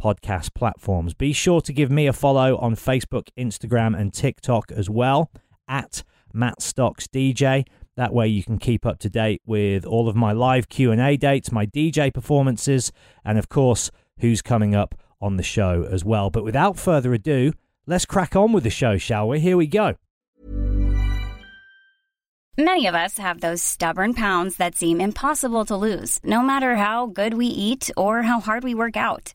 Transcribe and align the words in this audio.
podcast 0.00 0.54
platforms. 0.54 1.14
Be 1.14 1.32
sure 1.32 1.60
to 1.60 1.72
give 1.72 1.90
me 1.90 2.06
a 2.06 2.12
follow 2.12 2.56
on 2.58 2.74
Facebook, 2.74 3.28
Instagram, 3.38 3.98
and 3.98 4.12
TikTok 4.12 4.72
as 4.72 4.88
well 4.88 5.30
at 5.68 6.02
Matt 6.32 6.62
Stocks 6.62 7.06
DJ. 7.06 7.66
That 7.96 8.14
way 8.14 8.28
you 8.28 8.42
can 8.42 8.58
keep 8.58 8.86
up 8.86 8.98
to 9.00 9.10
date 9.10 9.42
with 9.44 9.84
all 9.84 10.08
of 10.08 10.16
my 10.16 10.32
live 10.32 10.68
Q&A 10.68 11.16
dates, 11.16 11.52
my 11.52 11.66
DJ 11.66 12.12
performances, 12.12 12.92
and 13.24 13.38
of 13.38 13.48
course, 13.48 13.90
who's 14.20 14.42
coming 14.42 14.74
up 14.74 14.94
on 15.20 15.36
the 15.36 15.42
show 15.42 15.86
as 15.90 16.04
well. 16.04 16.30
But 16.30 16.44
without 16.44 16.78
further 16.78 17.12
ado, 17.12 17.52
let's 17.86 18.06
crack 18.06 18.34
on 18.34 18.52
with 18.52 18.64
the 18.64 18.70
show, 18.70 18.96
shall 18.96 19.28
we? 19.28 19.40
Here 19.40 19.56
we 19.56 19.66
go. 19.66 19.96
Many 22.58 22.86
of 22.86 22.94
us 22.94 23.16
have 23.18 23.40
those 23.40 23.62
stubborn 23.62 24.12
pounds 24.12 24.56
that 24.56 24.76
seem 24.76 25.00
impossible 25.00 25.64
to 25.66 25.76
lose, 25.76 26.20
no 26.22 26.42
matter 26.42 26.76
how 26.76 27.06
good 27.06 27.34
we 27.34 27.46
eat 27.46 27.90
or 27.96 28.22
how 28.22 28.40
hard 28.40 28.64
we 28.64 28.74
work 28.74 28.96
out. 28.96 29.34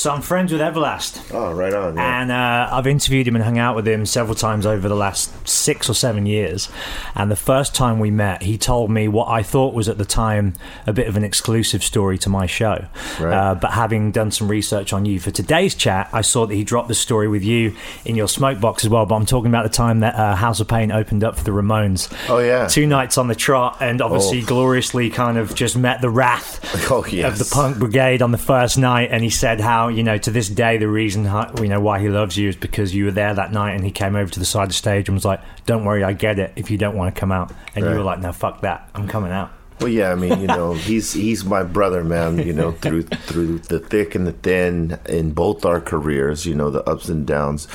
So 0.00 0.10
I'm 0.10 0.22
friends 0.22 0.50
with 0.50 0.62
Everlast. 0.62 1.30
Oh, 1.34 1.52
right 1.52 1.74
on. 1.74 1.94
Yeah. 1.94 2.22
And 2.22 2.32
uh, 2.32 2.70
I've 2.72 2.86
interviewed 2.86 3.28
him 3.28 3.34
and 3.36 3.44
hung 3.44 3.58
out 3.58 3.76
with 3.76 3.86
him 3.86 4.06
several 4.06 4.34
times 4.34 4.64
over 4.64 4.88
the 4.88 4.94
last 4.94 5.46
six 5.46 5.90
or 5.90 5.94
seven 5.94 6.24
years. 6.24 6.70
And 7.14 7.30
the 7.30 7.36
first 7.36 7.74
time 7.74 7.98
we 7.98 8.10
met, 8.10 8.40
he 8.42 8.56
told 8.56 8.90
me 8.90 9.08
what 9.08 9.28
I 9.28 9.42
thought 9.42 9.74
was 9.74 9.90
at 9.90 9.98
the 9.98 10.06
time 10.06 10.54
a 10.86 10.94
bit 10.94 11.06
of 11.06 11.18
an 11.18 11.22
exclusive 11.22 11.84
story 11.84 12.16
to 12.16 12.30
my 12.30 12.46
show. 12.46 12.86
Right. 13.20 13.34
Uh, 13.34 13.54
but 13.56 13.72
having 13.72 14.10
done 14.10 14.30
some 14.30 14.48
research 14.50 14.94
on 14.94 15.04
you 15.04 15.20
for 15.20 15.30
today's 15.32 15.74
chat, 15.74 16.08
I 16.14 16.22
saw 16.22 16.46
that 16.46 16.54
he 16.54 16.64
dropped 16.64 16.88
the 16.88 16.94
story 16.94 17.28
with 17.28 17.44
you 17.44 17.76
in 18.06 18.16
your 18.16 18.26
smoke 18.26 18.58
box 18.58 18.82
as 18.84 18.88
well. 18.88 19.04
But 19.04 19.16
I'm 19.16 19.26
talking 19.26 19.50
about 19.50 19.64
the 19.64 19.68
time 19.76 20.00
that 20.00 20.14
uh, 20.14 20.34
House 20.34 20.60
of 20.60 20.68
Pain 20.68 20.90
opened 20.92 21.24
up 21.24 21.36
for 21.36 21.44
the 21.44 21.50
Ramones. 21.50 22.10
Oh, 22.30 22.38
yeah. 22.38 22.66
Two 22.68 22.86
nights 22.86 23.18
on 23.18 23.28
the 23.28 23.34
trot, 23.34 23.76
and 23.80 24.00
obviously 24.00 24.40
Oh. 24.40 24.46
gloriously 24.46 25.10
kind 25.10 25.36
of 25.36 25.54
just 25.54 25.76
met 25.76 26.00
the 26.00 26.08
wrath 26.08 26.58
Oh, 26.90 27.04
yes. 27.04 27.38
of 27.38 27.46
the 27.46 27.54
punk 27.54 27.78
brigade 27.78 28.22
on 28.22 28.30
the 28.30 28.38
first 28.38 28.78
night, 28.78 29.10
and 29.12 29.22
he 29.22 29.28
said 29.28 29.60
how 29.60 29.89
you 29.90 30.02
know 30.02 30.18
to 30.18 30.30
this 30.30 30.48
day 30.48 30.78
the 30.78 30.88
reason 30.88 31.24
you 31.24 31.68
know 31.68 31.80
why 31.80 31.98
he 31.98 32.08
loves 32.08 32.36
you 32.36 32.48
is 32.48 32.56
because 32.56 32.94
you 32.94 33.06
were 33.06 33.10
there 33.10 33.34
that 33.34 33.52
night, 33.52 33.74
and 33.74 33.84
he 33.84 33.90
came 33.90 34.16
over 34.16 34.30
to 34.30 34.38
the 34.38 34.46
side 34.46 34.64
of 34.64 34.68
the 34.68 34.74
stage 34.74 35.08
and 35.08 35.16
was 35.16 35.24
like, 35.24 35.40
"Don't 35.66 35.84
worry, 35.84 36.04
I 36.04 36.12
get 36.12 36.38
it. 36.38 36.52
If 36.56 36.70
you 36.70 36.78
don't 36.78 36.96
want 36.96 37.14
to 37.14 37.18
come 37.18 37.32
out," 37.32 37.52
and 37.74 37.84
you 37.84 37.90
were 37.90 38.02
like, 38.02 38.20
"No, 38.20 38.32
fuck 38.32 38.60
that, 38.62 38.88
I'm 38.94 39.08
coming 39.08 39.32
out." 39.32 39.50
Well, 39.80 39.88
yeah. 39.88 40.12
I 40.12 40.14
mean, 40.14 40.40
you 40.40 40.46
know, 40.46 40.72
he's 40.74 41.12
he's 41.12 41.44
my 41.44 41.62
brother, 41.62 42.04
man. 42.04 42.38
You 42.38 42.52
know, 42.52 42.72
through 42.72 43.02
through 43.02 43.60
the 43.60 43.78
thick 43.78 44.14
and 44.14 44.26
the 44.26 44.32
thin 44.32 44.98
in 45.08 45.32
both 45.32 45.64
our 45.64 45.80
careers. 45.80 46.44
You 46.44 46.54
know, 46.54 46.70
the 46.70 46.82
ups 46.88 47.08
and 47.08 47.26
downs. 47.26 47.66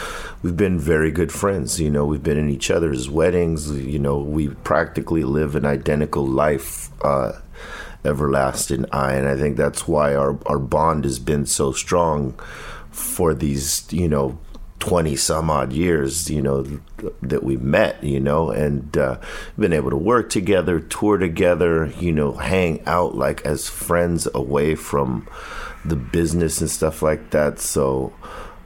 We've 0.43 0.55
been 0.55 0.79
very 0.79 1.11
good 1.11 1.31
friends. 1.31 1.79
You 1.79 1.89
know, 1.89 2.05
we've 2.05 2.23
been 2.23 2.37
in 2.37 2.49
each 2.49 2.69
other's 2.69 3.09
weddings. 3.09 3.71
You 3.71 3.99
know, 3.99 4.19
we 4.19 4.49
practically 4.49 5.23
live 5.23 5.55
an 5.55 5.65
identical 5.65 6.25
life. 6.25 6.89
Uh, 7.03 7.33
everlasting 8.05 8.85
I, 8.91 9.13
and 9.13 9.27
I 9.27 9.35
think 9.35 9.57
that's 9.57 9.87
why 9.87 10.15
our 10.15 10.37
our 10.45 10.59
bond 10.59 11.03
has 11.03 11.19
been 11.19 11.45
so 11.45 11.71
strong 11.71 12.39
for 12.91 13.33
these, 13.33 13.85
you 13.91 14.07
know, 14.07 14.37
20 14.79 15.15
some 15.15 15.49
odd 15.49 15.73
years, 15.73 16.29
you 16.29 16.41
know, 16.41 16.63
that 17.21 17.43
we've 17.43 17.61
met, 17.61 18.01
you 18.03 18.19
know, 18.19 18.51
and 18.51 18.97
uh, 18.97 19.19
been 19.57 19.73
able 19.73 19.89
to 19.89 19.97
work 19.97 20.29
together, 20.29 20.79
tour 20.79 21.17
together, 21.17 21.91
you 21.99 22.11
know, 22.11 22.33
hang 22.33 22.85
out 22.85 23.15
like 23.15 23.45
as 23.45 23.67
friends 23.67 24.27
away 24.33 24.75
from 24.75 25.27
the 25.83 25.95
business 25.95 26.61
and 26.61 26.69
stuff 26.69 27.01
like 27.01 27.31
that. 27.31 27.59
So, 27.59 28.13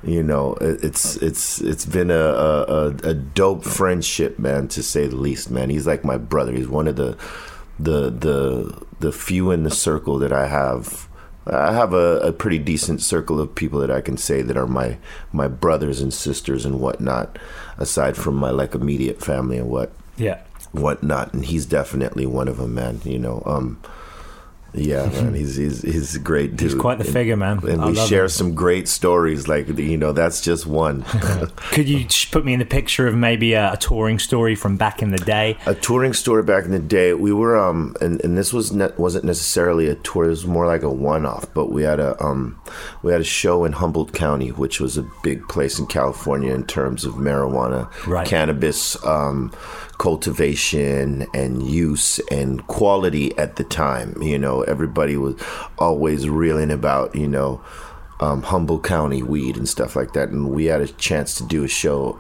you 0.04 0.24
know, 0.24 0.58
it's 0.62 1.16
it's 1.18 1.62
it's 1.62 1.86
been 1.86 2.12
a, 2.12 2.16
a 2.16 2.88
a 3.04 3.14
dope 3.14 3.64
friendship, 3.64 4.40
man, 4.40 4.68
to 4.70 4.84
say 4.84 5.08
the 5.08 5.16
least, 5.16 5.52
man. 5.52 5.70
He's 5.70 5.88
like 5.88 6.04
my 6.04 6.18
brother. 6.18 6.54
He's 6.54 6.68
one 6.68 6.88
of 6.88 6.96
the 6.96 7.18
the 7.80 8.10
the 8.10 8.84
the 9.00 9.12
few 9.12 9.52
in 9.52 9.64
the 9.64 9.72
circle 9.72 10.20
that 10.20 10.34
I 10.34 10.48
have 10.48 11.08
I 11.48 11.72
have 11.74 11.94
a, 11.94 12.20
a 12.20 12.32
pretty 12.32 12.60
decent 12.60 13.02
circle 13.02 13.40
of 13.40 13.56
people 13.56 13.80
that 13.80 13.90
I 13.90 14.02
can 14.02 14.18
say 14.18 14.42
that 14.42 14.58
are 14.58 14.68
my 14.68 14.98
my 15.32 15.48
brothers 15.48 16.02
and 16.02 16.14
sisters 16.14 16.66
and 16.66 16.80
whatnot, 16.80 17.40
aside 17.78 18.18
from 18.18 18.36
my 18.36 18.52
like 18.52 18.76
immediate 18.76 19.24
family 19.24 19.58
and 19.58 19.70
what 19.70 19.92
Yeah. 20.18 20.40
whatnot. 20.74 21.34
And 21.34 21.46
he's 21.46 21.66
definitely 21.66 22.26
one 22.26 22.48
of 22.48 22.58
them, 22.58 22.76
man. 22.76 23.02
You 23.04 23.18
know, 23.20 23.42
um, 23.46 23.80
yeah, 24.74 25.08
man, 25.08 25.34
he's 25.42 25.56
he's 25.56 25.82
he's 25.82 26.16
a 26.16 26.20
great 26.20 26.56
dude. 26.56 26.72
He's 26.72 26.80
quite 26.80 26.98
the 27.00 27.04
And- 27.06 27.14
figure, 27.14 27.36
man. 27.36 27.60
And 27.68 27.82
I 27.82 27.90
we 27.90 27.96
share 27.96 28.24
him. 28.24 28.30
some 28.30 28.54
great 28.56 28.88
stories. 28.88 29.48
Like 29.48 29.68
you 29.78 29.98
know, 29.98 30.12
that's 30.12 30.42
just 30.42 30.66
one. 30.66 31.04
Could 31.72 31.88
you 31.90 32.06
put 32.32 32.46
me 32.46 32.54
in 32.54 32.60
the 32.60 32.66
picture 32.66 33.08
of 33.08 33.16
maybe 33.16 33.54
a, 33.54 33.74
a 33.74 33.78
touring 33.78 34.20
story 34.20 34.56
from 34.56 34.78
back 34.78 35.02
in 35.02 35.12
the 35.12 35.18
day? 35.18 35.58
a 35.66 35.76
touring 35.76 36.14
story 36.14 36.44
back 36.44 36.66
in 36.66 36.72
the 36.72 36.80
day 36.80 37.14
we 37.14 37.32
were 37.34 37.58
um 37.58 37.96
and, 38.02 38.22
and 38.24 38.38
this 38.38 38.52
was 38.54 38.72
ne- 38.72 38.92
wasn't 38.98 39.24
necessarily 39.24 39.88
a 39.88 39.96
tour 39.96 40.26
it 40.26 40.30
was 40.30 40.46
more 40.46 40.66
like 40.66 40.84
a 40.84 40.90
one-off 40.90 41.46
but 41.54 41.72
we 41.72 41.84
had 41.84 42.00
a 42.00 42.22
um 42.24 42.60
we 43.04 43.12
had 43.12 43.22
a 43.22 43.26
show 43.26 43.64
in 43.66 43.72
humboldt 43.74 44.14
county 44.14 44.50
which 44.52 44.80
was 44.80 44.98
a 44.98 45.04
big 45.24 45.48
place 45.48 45.80
in 45.80 45.86
california 45.88 46.54
in 46.54 46.64
terms 46.66 47.06
of 47.06 47.16
marijuana 47.16 47.90
Right. 48.08 48.28
cannabis 48.28 49.02
um 49.06 49.52
cultivation 50.00 51.28
and 51.34 51.62
use 51.62 52.20
and 52.32 52.66
quality 52.66 53.38
at 53.38 53.58
the 53.58 53.64
time 53.64 54.20
you 54.22 54.40
know 54.40 54.64
everybody 54.64 55.16
was 55.16 55.36
always 55.78 56.28
reeling 56.28 56.72
about 56.72 57.14
you 57.16 57.28
know 57.28 57.62
um, 58.22 58.42
humboldt 58.42 58.84
county 58.84 59.22
weed 59.22 59.56
and 59.56 59.70
stuff 59.70 59.96
like 59.96 60.14
that 60.14 60.30
and 60.30 60.50
we 60.50 60.66
had 60.66 60.82
a 60.82 60.88
chance 60.88 61.36
to 61.36 61.44
do 61.44 61.64
a 61.64 61.68
show 61.68 62.20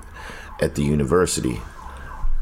at 0.62 0.76
the 0.76 0.84
university 0.84 1.60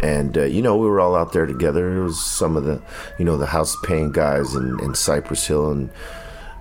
and 0.02 0.38
uh, 0.38 0.44
you 0.44 0.62
know 0.62 0.78
we 0.78 0.88
were 0.88 1.00
all 1.00 1.16
out 1.16 1.34
there 1.34 1.46
together. 1.46 1.98
It 1.98 2.04
was 2.04 2.24
some 2.24 2.56
of 2.56 2.66
the, 2.66 2.82
you 3.18 3.26
know, 3.26 3.38
the 3.38 3.48
House 3.48 3.76
Pain 3.84 4.12
guys 4.12 4.54
in, 4.54 4.80
in 4.82 4.94
Cypress 4.94 5.48
Hill 5.48 5.72
and 5.72 5.90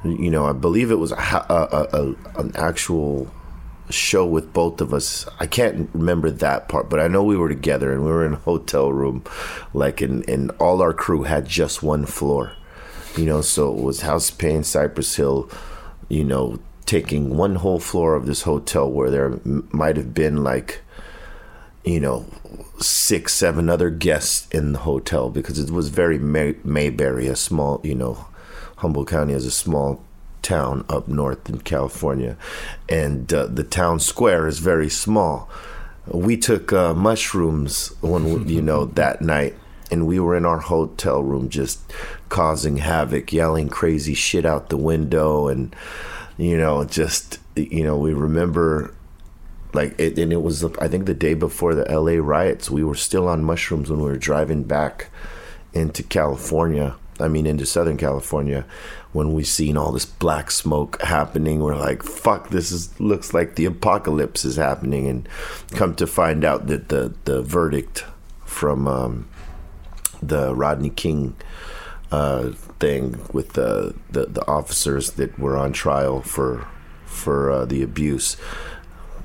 you 0.04 0.30
know, 0.30 0.46
I 0.46 0.52
believe 0.52 0.90
it 0.90 0.96
was 0.96 1.12
a, 1.12 1.16
a, 1.16 1.88
a 1.92 2.40
an 2.40 2.52
actual 2.54 3.30
show 3.90 4.26
with 4.26 4.52
both 4.52 4.80
of 4.80 4.92
us. 4.92 5.26
I 5.38 5.46
can't 5.46 5.88
remember 5.92 6.30
that 6.30 6.68
part, 6.68 6.88
but 6.90 7.00
I 7.00 7.08
know 7.08 7.22
we 7.22 7.36
were 7.36 7.48
together 7.48 7.92
and 7.92 8.04
we 8.04 8.10
were 8.10 8.26
in 8.26 8.34
a 8.34 8.36
hotel 8.36 8.92
room, 8.92 9.24
like, 9.72 10.00
and, 10.00 10.28
and 10.28 10.50
all 10.52 10.82
our 10.82 10.92
crew 10.92 11.22
had 11.22 11.46
just 11.46 11.82
one 11.82 12.06
floor, 12.06 12.52
you 13.16 13.24
know, 13.26 13.40
so 13.40 13.76
it 13.76 13.82
was 13.82 14.00
House 14.00 14.30
Pain, 14.30 14.64
Cypress 14.64 15.16
Hill, 15.16 15.48
you 16.08 16.24
know, 16.24 16.58
taking 16.84 17.36
one 17.36 17.56
whole 17.56 17.80
floor 17.80 18.14
of 18.14 18.26
this 18.26 18.42
hotel 18.42 18.90
where 18.90 19.10
there 19.10 19.26
m- 19.26 19.68
might 19.72 19.96
have 19.96 20.14
been 20.14 20.44
like, 20.44 20.80
you 21.84 22.00
know, 22.00 22.26
six, 22.78 23.32
seven 23.32 23.68
other 23.68 23.90
guests 23.90 24.48
in 24.50 24.72
the 24.72 24.80
hotel 24.80 25.30
because 25.30 25.58
it 25.58 25.70
was 25.70 25.88
very 25.88 26.18
May- 26.18 26.56
Mayberry, 26.64 27.26
a 27.26 27.36
small, 27.36 27.80
you 27.84 27.94
know, 27.94 28.26
Humboldt 28.78 29.08
County 29.08 29.32
is 29.32 29.46
a 29.46 29.50
small 29.50 30.04
town 30.46 30.84
up 30.88 31.08
north 31.08 31.48
in 31.48 31.58
California, 31.58 32.36
and 32.88 33.32
uh, 33.34 33.46
the 33.46 33.64
town 33.64 33.98
square 33.98 34.46
is 34.46 34.60
very 34.60 34.88
small. 34.88 35.50
We 36.06 36.36
took 36.36 36.72
uh, 36.72 36.94
mushrooms 36.94 37.88
when 38.00 38.48
you 38.48 38.62
know 38.62 38.84
that 39.00 39.20
night, 39.20 39.54
and 39.90 40.06
we 40.06 40.20
were 40.20 40.36
in 40.36 40.46
our 40.46 40.60
hotel 40.60 41.20
room 41.20 41.48
just 41.48 41.80
causing 42.28 42.76
havoc, 42.76 43.32
yelling 43.32 43.68
crazy 43.68 44.14
shit 44.14 44.46
out 44.46 44.68
the 44.68 44.76
window, 44.76 45.48
and 45.48 45.74
you 46.38 46.56
know, 46.56 46.84
just 46.84 47.40
you 47.56 47.82
know, 47.82 47.98
we 47.98 48.14
remember 48.14 48.94
like 49.72 49.98
it, 49.98 50.16
and 50.16 50.32
it 50.32 50.42
was 50.42 50.64
I 50.78 50.86
think 50.86 51.06
the 51.06 51.14
day 51.14 51.34
before 51.34 51.74
the 51.74 51.90
L.A. 51.90 52.20
riots. 52.20 52.70
We 52.70 52.84
were 52.84 52.94
still 52.94 53.26
on 53.26 53.42
mushrooms 53.42 53.90
when 53.90 54.00
we 54.00 54.06
were 54.06 54.16
driving 54.16 54.62
back 54.62 55.10
into 55.72 56.04
California. 56.04 56.94
I 57.18 57.28
mean, 57.28 57.46
into 57.46 57.64
Southern 57.64 57.96
California, 57.96 58.64
when 59.12 59.32
we've 59.32 59.46
seen 59.46 59.76
all 59.76 59.92
this 59.92 60.04
black 60.04 60.50
smoke 60.50 61.00
happening, 61.02 61.60
we're 61.60 61.76
like, 61.76 62.02
"Fuck! 62.02 62.50
This 62.50 62.70
is 62.70 62.98
looks 63.00 63.32
like 63.32 63.56
the 63.56 63.64
apocalypse 63.64 64.44
is 64.44 64.56
happening." 64.56 65.06
And 65.06 65.28
come 65.70 65.94
to 65.96 66.06
find 66.06 66.44
out 66.44 66.66
that 66.66 66.88
the 66.88 67.14
the 67.24 67.42
verdict 67.42 68.04
from 68.44 68.86
um, 68.86 69.28
the 70.22 70.54
Rodney 70.54 70.90
King 70.90 71.36
uh, 72.12 72.50
thing 72.78 73.20
with 73.32 73.54
the, 73.54 73.94
the 74.10 74.26
the 74.26 74.46
officers 74.46 75.12
that 75.12 75.38
were 75.38 75.56
on 75.56 75.72
trial 75.72 76.20
for 76.20 76.66
for 77.04 77.50
uh, 77.50 77.64
the 77.64 77.82
abuse, 77.82 78.36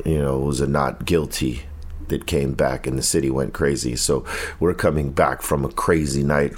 you 0.05 0.17
know, 0.17 0.39
was 0.39 0.61
a 0.61 0.67
not 0.67 1.05
guilty 1.05 1.63
that 2.11 2.27
came 2.27 2.53
back 2.53 2.85
and 2.85 2.97
the 2.97 3.03
city 3.03 3.29
went 3.29 3.53
crazy. 3.53 3.95
So 3.95 4.23
we're 4.59 4.75
coming 4.75 5.11
back 5.11 5.41
from 5.41 5.65
a 5.65 5.69
crazy 5.69 6.23
night 6.23 6.53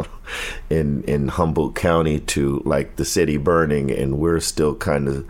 in 0.70 1.02
in 1.04 1.28
Humboldt 1.28 1.74
County 1.74 2.20
to 2.20 2.62
like 2.64 2.96
the 2.96 3.04
city 3.04 3.36
burning, 3.36 3.90
and 3.90 4.18
we're 4.18 4.40
still 4.40 4.74
kind 4.74 5.08
of 5.08 5.26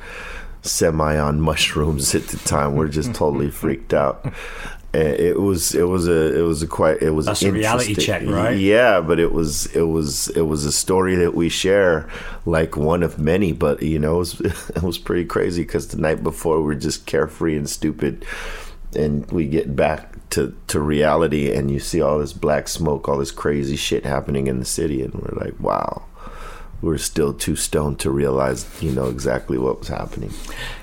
semi 0.62 1.16
on 1.16 1.40
mushrooms 1.40 2.14
at 2.14 2.28
the 2.28 2.38
time. 2.38 2.76
We're 2.76 2.88
just 2.88 3.14
totally 3.14 3.50
freaked 3.62 3.92
out. 3.92 4.24
It 4.94 5.38
was 5.38 5.74
it 5.74 5.82
was 5.82 6.08
a 6.08 6.38
it 6.38 6.40
was 6.40 6.62
a 6.62 6.66
quite 6.66 7.02
it 7.02 7.10
was 7.10 7.26
That's 7.26 7.42
a 7.42 7.52
reality 7.52 7.94
check, 7.94 8.22
right? 8.26 8.56
Yeah, 8.56 9.00
but 9.02 9.20
it 9.20 9.30
was 9.30 9.66
it 9.76 9.82
was 9.82 10.28
it 10.28 10.42
was 10.42 10.64
a 10.64 10.72
story 10.72 11.16
that 11.16 11.34
we 11.34 11.50
share, 11.50 12.08
like 12.46 12.78
one 12.78 13.02
of 13.02 13.18
many. 13.18 13.52
But 13.52 13.82
you 13.82 13.98
know, 13.98 14.14
it 14.14 14.18
was, 14.18 14.40
it 14.76 14.82
was 14.82 14.96
pretty 14.96 15.26
crazy 15.26 15.62
because 15.64 15.88
the 15.88 15.98
night 15.98 16.22
before 16.22 16.58
we 16.60 16.64
were 16.64 16.74
just 16.74 17.04
carefree 17.04 17.56
and 17.56 17.68
stupid, 17.68 18.24
and 18.96 19.30
we 19.30 19.46
get 19.46 19.76
back 19.76 20.28
to 20.30 20.54
to 20.68 20.80
reality, 20.80 21.52
and 21.52 21.70
you 21.70 21.78
see 21.78 22.00
all 22.00 22.18
this 22.18 22.32
black 22.32 22.68
smoke, 22.68 23.08
all 23.08 23.18
this 23.18 23.30
crazy 23.30 23.76
shit 23.76 24.04
happening 24.04 24.46
in 24.46 24.58
the 24.58 24.64
city, 24.64 25.02
and 25.02 25.14
we're 25.14 25.38
like, 25.44 25.58
wow. 25.60 26.02
We're 26.82 26.98
still 26.98 27.32
too 27.32 27.56
stoned 27.56 28.00
to 28.00 28.10
realize, 28.10 28.66
you 28.82 28.92
know, 28.92 29.06
exactly 29.06 29.56
what 29.56 29.78
was 29.78 29.88
happening. 29.88 30.30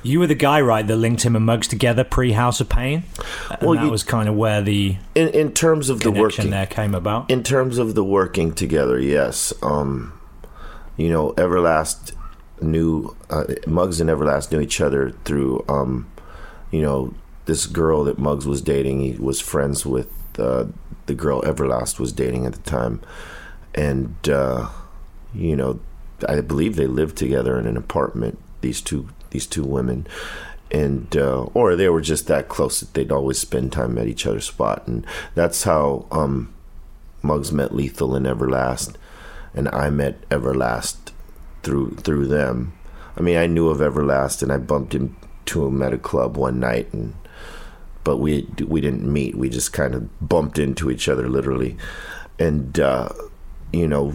You 0.02 0.20
were 0.20 0.26
the 0.28 0.34
guy, 0.34 0.60
right, 0.60 0.86
that 0.88 0.96
linked 0.96 1.22
him 1.22 1.36
and 1.36 1.46
Muggs 1.46 1.68
together 1.68 2.04
pre 2.04 2.32
House 2.32 2.60
of 2.60 2.68
Pain? 2.68 3.04
And 3.52 3.62
Well, 3.62 3.76
that 3.76 3.86
you- 3.86 3.92
was 3.92 4.02
kind 4.04 4.28
of 4.28 4.34
where 4.34 4.60
the 4.64 4.98
In 5.14 5.28
in 5.30 5.52
terms 5.52 5.90
of 5.92 6.00
the 6.00 6.10
working, 6.10 6.50
there 6.50 6.66
came 6.66 6.96
about. 6.96 7.30
in 7.30 7.44
terms 7.44 7.78
of 7.78 7.94
the 7.94 8.04
working 8.04 8.54
together, 8.54 9.00
yes. 9.00 9.54
Um, 9.62 10.14
you 10.98 11.10
know, 11.12 11.34
Everlast 11.38 12.14
knew 12.60 13.16
uh, 13.30 13.44
Muggs 13.68 14.02
and 14.02 14.10
Everlast 14.10 14.52
knew 14.52 14.60
each 14.62 14.82
other 14.82 15.14
through, 15.26 15.64
um, 15.70 16.08
you 16.72 16.82
know, 16.82 17.14
this 17.46 17.66
girl 17.66 18.04
that 18.06 18.18
Muggs 18.18 18.46
was 18.46 18.62
dating. 18.62 19.02
He 19.02 19.12
was 19.14 19.40
friends 19.40 19.86
with 19.86 20.10
uh, 20.40 20.66
the 21.06 21.16
girl 21.16 21.42
Everlast 21.42 22.00
was 22.00 22.14
dating 22.14 22.46
at 22.46 22.54
the 22.54 22.62
time, 22.62 23.02
and 23.76 24.16
uh, 24.30 24.70
you 25.34 25.56
know, 25.56 25.80
I 26.28 26.42
believe 26.42 26.76
they 26.76 26.88
lived 26.88 27.18
together 27.18 27.60
in 27.60 27.66
an 27.66 27.78
apartment. 27.78 28.40
These 28.62 28.82
two, 28.82 29.10
these 29.32 29.46
two 29.46 29.64
women, 29.64 30.08
and 30.72 31.16
uh, 31.16 31.44
or 31.54 31.76
they 31.76 31.90
were 31.90 32.02
just 32.02 32.28
that 32.28 32.48
close 32.48 32.80
that 32.80 32.94
they'd 32.94 33.12
always 33.12 33.38
spend 33.38 33.72
time 33.72 33.98
at 33.98 34.08
each 34.08 34.26
other's 34.26 34.46
spot, 34.46 34.88
and 34.88 35.06
that's 35.36 35.64
how 35.64 36.06
um, 36.12 36.54
Muggs 37.22 37.52
met 37.52 37.76
Lethal 37.76 38.16
and 38.16 38.26
Everlast, 38.26 38.96
and 39.54 39.68
I 39.70 39.90
met 39.90 40.28
Everlast 40.30 41.12
through 41.62 41.96
through 41.96 42.28
them. 42.28 42.74
I 43.16 43.22
mean, 43.22 43.38
I 43.38 43.48
knew 43.48 43.70
of 43.70 43.80
Everlast, 43.80 44.42
and 44.42 44.52
I 44.52 44.58
bumped 44.58 44.96
into 44.96 45.66
him 45.66 45.82
at 45.84 45.94
a 45.94 45.98
club 45.98 46.38
one 46.38 46.60
night, 46.60 46.92
and 46.94 47.14
but 48.04 48.18
we 48.18 48.48
we 48.66 48.82
didn't 48.82 49.12
meet. 49.12 49.36
We 49.36 49.50
just 49.50 49.74
kind 49.74 49.96
of 49.96 50.28
bumped 50.28 50.60
into 50.60 50.90
each 50.92 51.08
other 51.08 51.28
literally, 51.30 51.78
and 52.40 52.80
uh, 52.80 53.10
you 53.74 53.88
know, 53.88 54.14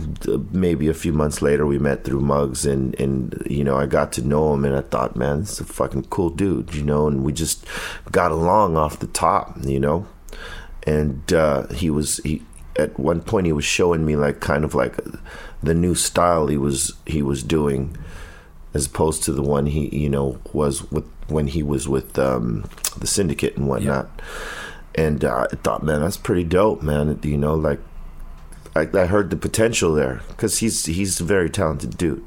maybe 0.52 0.88
a 0.88 0.94
few 0.94 1.12
months 1.12 1.42
later, 1.42 1.66
we 1.66 1.78
met 1.78 2.04
through 2.04 2.20
Muggs, 2.20 2.64
and 2.64 2.98
and 3.00 3.42
you 3.50 3.64
know, 3.64 3.76
I 3.76 3.86
got 3.86 4.12
to 4.12 4.22
know 4.22 4.54
him, 4.54 4.64
and 4.64 4.76
I 4.76 4.82
thought, 4.82 5.16
man, 5.16 5.40
this 5.40 5.52
is 5.52 5.60
a 5.60 5.64
fucking 5.64 6.04
cool 6.04 6.30
dude, 6.30 6.74
you 6.74 6.84
know, 6.84 7.08
and 7.08 7.24
we 7.24 7.32
just 7.32 7.66
got 8.12 8.30
along 8.30 8.76
off 8.76 9.00
the 9.00 9.08
top, 9.08 9.56
you 9.62 9.80
know, 9.80 10.06
and 10.84 11.32
uh, 11.32 11.66
he 11.68 11.90
was 11.90 12.18
he 12.18 12.42
at 12.76 12.98
one 12.98 13.20
point 13.20 13.46
he 13.46 13.52
was 13.52 13.64
showing 13.64 14.06
me 14.06 14.14
like 14.14 14.38
kind 14.38 14.64
of 14.64 14.74
like 14.74 14.96
the 15.62 15.74
new 15.74 15.94
style 15.94 16.46
he 16.46 16.56
was 16.56 16.92
he 17.06 17.20
was 17.20 17.42
doing 17.42 17.96
as 18.72 18.86
opposed 18.86 19.24
to 19.24 19.32
the 19.32 19.42
one 19.42 19.66
he 19.66 19.88
you 19.88 20.08
know 20.08 20.40
was 20.52 20.88
with 20.92 21.04
when 21.28 21.46
he 21.46 21.62
was 21.62 21.88
with 21.88 22.18
um, 22.18 22.68
the 22.98 23.06
syndicate 23.06 23.56
and 23.56 23.68
whatnot. 23.68 24.08
And 24.94 25.24
uh, 25.24 25.46
I 25.52 25.56
thought, 25.56 25.82
man, 25.82 26.00
that's 26.00 26.16
pretty 26.16 26.44
dope, 26.44 26.82
man. 26.82 27.20
You 27.22 27.36
know, 27.36 27.54
like 27.54 27.80
I, 28.74 28.88
I 28.94 29.06
heard 29.06 29.30
the 29.30 29.36
potential 29.36 29.94
there 29.94 30.22
because 30.28 30.58
he's 30.58 30.86
he's 30.86 31.20
a 31.20 31.24
very 31.24 31.50
talented 31.50 31.96
dude, 31.96 32.24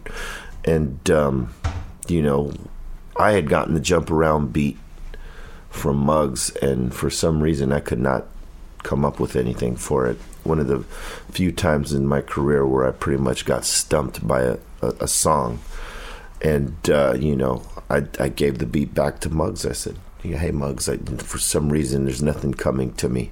and 0.64 1.10
um, 1.10 1.54
you 2.08 2.22
know, 2.22 2.54
I 3.18 3.32
had 3.32 3.50
gotten 3.50 3.74
the 3.74 3.80
jump 3.80 4.10
around 4.12 4.54
beat 4.54 4.78
from 5.70 5.98
Muggs, 5.98 6.50
and 6.58 6.94
for 6.94 7.10
some 7.10 7.42
reason 7.42 7.72
I 7.72 7.80
could 7.80 8.00
not 8.00 8.28
come 8.84 9.06
up 9.06 9.20
with 9.20 9.36
anything 9.36 9.76
for 9.76 10.08
it. 10.08 10.18
One 10.44 10.60
of 10.60 10.68
the 10.68 10.80
few 11.32 11.52
times 11.52 11.94
in 11.94 12.08
my 12.08 12.22
career 12.22 12.66
where 12.66 12.88
I 12.88 12.92
pretty 12.92 13.22
much 13.22 13.46
got 13.46 13.64
stumped 13.64 14.28
by 14.28 14.42
a, 14.42 14.58
a, 14.82 14.88
a 15.02 15.08
song, 15.08 15.60
and 16.44 16.76
uh, 16.90 17.14
you 17.18 17.36
know, 17.36 17.64
I 17.90 18.06
I 18.20 18.30
gave 18.30 18.58
the 18.60 18.66
beat 18.66 18.94
back 18.94 19.20
to 19.22 19.30
Muggs. 19.30 19.66
I 19.66 19.72
said, 19.74 19.98
"Hey 20.22 20.52
Muggs, 20.52 20.88
I, 20.90 20.98
for 20.98 21.38
some 21.38 21.70
reason 21.70 22.06
there's 22.06 22.22
nothing 22.24 22.54
coming 22.54 22.94
to 22.96 23.10
me." 23.10 23.32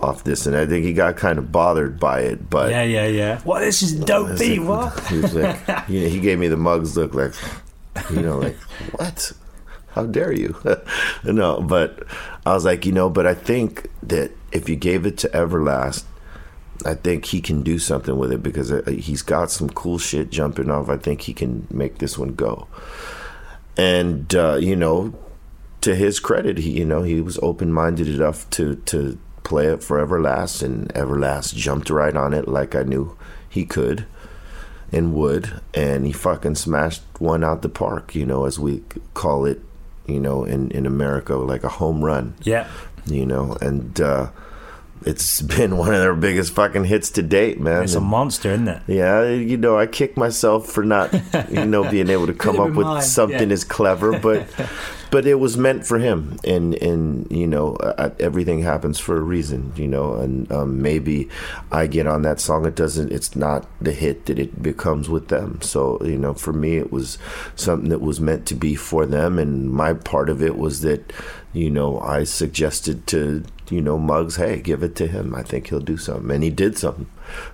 Off 0.00 0.24
this, 0.24 0.46
and 0.46 0.56
I 0.56 0.66
think 0.66 0.84
he 0.84 0.92
got 0.92 1.16
kind 1.16 1.38
of 1.38 1.52
bothered 1.52 2.00
by 2.00 2.22
it, 2.22 2.50
but 2.50 2.70
Yeah, 2.72 2.82
yeah, 2.82 3.06
yeah. 3.06 3.40
What? 3.42 3.60
This 3.60 3.82
is 3.82 3.94
dope 3.94 4.36
beat. 4.36 4.58
like- 4.60 4.94
What? 4.96 5.06
He 5.06 5.18
was 5.18 5.32
like, 5.32 5.56
you 5.88 6.00
know, 6.00 6.08
he 6.08 6.18
gave 6.18 6.40
me 6.40 6.48
the 6.48 6.56
Muggs 6.56 6.96
look 6.96 7.14
like, 7.14 7.32
you 8.10 8.20
know, 8.20 8.38
like 8.40 8.56
what? 8.98 9.30
How 9.90 10.04
dare 10.06 10.32
you? 10.32 10.56
no, 11.24 11.60
but 11.60 12.02
I 12.44 12.52
was 12.52 12.64
like, 12.64 12.84
you 12.84 12.90
know, 12.90 13.10
but 13.10 13.28
I 13.28 13.34
think 13.34 13.90
that 14.02 14.32
if 14.50 14.68
you 14.68 14.74
gave 14.74 15.06
it 15.06 15.18
to 15.18 15.28
Everlast, 15.28 16.02
I 16.84 16.94
think 16.94 17.26
he 17.26 17.40
can 17.40 17.62
do 17.62 17.78
something 17.78 18.16
with 18.16 18.32
it 18.32 18.42
because 18.42 18.70
uh, 18.72 18.82
he's 18.90 19.22
got 19.22 19.50
some 19.50 19.68
cool 19.70 19.98
shit 19.98 20.30
jumping 20.30 20.70
off. 20.70 20.88
I 20.88 20.96
think 20.96 21.22
he 21.22 21.32
can 21.34 21.66
make 21.70 21.98
this 21.98 22.18
one 22.18 22.34
go. 22.34 22.66
And 23.76 24.34
uh, 24.34 24.56
you 24.56 24.76
know, 24.76 25.14
to 25.80 25.94
his 25.94 26.20
credit, 26.20 26.58
he 26.58 26.70
you 26.78 26.84
know 26.84 27.02
he 27.02 27.20
was 27.20 27.38
open 27.42 27.72
minded 27.72 28.08
enough 28.08 28.48
to 28.50 28.76
to 28.86 29.18
play 29.44 29.66
it 29.66 29.82
for 29.82 30.04
Everlast, 30.04 30.62
and 30.62 30.88
Everlast 30.94 31.54
jumped 31.54 31.90
right 31.90 32.14
on 32.16 32.34
it 32.34 32.46
like 32.48 32.74
I 32.74 32.82
knew 32.82 33.16
he 33.48 33.64
could 33.64 34.06
and 34.92 35.14
would, 35.14 35.60
and 35.72 36.04
he 36.06 36.12
fucking 36.12 36.54
smashed 36.54 37.02
one 37.18 37.42
out 37.42 37.62
the 37.62 37.68
park. 37.68 38.14
You 38.14 38.26
know, 38.26 38.44
as 38.44 38.58
we 38.58 38.82
call 39.14 39.46
it, 39.46 39.60
you 40.06 40.20
know, 40.20 40.44
in 40.44 40.70
in 40.70 40.84
America, 40.86 41.34
like 41.36 41.64
a 41.64 41.68
home 41.68 42.04
run 42.04 42.34
Yeah. 42.42 42.68
you 43.06 43.24
know 43.26 43.56
and 43.60 44.00
uh 44.00 44.30
it's 45.06 45.42
been 45.42 45.76
one 45.76 45.94
of 45.94 46.00
their 46.00 46.14
biggest 46.14 46.52
fucking 46.54 46.84
hits 46.84 47.10
to 47.10 47.22
date, 47.22 47.60
man. 47.60 47.82
It's 47.84 47.94
a 47.94 48.00
monster, 48.00 48.50
isn't 48.50 48.68
it? 48.68 48.82
yeah, 48.86 49.28
you 49.28 49.56
know, 49.56 49.78
I 49.78 49.86
kick 49.86 50.16
myself 50.16 50.66
for 50.66 50.84
not, 50.84 51.12
you 51.50 51.64
know, 51.64 51.88
being 51.90 52.10
able 52.10 52.26
to 52.26 52.34
come 52.34 52.60
up 52.60 52.72
with 52.72 52.86
mine, 52.86 53.02
something 53.02 53.48
yeah. 53.48 53.54
as 53.54 53.64
clever, 53.64 54.18
but, 54.18 54.46
but 55.10 55.26
it 55.26 55.34
was 55.34 55.56
meant 55.56 55.86
for 55.86 55.98
him, 55.98 56.38
and 56.44 56.74
and 56.76 57.30
you 57.30 57.46
know, 57.46 57.74
uh, 57.76 58.10
everything 58.18 58.62
happens 58.62 58.98
for 58.98 59.16
a 59.16 59.20
reason, 59.20 59.72
you 59.76 59.86
know, 59.86 60.14
and 60.14 60.50
um, 60.50 60.80
maybe 60.80 61.28
I 61.70 61.86
get 61.86 62.06
on 62.06 62.22
that 62.22 62.40
song, 62.40 62.66
it 62.66 62.74
doesn't, 62.74 63.12
it's 63.12 63.36
not 63.36 63.66
the 63.80 63.92
hit 63.92 64.26
that 64.26 64.38
it 64.38 64.62
becomes 64.62 65.08
with 65.08 65.28
them. 65.28 65.60
So 65.62 66.02
you 66.04 66.18
know, 66.18 66.34
for 66.34 66.52
me, 66.52 66.76
it 66.76 66.92
was 66.92 67.18
something 67.56 67.90
that 67.90 68.00
was 68.00 68.20
meant 68.20 68.46
to 68.46 68.54
be 68.54 68.74
for 68.74 69.06
them, 69.06 69.38
and 69.38 69.70
my 69.70 69.92
part 69.92 70.28
of 70.28 70.42
it 70.42 70.56
was 70.56 70.80
that, 70.80 71.12
you 71.52 71.70
know, 71.70 72.00
I 72.00 72.24
suggested 72.24 73.06
to 73.08 73.44
you 73.72 73.80
know 73.80 73.98
Muggs, 73.98 74.36
hey, 74.36 74.60
give 74.60 74.82
it 74.82 74.94
to 74.96 75.06
him. 75.06 75.34
I 75.34 75.42
think 75.42 75.68
he'll 75.68 75.80
do 75.80 75.96
something, 75.96 76.30
and 76.30 76.44
he 76.44 76.50
did 76.50 76.76
something. 76.78 77.06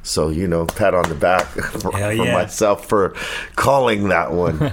So 0.03 0.29
you 0.29 0.47
know, 0.49 0.67
pat 0.67 0.95
on 0.95 1.09
the 1.09 1.15
back 1.15 1.47
for, 1.47 1.93
Hell 1.93 2.17
for 2.17 2.33
myself 2.33 2.87
for 2.89 3.15
calling 3.57 4.09
that 4.09 4.33
one. 4.33 4.73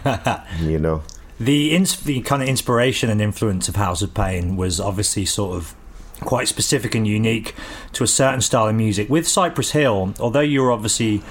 you 0.70 0.80
know, 0.80 1.04
The 1.40 1.75
ins- 1.75 2.00
the 2.00 2.22
kind 2.22 2.42
of 2.42 2.50
inspiration 2.50 3.10
and 3.10 3.22
influence 3.22 3.70
of 3.70 3.75
House 3.75 4.02
of 4.02 4.14
Pain 4.14 4.56
was 4.56 4.80
obviously 4.80 5.25
sort 5.25 5.56
of 5.56 5.75
quite 6.22 6.48
specific 6.48 6.96
and 6.96 7.06
unique 7.08 7.54
to 7.94 8.04
a 8.04 8.08
certain 8.08 8.42
style 8.42 8.68
of 8.68 8.75
music. 8.75 9.10
With 9.10 9.28
Cypress 9.28 9.72
Hill, 9.72 10.14
although 10.20 10.40
you 10.40 10.62
were 10.62 10.72
obviously 10.72 11.22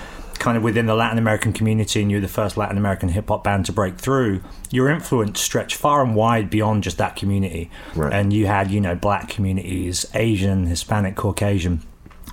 kind 0.44 0.58
of 0.58 0.62
within 0.62 0.84
the 0.84 0.94
Latin 0.94 1.16
American 1.16 1.54
community 1.54 2.02
and 2.02 2.10
you 2.10 2.18
were 2.18 2.20
the 2.20 2.28
first 2.28 2.58
Latin 2.58 2.76
American 2.76 3.08
hip 3.08 3.28
hop 3.28 3.42
band 3.44 3.64
to 3.64 3.72
break 3.72 3.96
through, 3.96 4.42
your 4.70 4.90
influence 4.90 5.40
stretched 5.40 5.74
far 5.74 6.04
and 6.04 6.14
wide 6.14 6.50
beyond 6.50 6.82
just 6.82 6.98
that 6.98 7.16
community. 7.16 7.70
Right. 7.94 8.12
And 8.12 8.30
you 8.30 8.46
had, 8.46 8.70
you 8.70 8.78
know, 8.78 8.94
black 8.94 9.30
communities, 9.30 10.04
Asian, 10.12 10.66
Hispanic, 10.66 11.16
Caucasian. 11.16 11.80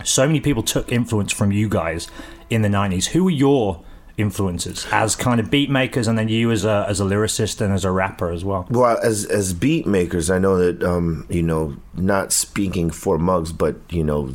So 0.03 0.27
many 0.27 0.41
people 0.41 0.61
took 0.61 0.91
influence 0.91 1.31
from 1.31 1.53
you 1.53 1.69
guys 1.69 2.09
in 2.49 2.63
the 2.63 2.67
90s. 2.67 3.05
Who 3.05 3.23
were 3.23 3.29
your 3.29 3.81
influences 4.17 4.85
as 4.91 5.15
kind 5.15 5.39
of 5.39 5.49
beat 5.49 5.69
makers 5.69 6.05
and 6.05 6.17
then 6.17 6.27
you 6.27 6.51
as 6.51 6.65
a 6.65 6.85
as 6.89 6.99
a 6.99 7.05
lyricist 7.05 7.61
and 7.61 7.73
as 7.73 7.85
a 7.85 7.91
rapper 7.91 8.29
as 8.29 8.43
well? 8.43 8.67
well, 8.69 8.99
as 9.01 9.23
as 9.23 9.53
beat 9.53 9.87
makers, 9.87 10.29
I 10.29 10.37
know 10.37 10.57
that 10.57 10.83
um, 10.83 11.25
you 11.29 11.43
know, 11.43 11.77
not 11.93 12.33
speaking 12.33 12.89
for 12.89 13.17
Muggs 13.17 13.53
but 13.53 13.77
you 13.89 14.03
know, 14.03 14.33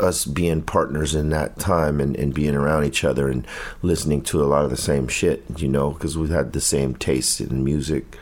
us 0.00 0.24
being 0.24 0.62
partners 0.62 1.14
in 1.14 1.30
that 1.30 1.58
time 1.58 2.00
and, 2.00 2.16
and 2.16 2.34
being 2.34 2.54
around 2.54 2.84
each 2.84 3.04
other 3.04 3.28
and 3.28 3.46
listening 3.82 4.22
to 4.22 4.42
a 4.42 4.46
lot 4.46 4.64
of 4.64 4.70
the 4.70 4.76
same 4.76 5.08
shit, 5.08 5.44
you 5.56 5.68
know, 5.68 5.90
because 5.90 6.16
we 6.16 6.28
had 6.28 6.52
the 6.52 6.60
same 6.60 6.94
taste 6.94 7.40
in 7.40 7.64
music 7.64 8.16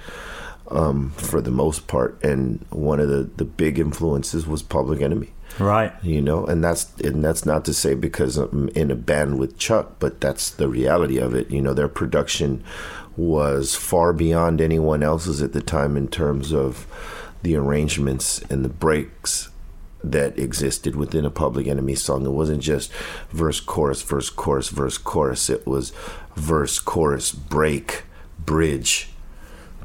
um, 0.71 1.11
for 1.11 1.41
the 1.41 1.51
most 1.51 1.87
part. 1.87 2.23
And 2.23 2.65
one 2.71 3.01
of 3.01 3.09
the, 3.09 3.31
the 3.37 3.45
big 3.45 3.79
influences 3.79 4.47
was 4.47 4.63
Public 4.63 5.01
Enemy. 5.01 5.31
Right. 5.59 5.93
you 6.03 6.21
know 6.21 6.45
and 6.47 6.65
that's 6.65 6.93
and 6.97 7.23
that's 7.23 7.47
not 7.47 7.65
to 7.67 7.75
say 7.75 7.95
because 7.95 8.37
i'm 8.37 8.71
in 8.71 8.91
a 8.91 8.97
band 8.97 9.39
with 9.39 9.57
chuck 9.57 10.01
but 10.01 10.21
that's 10.21 10.51
the 10.51 10.69
reality 10.69 11.19
of 11.19 11.33
it 11.33 11.49
you 11.49 11.63
know 11.63 11.73
their 11.73 11.87
production 11.87 12.65
was 13.17 13.77
far 13.77 14.13
beyond 14.13 14.61
anyone 14.61 15.05
else's 15.05 15.41
at 15.43 15.53
the 15.53 15.63
time 15.63 15.97
in 15.97 16.09
terms 16.09 16.53
of 16.53 16.89
the 17.43 17.55
arrangements 17.55 18.41
and 18.51 18.65
the 18.65 18.69
breaks 18.69 19.51
that 20.13 20.39
existed 20.39 20.97
within 20.97 21.25
a 21.25 21.31
public 21.31 21.67
enemy 21.67 21.95
song 21.95 22.25
it 22.25 22.31
wasn't 22.31 22.63
just 22.63 22.93
verse 23.31 23.61
chorus 23.61 24.03
verse 24.03 24.31
chorus 24.31 24.69
verse 24.69 24.99
chorus 24.99 25.51
it 25.51 25.67
was 25.67 25.91
verse 26.37 26.79
chorus 26.79 27.33
break 27.33 28.05
bridge 28.39 29.09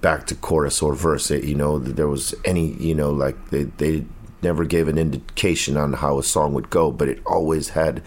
back 0.01 0.25
to 0.27 0.35
chorus 0.35 0.81
or 0.81 0.95
verse. 0.95 1.31
It, 1.31 1.43
you 1.43 1.55
know, 1.55 1.79
there 1.79 2.07
was 2.07 2.33
any, 2.45 2.73
you 2.73 2.95
know, 2.95 3.11
like 3.11 3.49
they, 3.49 3.63
they 3.63 4.05
never 4.41 4.65
gave 4.65 4.87
an 4.87 4.97
indication 4.97 5.77
on 5.77 5.93
how 5.93 6.17
a 6.17 6.23
song 6.23 6.53
would 6.53 6.69
go, 6.69 6.91
but 6.91 7.09
it 7.09 7.21
always 7.25 7.69
had 7.69 8.01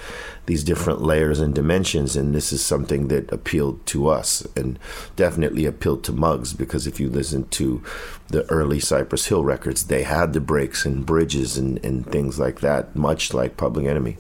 these 0.47 0.65
different 0.65 1.03
layers 1.03 1.41
and 1.41 1.55
dimensions. 1.55 2.17
And 2.17 2.35
this 2.35 2.53
is 2.53 2.65
something 2.65 3.09
that 3.09 3.31
appealed 3.33 3.85
to 3.87 4.09
us 4.09 4.47
and 4.57 4.79
definitely 5.17 5.67
appealed 5.67 6.05
to 6.05 6.12
Muggs 6.12 6.53
because 6.53 6.87
if 6.87 6.99
you 6.99 7.09
listen 7.09 7.49
to 7.49 7.83
the 8.29 8.45
early 8.51 8.81
Cypress 8.81 9.27
Hill 9.27 9.45
records, 9.45 9.85
they 9.85 10.03
had 10.03 10.33
the 10.33 10.41
breaks 10.41 10.85
and 10.85 11.07
bridges 11.07 11.59
and, 11.59 11.85
and 11.85 12.07
things 12.07 12.39
like 12.39 12.61
that, 12.61 12.97
much 12.97 13.35
like 13.35 13.57
Public 13.57 13.87
Enemy. 13.87 14.17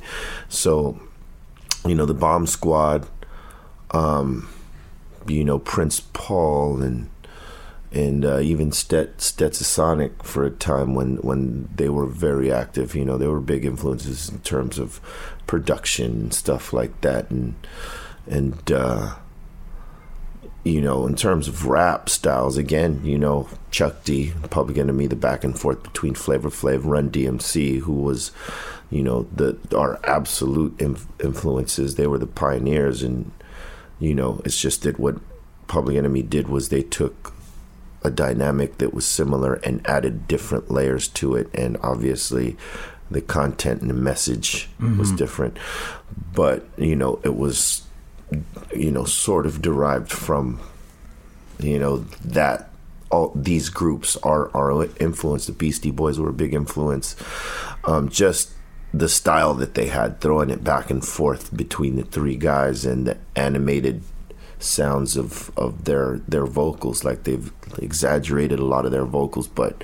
So, 0.48 1.00
you 1.86 1.94
know, 1.94 2.06
the 2.06 2.14
Bomb 2.14 2.46
Squad, 2.46 3.08
um, 3.90 4.48
you 5.26 5.44
know, 5.44 5.58
Prince 5.58 6.00
Paul 6.12 6.82
and 6.82 7.08
and 7.92 8.24
uh, 8.24 8.40
even 8.40 8.72
Stet 8.72 9.18
Stetsasonic 9.18 10.22
for 10.22 10.44
a 10.44 10.50
time 10.50 10.94
when 10.94 11.16
when 11.16 11.68
they 11.74 11.88
were 11.88 12.06
very 12.06 12.50
active. 12.50 12.94
You 12.94 13.04
know, 13.04 13.18
they 13.18 13.26
were 13.26 13.40
big 13.40 13.64
influences 13.64 14.28
in 14.28 14.38
terms 14.40 14.78
of 14.78 15.00
production 15.46 16.12
and 16.12 16.34
stuff 16.34 16.72
like 16.72 17.00
that, 17.02 17.30
and 17.30 17.54
and 18.26 18.72
uh, 18.72 19.16
you 20.64 20.80
know, 20.80 21.06
in 21.06 21.16
terms 21.16 21.48
of 21.48 21.66
rap 21.66 22.08
styles, 22.08 22.56
again, 22.56 23.00
you 23.04 23.18
know, 23.18 23.48
Chuck 23.70 24.04
D, 24.04 24.32
Public 24.50 24.78
Enemy, 24.78 25.08
the 25.08 25.16
back 25.16 25.44
and 25.44 25.58
forth 25.58 25.82
between 25.82 26.14
Flavor 26.14 26.50
Flav, 26.50 26.82
Run 26.84 27.10
DMC, 27.10 27.80
who 27.80 27.94
was, 27.94 28.30
you 28.88 29.02
know, 29.02 29.26
the 29.34 29.58
our 29.76 30.00
absolute 30.04 30.80
inf- 30.80 31.08
influences. 31.22 31.96
They 31.96 32.06
were 32.06 32.18
the 32.18 32.26
pioneers, 32.26 33.02
and 33.02 33.32
you 33.98 34.14
know, 34.14 34.40
it's 34.44 34.58
just 34.58 34.82
that 34.84 34.98
what 34.98 35.16
Public 35.66 35.96
Enemy 35.96 36.22
did 36.22 36.48
was 36.48 36.68
they 36.68 36.82
took 36.82 37.34
a 38.04 38.10
dynamic 38.10 38.78
that 38.78 38.92
was 38.92 39.06
similar 39.06 39.54
and 39.64 39.86
added 39.86 40.26
different 40.28 40.70
layers 40.70 41.08
to 41.08 41.34
it, 41.34 41.48
and 41.54 41.76
obviously, 41.82 42.56
the 43.10 43.20
content 43.20 43.80
and 43.80 43.90
the 43.90 43.94
message 43.94 44.68
was 44.98 45.12
different. 45.12 45.58
But 46.34 46.66
you 46.76 46.96
know, 46.96 47.20
it 47.22 47.36
was 47.36 47.82
you 48.74 48.90
know, 48.90 49.04
sort 49.04 49.46
of 49.46 49.62
derived 49.62 50.10
from, 50.10 50.60
you 51.58 51.78
know, 51.78 51.98
that 52.24 52.70
all 53.10 53.32
these 53.34 53.68
groups 53.68 54.16
are 54.18 54.50
are 54.56 54.84
influence. 54.98 55.46
The 55.46 55.52
Beastie 55.52 55.90
Boys 55.90 56.18
were 56.18 56.30
a 56.30 56.34
big 56.34 56.54
influence. 56.54 57.16
Um, 57.84 58.08
just 58.08 58.52
the 58.94 59.08
style 59.08 59.54
that 59.54 59.74
they 59.74 59.86
had, 59.86 60.20
throwing 60.20 60.50
it 60.50 60.64
back 60.64 60.90
and 60.90 61.04
forth 61.04 61.54
between 61.54 61.96
the 61.96 62.04
three 62.04 62.36
guys, 62.36 62.84
and 62.84 63.06
the 63.06 63.18
animated 63.36 64.02
sounds 64.62 65.16
of 65.16 65.50
of 65.56 65.84
their 65.84 66.20
their 66.28 66.46
vocals. 66.46 67.04
Like 67.04 67.24
they've 67.24 67.52
exaggerated 67.78 68.58
a 68.58 68.64
lot 68.64 68.84
of 68.86 68.92
their 68.92 69.04
vocals, 69.04 69.48
but 69.48 69.82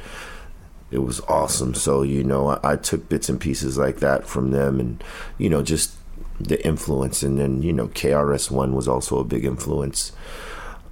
it 0.91 0.99
was 0.99 1.21
awesome. 1.29 1.75
So 1.75 2.03
you 2.03 2.25
know, 2.25 2.49
I, 2.49 2.73
I 2.73 2.77
took 2.77 3.09
bits 3.09 3.29
and 3.29 3.41
pieces 3.41 3.77
like 3.79 3.97
that 4.01 4.27
from 4.27 4.51
them, 4.53 4.81
and 4.81 5.03
you 5.39 5.51
know, 5.51 5.63
just 5.63 5.93
the 6.41 6.65
influence. 6.67 7.23
And 7.23 7.39
then 7.39 7.63
you 7.63 7.73
know, 7.73 7.89
KRS 7.89 8.51
One 8.51 8.75
was 8.75 8.89
also 8.89 9.19
a 9.19 9.25
big 9.25 9.45
influence. 9.45 10.13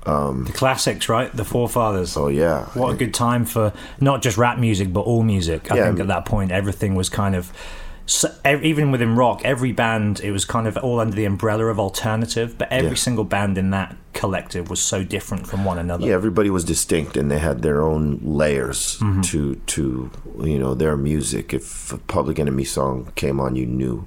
Um, 0.04 0.44
the 0.44 0.52
classics, 0.52 1.08
right? 1.08 1.32
The 1.34 1.44
forefathers. 1.44 2.16
Oh 2.16 2.28
yeah, 2.28 2.66
What 2.74 2.94
a 2.94 2.96
good 2.96 3.12
time 3.12 3.44
for 3.44 3.72
not 4.00 4.22
just 4.22 4.38
rap 4.38 4.56
music, 4.58 4.92
but 4.92 5.00
all 5.00 5.22
music. 5.24 5.72
I 5.72 5.76
Yeah, 5.76 5.82
I 5.82 5.84
think 5.86 5.98
mean- 5.98 6.02
at 6.02 6.08
that 6.08 6.24
point, 6.26 6.52
everything 6.52 6.94
was 6.94 7.08
kind 7.08 7.34
of. 7.34 7.52
So, 8.08 8.30
even 8.44 8.92
within 8.92 9.16
rock, 9.16 9.42
every 9.44 9.72
band 9.72 10.20
it 10.20 10.30
was 10.30 10.44
kind 10.44 10.68
of 10.68 10.76
all 10.76 11.00
under 11.00 11.16
the 11.16 11.24
umbrella 11.24 11.66
of 11.66 11.80
alternative, 11.80 12.56
but 12.56 12.70
every 12.70 12.90
Yeah. 12.90 12.94
single 12.94 13.24
band 13.24 13.58
in 13.58 13.70
that 13.70 13.96
collective 14.12 14.70
was 14.70 14.78
so 14.78 15.02
different 15.02 15.48
from 15.48 15.64
one 15.64 15.76
another. 15.76 16.06
yeah. 16.06 16.14
Everybody 16.14 16.48
was 16.48 16.62
distinct, 16.64 17.16
and 17.16 17.28
they 17.30 17.40
had 17.40 17.62
their 17.62 17.82
own 17.82 18.20
layers 18.22 18.98
to 19.24 19.56
to 19.56 20.10
you 20.40 20.58
know 20.58 20.74
their 20.74 20.96
music. 20.96 21.52
If 21.52 21.92
a 21.92 21.98
Public 21.98 22.38
Enemy 22.38 22.64
song 22.64 23.10
came 23.16 23.40
on, 23.40 23.56
you 23.56 23.66
knew 23.66 24.04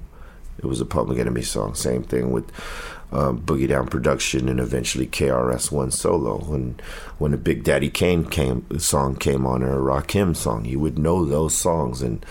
it 0.58 0.64
was 0.66 0.80
a 0.80 0.86
Public 0.86 1.18
Enemy 1.18 1.42
song. 1.42 1.74
Same 1.74 2.02
thing 2.02 2.32
with 2.32 2.50
um, 3.12 3.40
Boogie 3.40 3.68
Down 3.68 3.86
Production, 3.86 4.48
and 4.48 4.60
eventually 4.60 5.06
KRS 5.06 5.70
One 5.70 5.90
solo. 5.90 6.54
And 6.54 6.80
when 7.18 7.34
a 7.34 7.36
Big 7.36 7.64
Daddy 7.64 7.90
Kane 7.90 8.24
came 8.24 8.64
song 8.78 9.14
came 9.16 9.44
on, 9.44 9.62
or 9.62 9.74
a 9.78 9.82
Rakim 10.02 10.34
song, 10.34 10.64
you 10.64 10.78
would 10.80 10.98
know 10.98 11.26
those 11.26 11.54
songs 11.54 12.00
and. 12.00 12.24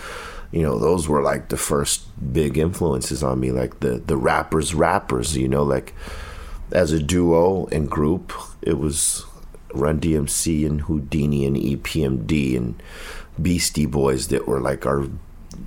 You 0.52 0.62
know 0.62 0.78
those 0.78 1.08
were 1.08 1.22
like 1.22 1.48
the 1.48 1.56
first 1.56 2.02
big 2.32 2.58
influences 2.58 3.22
on 3.22 3.40
me 3.40 3.52
like 3.52 3.80
the 3.80 3.98
the 3.98 4.16
rappers 4.16 4.74
rappers 4.74 5.36
you 5.36 5.48
know 5.48 5.62
like 5.62 5.94
as 6.72 6.92
a 6.92 7.02
duo 7.02 7.66
and 7.66 7.90
group 7.90 8.32
it 8.62 8.78
was 8.78 9.24
run 9.72 10.00
dmc 10.00 10.66
and 10.66 10.82
Whodini 10.82 11.46
and 11.46 11.56
epmd 11.56 12.56
and 12.56 12.82
beastie 13.40 13.86
boys 13.86 14.28
that 14.28 14.48
were 14.48 14.60
like 14.60 14.86
our 14.86 15.06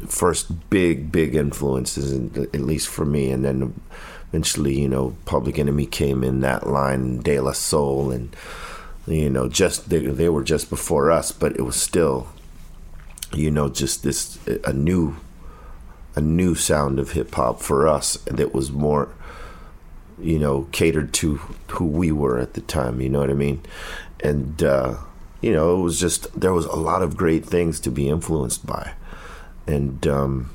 first 0.08 0.70
big 0.70 1.12
big 1.12 1.36
influences 1.36 2.12
and 2.12 2.38
at 2.38 2.62
least 2.62 2.88
for 2.88 3.06
me. 3.06 3.32
And 3.32 3.44
then 3.46 3.80
eventually 4.30 4.80
you 4.80 4.90
know 4.90 5.16
public 5.26 5.60
enemy 5.60 5.86
came 5.86 6.24
in 6.24 6.42
that 6.42 6.68
line 6.68 7.20
de 7.20 7.40
la 7.40 7.52
soul 7.52 8.12
and 8.12 8.36
you 9.06 9.30
know 9.30 9.48
just 9.48 9.90
they, 9.90 10.00
they 10.00 10.30
were 10.30 10.44
just 10.44 10.70
before 10.70 11.12
us 11.12 11.32
but 11.32 11.56
it 11.56 11.62
was 11.62 11.76
still 11.76 12.28
you 13.34 13.52
know 13.52 13.70
just 13.70 14.04
this 14.04 14.40
a 14.66 14.74
new 14.74 15.16
a 16.16 16.22
new 16.22 16.54
sound 16.54 17.00
of 17.00 17.12
hip 17.12 17.34
hop 17.34 17.60
for 17.60 17.88
us 17.88 18.16
that 18.26 18.54
was 18.54 18.72
more 18.72 19.10
you 20.20 20.38
know 20.38 20.68
catered 20.72 21.14
to 21.14 21.38
who 21.70 21.86
we 21.86 22.12
were 22.12 22.38
at 22.40 22.54
the 22.54 22.62
time 22.62 23.02
you 23.02 23.10
know 23.10 23.20
what 23.20 23.30
i 23.30 23.34
mean 23.34 23.62
and 24.20 24.62
uh 24.62 24.96
you 25.42 25.52
know 25.52 25.76
it 25.76 25.82
was 25.82 26.00
just 26.00 26.40
there 26.40 26.54
was 26.54 26.66
a 26.66 26.76
lot 26.76 27.02
of 27.02 27.18
great 27.18 27.46
things 27.46 27.80
to 27.80 27.90
be 27.90 28.08
influenced 28.08 28.66
by 28.66 28.94
and 29.68 30.06
um, 30.08 30.50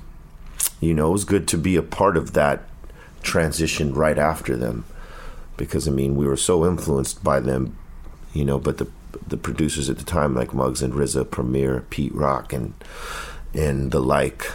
you 0.80 0.94
know, 0.94 1.08
it 1.08 1.12
was 1.12 1.24
good 1.24 1.48
to 1.48 1.58
be 1.58 1.76
a 1.76 1.82
part 1.82 2.16
of 2.16 2.32
that 2.34 2.64
transition 3.22 3.94
right 3.94 4.18
after 4.18 4.56
them, 4.56 4.84
because 5.56 5.88
I 5.88 5.90
mean, 5.90 6.16
we 6.16 6.26
were 6.26 6.36
so 6.36 6.66
influenced 6.66 7.24
by 7.24 7.40
them, 7.40 7.76
you 8.32 8.44
know. 8.44 8.58
But 8.58 8.78
the 8.78 8.88
the 9.26 9.36
producers 9.36 9.88
at 9.88 9.98
the 9.98 10.04
time, 10.04 10.34
like 10.34 10.54
Muggs 10.54 10.82
and 10.82 10.94
RZA, 10.94 11.30
Premier, 11.30 11.84
Pete 11.90 12.14
Rock, 12.14 12.52
and 12.52 12.74
and 13.54 13.90
the 13.90 14.00
like, 14.00 14.46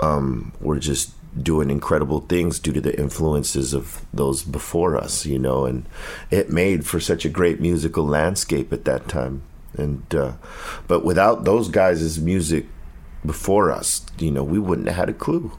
um, 0.00 0.52
were 0.60 0.78
just 0.78 1.12
doing 1.42 1.70
incredible 1.70 2.20
things 2.20 2.58
due 2.58 2.72
to 2.72 2.80
the 2.80 2.98
influences 2.98 3.74
of 3.74 4.04
those 4.12 4.42
before 4.42 4.96
us, 4.96 5.26
you 5.26 5.38
know, 5.38 5.64
and 5.64 5.86
it 6.30 6.50
made 6.50 6.86
for 6.86 7.00
such 7.00 7.24
a 7.24 7.28
great 7.28 7.60
musical 7.60 8.04
landscape 8.04 8.72
at 8.72 8.84
that 8.84 9.08
time. 9.08 9.42
And 9.74 10.02
uh, 10.14 10.32
but 10.86 11.04
without 11.04 11.44
those 11.44 11.68
guys' 11.68 12.18
music 12.18 12.66
before 13.24 13.70
us, 13.70 14.04
you 14.18 14.30
know, 14.30 14.42
we 14.42 14.58
wouldn't 14.58 14.88
have 14.88 14.96
had 14.96 15.08
a 15.10 15.14
clue. 15.14 15.56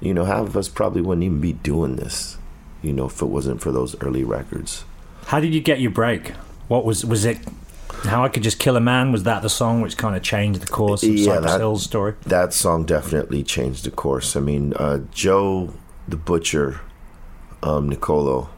You 0.00 0.14
know, 0.14 0.24
half 0.24 0.46
of 0.46 0.56
us 0.56 0.68
probably 0.68 1.02
wouldn't 1.02 1.24
even 1.24 1.40
be 1.40 1.54
doing 1.54 1.96
this, 1.96 2.38
you 2.82 2.92
know, 2.92 3.06
if 3.06 3.20
it 3.20 3.26
wasn't 3.26 3.60
for 3.60 3.72
those 3.72 4.00
early 4.00 4.24
records. 4.24 4.84
How 5.26 5.40
did 5.40 5.54
you 5.54 5.60
get 5.60 5.80
your 5.80 5.90
break? 5.90 6.32
What 6.68 6.84
was 6.84 7.04
was 7.04 7.24
it? 7.24 7.38
How 8.04 8.24
I 8.24 8.28
could 8.28 8.42
just 8.42 8.58
kill 8.58 8.76
a 8.76 8.80
man 8.80 9.10
was 9.10 9.22
that 9.24 9.42
the 9.42 9.48
song 9.48 9.80
which 9.80 9.96
kind 9.96 10.14
of 10.16 10.22
changed 10.22 10.60
the 10.60 10.66
course 10.66 11.02
of 11.02 11.08
Yeah, 11.10 11.34
Cypress 11.34 11.52
that- 11.52 11.60
Hill's 11.60 11.82
story? 11.82 12.14
that 12.26 12.52
song 12.52 12.84
definitely 12.84 13.42
changed 13.42 13.84
the 13.84 13.90
course. 13.90 14.36
I 14.36 14.40
mean, 14.40 14.74
uh, 14.74 15.00
Joe 15.12 15.72
the 16.06 16.16
Butcher, 16.16 16.80
um, 17.62 17.88
Nicolo, 17.88 18.50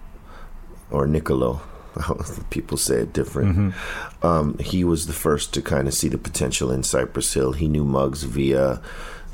or 0.90 1.06
Nicolo, 1.06 1.60
people 2.50 2.76
say 2.76 2.96
it 3.02 3.12
different. 3.12 3.74
Um, 4.22 4.58
he 4.58 4.84
was 4.84 5.06
the 5.06 5.12
first 5.12 5.54
to 5.54 5.62
kind 5.62 5.86
of 5.88 5.94
see 5.94 6.08
the 6.08 6.18
potential 6.18 6.70
in 6.70 6.82
Cypress 6.82 7.32
Hill. 7.32 7.52
He 7.52 7.68
knew 7.68 7.84
Muggs 7.84 8.24
via 8.24 8.80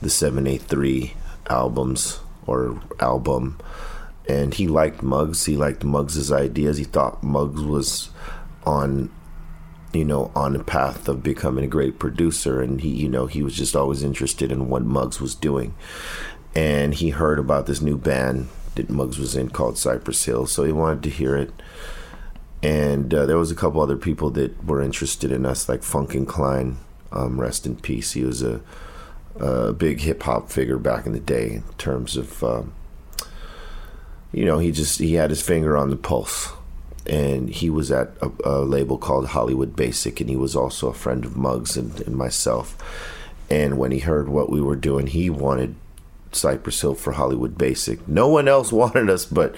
the 0.00 0.09
7A3 0.11 1.12
albums 1.49 2.21
or 2.47 2.81
album. 3.00 3.59
And 4.28 4.54
he 4.54 4.69
liked 4.69 5.02
Muggs. 5.02 5.45
He 5.47 5.57
liked 5.57 5.83
Muggs's 5.85 6.31
ideas. 6.33 6.78
He 6.78 6.85
thought 6.85 7.23
Muggs 7.23 7.62
was 7.62 8.11
on 8.66 9.11
you 9.94 10.04
know, 10.04 10.30
on 10.35 10.56
a 10.56 10.62
path 10.62 11.09
of 11.09 11.23
becoming 11.23 11.64
a 11.64 11.68
great 11.68 11.99
producer. 11.99 12.61
And 12.61 12.80
he, 12.80 12.90
you 12.90 13.09
know, 13.09 13.26
he 13.26 13.42
was 13.42 13.54
just 13.54 13.76
always 13.76 14.02
interested 14.02 14.50
in 14.50 14.68
what 14.68 14.85
Muggs 14.85 15.21
was 15.21 15.35
doing. 15.35 15.75
And 16.54 16.94
he 16.94 17.11
heard 17.11 17.38
about 17.38 17.66
this 17.66 17.80
new 17.80 17.97
band 17.97 18.49
that 18.75 18.90
Muggs 18.90 19.18
was 19.18 19.37
in 19.37 19.50
called 19.50 19.78
Cypress 19.78 20.25
Hill. 20.25 20.47
So 20.47 20.64
he 20.64 20.73
wanted 20.73 21.02
to 21.04 21.11
hear 21.11 21.37
it. 21.37 21.52
And 22.62 23.12
uh, 23.12 23.26
there 23.26 23.38
was 23.38 23.50
a 23.50 23.56
couple 23.56 23.80
other 23.80 23.97
people 23.97 24.30
that 24.30 24.64
were 24.64 24.80
interested 24.80 25.30
in 25.30 25.44
us, 25.44 25.68
like 25.68 25.83
Funken-Klein, 25.83 26.78
um, 27.12 27.40
rest 27.40 27.66
in 27.66 27.76
peace. 27.76 28.12
He 28.12 28.25
was 28.25 28.42
a, 28.42 28.62
a 29.38 29.73
big 29.73 30.00
hip 30.00 30.23
hop 30.23 30.50
figure 30.50 30.78
back 30.78 31.06
in 31.06 31.12
the 31.12 31.21
day 31.21 31.56
in 31.56 31.62
terms 31.76 32.16
of, 32.16 32.42
um, 32.42 32.73
you 34.33 34.44
know, 34.44 34.59
he 34.59 34.73
just 34.73 34.99
he 34.99 35.14
had 35.14 35.30
his 35.30 35.42
finger 35.42 35.76
on 35.76 35.90
the 35.90 35.97
pulse 35.97 36.52
and 37.06 37.49
he 37.50 37.68
was 37.70 37.90
at 37.90 38.11
a, 38.23 38.30
a 38.44 38.58
label 38.61 38.99
called 38.99 39.28
Hollywood 39.28 39.76
Basic, 39.76 40.20
and 40.20 40.30
he 40.30 40.37
was 40.37 40.56
also 40.56 40.88
a 40.88 40.94
friend 40.94 41.25
of 41.25 41.37
Muggs 41.37 41.76
and, 41.76 42.00
and 42.02 42.16
myself. 42.16 42.76
And 43.50 43.76
when 43.78 43.90
he 43.90 43.99
heard 44.00 44.28
what 44.28 44.50
we 44.50 44.61
were 44.61 44.76
doing, 44.76 45.06
he 45.08 45.28
wanted 45.30 45.75
Cypress 46.32 46.80
Hill 46.80 46.94
for 46.94 47.12
Hollywood 47.12 47.56
Basic. 47.58 48.06
No 48.08 48.26
one 48.28 48.49
else 48.49 48.73
wanted 48.82 49.11
us, 49.11 49.25
but 49.26 49.54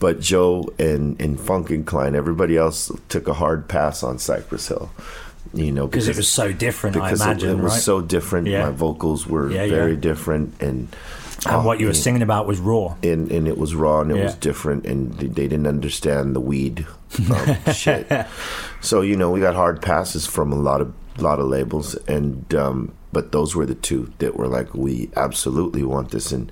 but 0.00 0.20
Joe 0.20 0.68
and 0.78 1.20
and 1.20 1.38
Funken-Klein. 1.38 2.14
Everybody 2.14 2.56
else 2.56 2.90
took 3.08 3.28
a 3.28 3.34
hard 3.34 3.68
pass 3.68 4.02
on 4.02 4.18
Cypress 4.18 4.68
Hill. 4.68 4.90
You 5.54 5.72
know, 5.72 5.86
Because 5.86 6.08
it 6.08 6.16
was 6.16 6.28
so 6.28 6.52
different, 6.52 6.96
I 6.98 7.10
because 7.10 7.26
it- 7.26 7.42
it, 7.48 7.54
was 7.56 7.72
right? 7.72 7.80
so 7.80 8.02
different. 8.02 8.48
Yeah. 8.48 8.64
My 8.66 8.70
vocals 8.70 9.26
were 9.26 9.50
Yeah, 9.50 9.66
very 9.68 9.92
yeah. 9.94 10.00
different, 10.00 10.54
and 10.60 10.88
and 11.46 11.64
what 11.64 11.78
you 11.78 11.86
were 11.86 11.90
oh, 11.90 11.94
singing 11.94 12.22
about 12.22 12.46
was 12.46 12.58
raw. 12.58 12.96
and 13.02 13.30
and 13.30 13.46
it 13.46 13.58
was 13.58 13.74
raw 13.74 14.00
and 14.00 14.10
it 14.10 14.22
was 14.22 14.34
different 14.34 14.86
and 14.86 15.12
they 15.14 15.26
they 15.26 15.48
didn't 15.48 15.66
understand 15.66 16.34
the 16.34 16.40
weed 16.40 16.86
um, 17.34 17.72
shit. 17.72 18.06
So 18.80 19.00
you 19.02 19.16
know 19.16 19.30
we 19.30 19.40
got 19.40 19.54
hard 19.54 19.80
passes 19.80 20.26
from 20.26 20.52
a 20.52 20.56
lot 20.56 20.80
of 20.80 20.92
lot 21.20 21.38
of 21.38 21.46
labels 21.46 21.94
and 22.06 22.54
um, 22.54 22.92
but 23.12 23.32
those 23.32 23.54
were 23.54 23.66
the 23.66 23.74
two 23.74 24.12
that 24.18 24.36
were 24.36 24.48
like 24.48 24.74
we 24.74 25.10
absolutely 25.16 25.82
want 25.82 26.10
this 26.10 26.32
and 26.32 26.50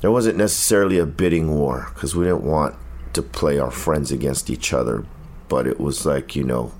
there 0.00 0.10
wasn't 0.10 0.36
necessarily 0.36 0.98
a 0.98 1.06
bidding 1.06 1.54
war 1.54 1.90
because 1.94 2.14
we 2.14 2.24
didn't 2.24 2.44
want 2.44 2.74
to 3.12 3.22
play 3.22 3.58
our 3.58 3.70
friends 3.70 4.12
against 4.12 4.48
each 4.48 4.72
other 4.72 5.04
but 5.48 5.66
it 5.66 5.80
was 5.80 6.06
like 6.06 6.36
you 6.36 6.44
know 6.44 6.72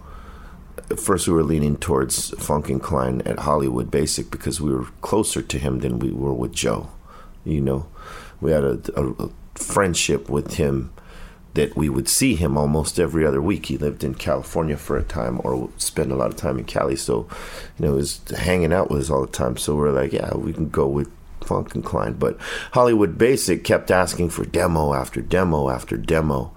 at 0.91 1.01
first 1.01 1.29
we 1.29 1.35
were 1.35 1.43
leaning 1.43 1.77
towards 1.77 2.31
Funken-Klein 2.33 3.21
at 3.27 3.41
Hollywood 3.41 3.91
Basic 3.91 4.31
because 4.31 4.61
we 4.61 4.73
were 4.73 4.87
closer 5.03 5.43
to 5.43 5.59
him 5.59 5.81
than 5.81 5.99
we 5.99 6.11
were 6.11 6.33
with 6.33 6.53
Joe. 6.53 6.89
You 7.49 7.61
know, 7.61 7.87
we 8.41 8.53
had 8.53 8.65
a, 8.65 8.81
a, 8.95 9.25
a 9.25 9.31
friendship 9.55 10.29
with 10.29 10.55
him 10.55 10.93
that 11.55 11.77
we 11.77 11.89
would 11.89 12.09
see 12.09 12.37
him 12.37 12.57
almost 12.57 13.01
every 13.01 13.27
other 13.27 13.43
week. 13.43 13.67
He 13.67 13.79
lived 13.79 14.05
in 14.05 14.15
California 14.15 14.77
for 14.77 14.97
a 14.97 15.03
time 15.03 15.41
or 15.43 15.71
spend 15.77 16.13
a 16.13 16.15
lot 16.15 16.31
of 16.31 16.37
time 16.37 16.59
in 16.59 16.65
Cali. 16.65 16.95
So, 16.95 17.27
you 17.79 17.87
know, 17.87 17.93
he 17.93 17.97
was 17.97 18.21
hanging 18.37 18.73
out 18.73 18.91
with 18.91 19.01
us 19.01 19.11
all 19.11 19.23
the 19.23 19.33
time. 19.33 19.57
So 19.57 19.75
we're 19.75 19.91
like, 19.91 20.13
yeah, 20.13 20.37
we 20.37 20.53
can 20.53 20.69
go 20.69 20.87
with 20.87 21.11
Funken-Klein. 21.41 22.15
But 22.15 22.37
Hollywood 22.73 23.19
Basic 23.19 23.65
kept 23.65 23.91
asking 23.91 24.31
for 24.31 24.45
demo 24.45 24.93
after 24.93 25.21
demo 25.21 25.71
after 25.71 25.97
demo. 25.97 26.53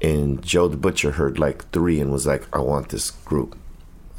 And 0.00 0.42
Joe 0.42 0.68
the 0.68 0.78
Butcher 0.78 1.10
heard 1.12 1.38
like 1.38 1.70
three 1.72 2.00
and 2.00 2.10
was 2.10 2.26
like, 2.26 2.46
I 2.54 2.60
want 2.60 2.88
this 2.88 3.10
group. 3.10 3.58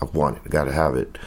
I 0.01 0.05
want 0.05 0.37
it. 0.37 0.43
I 0.45 0.49
got 0.49 0.65
to 0.65 0.71
have 0.71 0.95
it. 0.95 1.17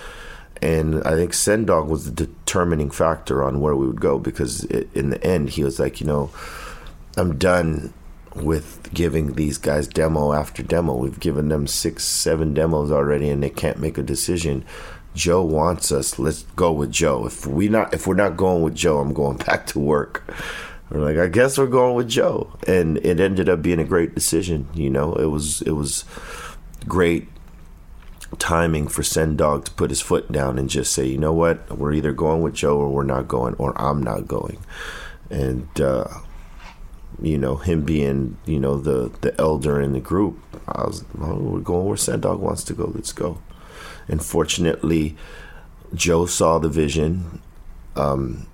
And 0.64 1.02
I 1.04 1.10
think 1.10 1.34
Sen 1.34 1.66
Dog 1.66 1.88
was 1.90 2.06
the 2.06 2.26
determining 2.26 2.90
factor 2.90 3.44
on 3.44 3.60
where 3.60 3.76
we 3.76 3.86
would 3.86 4.00
go 4.00 4.18
because 4.18 4.64
it, 4.64 4.88
in 4.94 5.10
the 5.10 5.22
end, 5.22 5.50
he 5.50 5.62
was 5.62 5.78
like, 5.78 6.00
you 6.00 6.06
know, 6.06 6.30
I'm 7.18 7.36
done 7.36 7.92
with 8.34 8.88
giving 8.94 9.34
these 9.34 9.58
guys 9.58 9.86
demo 9.86 10.32
after 10.32 10.62
demo. 10.62 10.96
We've 10.96 11.20
given 11.20 11.50
them 11.50 11.66
six, 11.66 12.02
seven 12.04 12.54
demos 12.54 12.90
already, 12.90 13.28
and 13.28 13.42
they 13.42 13.50
can't 13.50 13.78
make 13.78 13.98
a 13.98 14.02
decision. 14.02 14.64
Joe 15.14 15.44
wants 15.44 15.92
us. 15.92 16.18
Let's 16.18 16.44
go 16.56 16.72
with 16.72 16.90
Joe. 16.90 17.26
If 17.26 17.46
we 17.46 17.68
not, 17.68 17.92
if 17.92 18.06
we're 18.06 18.14
not 18.14 18.38
going 18.38 18.62
with 18.62 18.74
Joe, 18.74 19.00
I'm 19.00 19.12
going 19.12 19.36
back 19.46 19.66
to 19.68 19.78
work. 19.78 20.24
We're 20.88 21.00
like, 21.00 21.18
I 21.18 21.26
guess 21.26 21.58
we're 21.58 21.66
going 21.66 21.94
with 21.94 22.08
Joe, 22.08 22.50
and 22.66 22.96
it 23.04 23.20
ended 23.20 23.50
up 23.50 23.60
being 23.60 23.80
a 23.80 23.84
great 23.84 24.14
decision. 24.14 24.66
You 24.72 24.88
know, 24.88 25.12
it 25.12 25.26
was 25.26 25.60
it 25.60 25.72
was 25.72 26.06
great 26.88 27.28
timing 28.38 28.88
for 28.88 29.02
Sen 29.02 29.36
Dog 29.36 29.64
to 29.64 29.70
put 29.72 29.90
his 29.90 30.00
foot 30.00 30.30
down 30.30 30.58
and 30.58 30.68
just 30.68 30.92
say, 30.92 31.06
you 31.06 31.18
know 31.18 31.32
what, 31.32 31.76
we're 31.76 31.92
either 31.92 32.12
going 32.12 32.42
with 32.42 32.54
Joe 32.54 32.78
or 32.78 32.88
we're 32.88 33.04
not 33.04 33.28
going, 33.28 33.54
or 33.54 33.80
I'm 33.80 34.02
not 34.02 34.26
going. 34.26 34.58
And 35.30 35.68
uh, 35.80 36.08
you 37.20 37.38
know, 37.38 37.56
him 37.56 37.82
being 37.82 38.36
you 38.46 38.58
know 38.58 38.78
the 38.78 39.10
the 39.20 39.38
elder 39.40 39.80
in 39.80 39.92
the 39.92 40.00
group, 40.00 40.38
I 40.68 40.84
was, 40.84 41.04
oh, 41.20 41.36
we're 41.36 41.60
going 41.60 41.86
where 41.86 41.96
Sen 41.96 42.20
Dog 42.20 42.40
wants 42.40 42.64
to 42.64 42.74
go. 42.74 42.90
Let's 42.94 43.12
go. 43.12 43.38
And 44.08 44.24
fortunately, 44.24 45.16
Joe 45.94 46.26
saw 46.26 46.58
the 46.58 46.68
vision. 46.68 47.40
Um, 47.96 48.46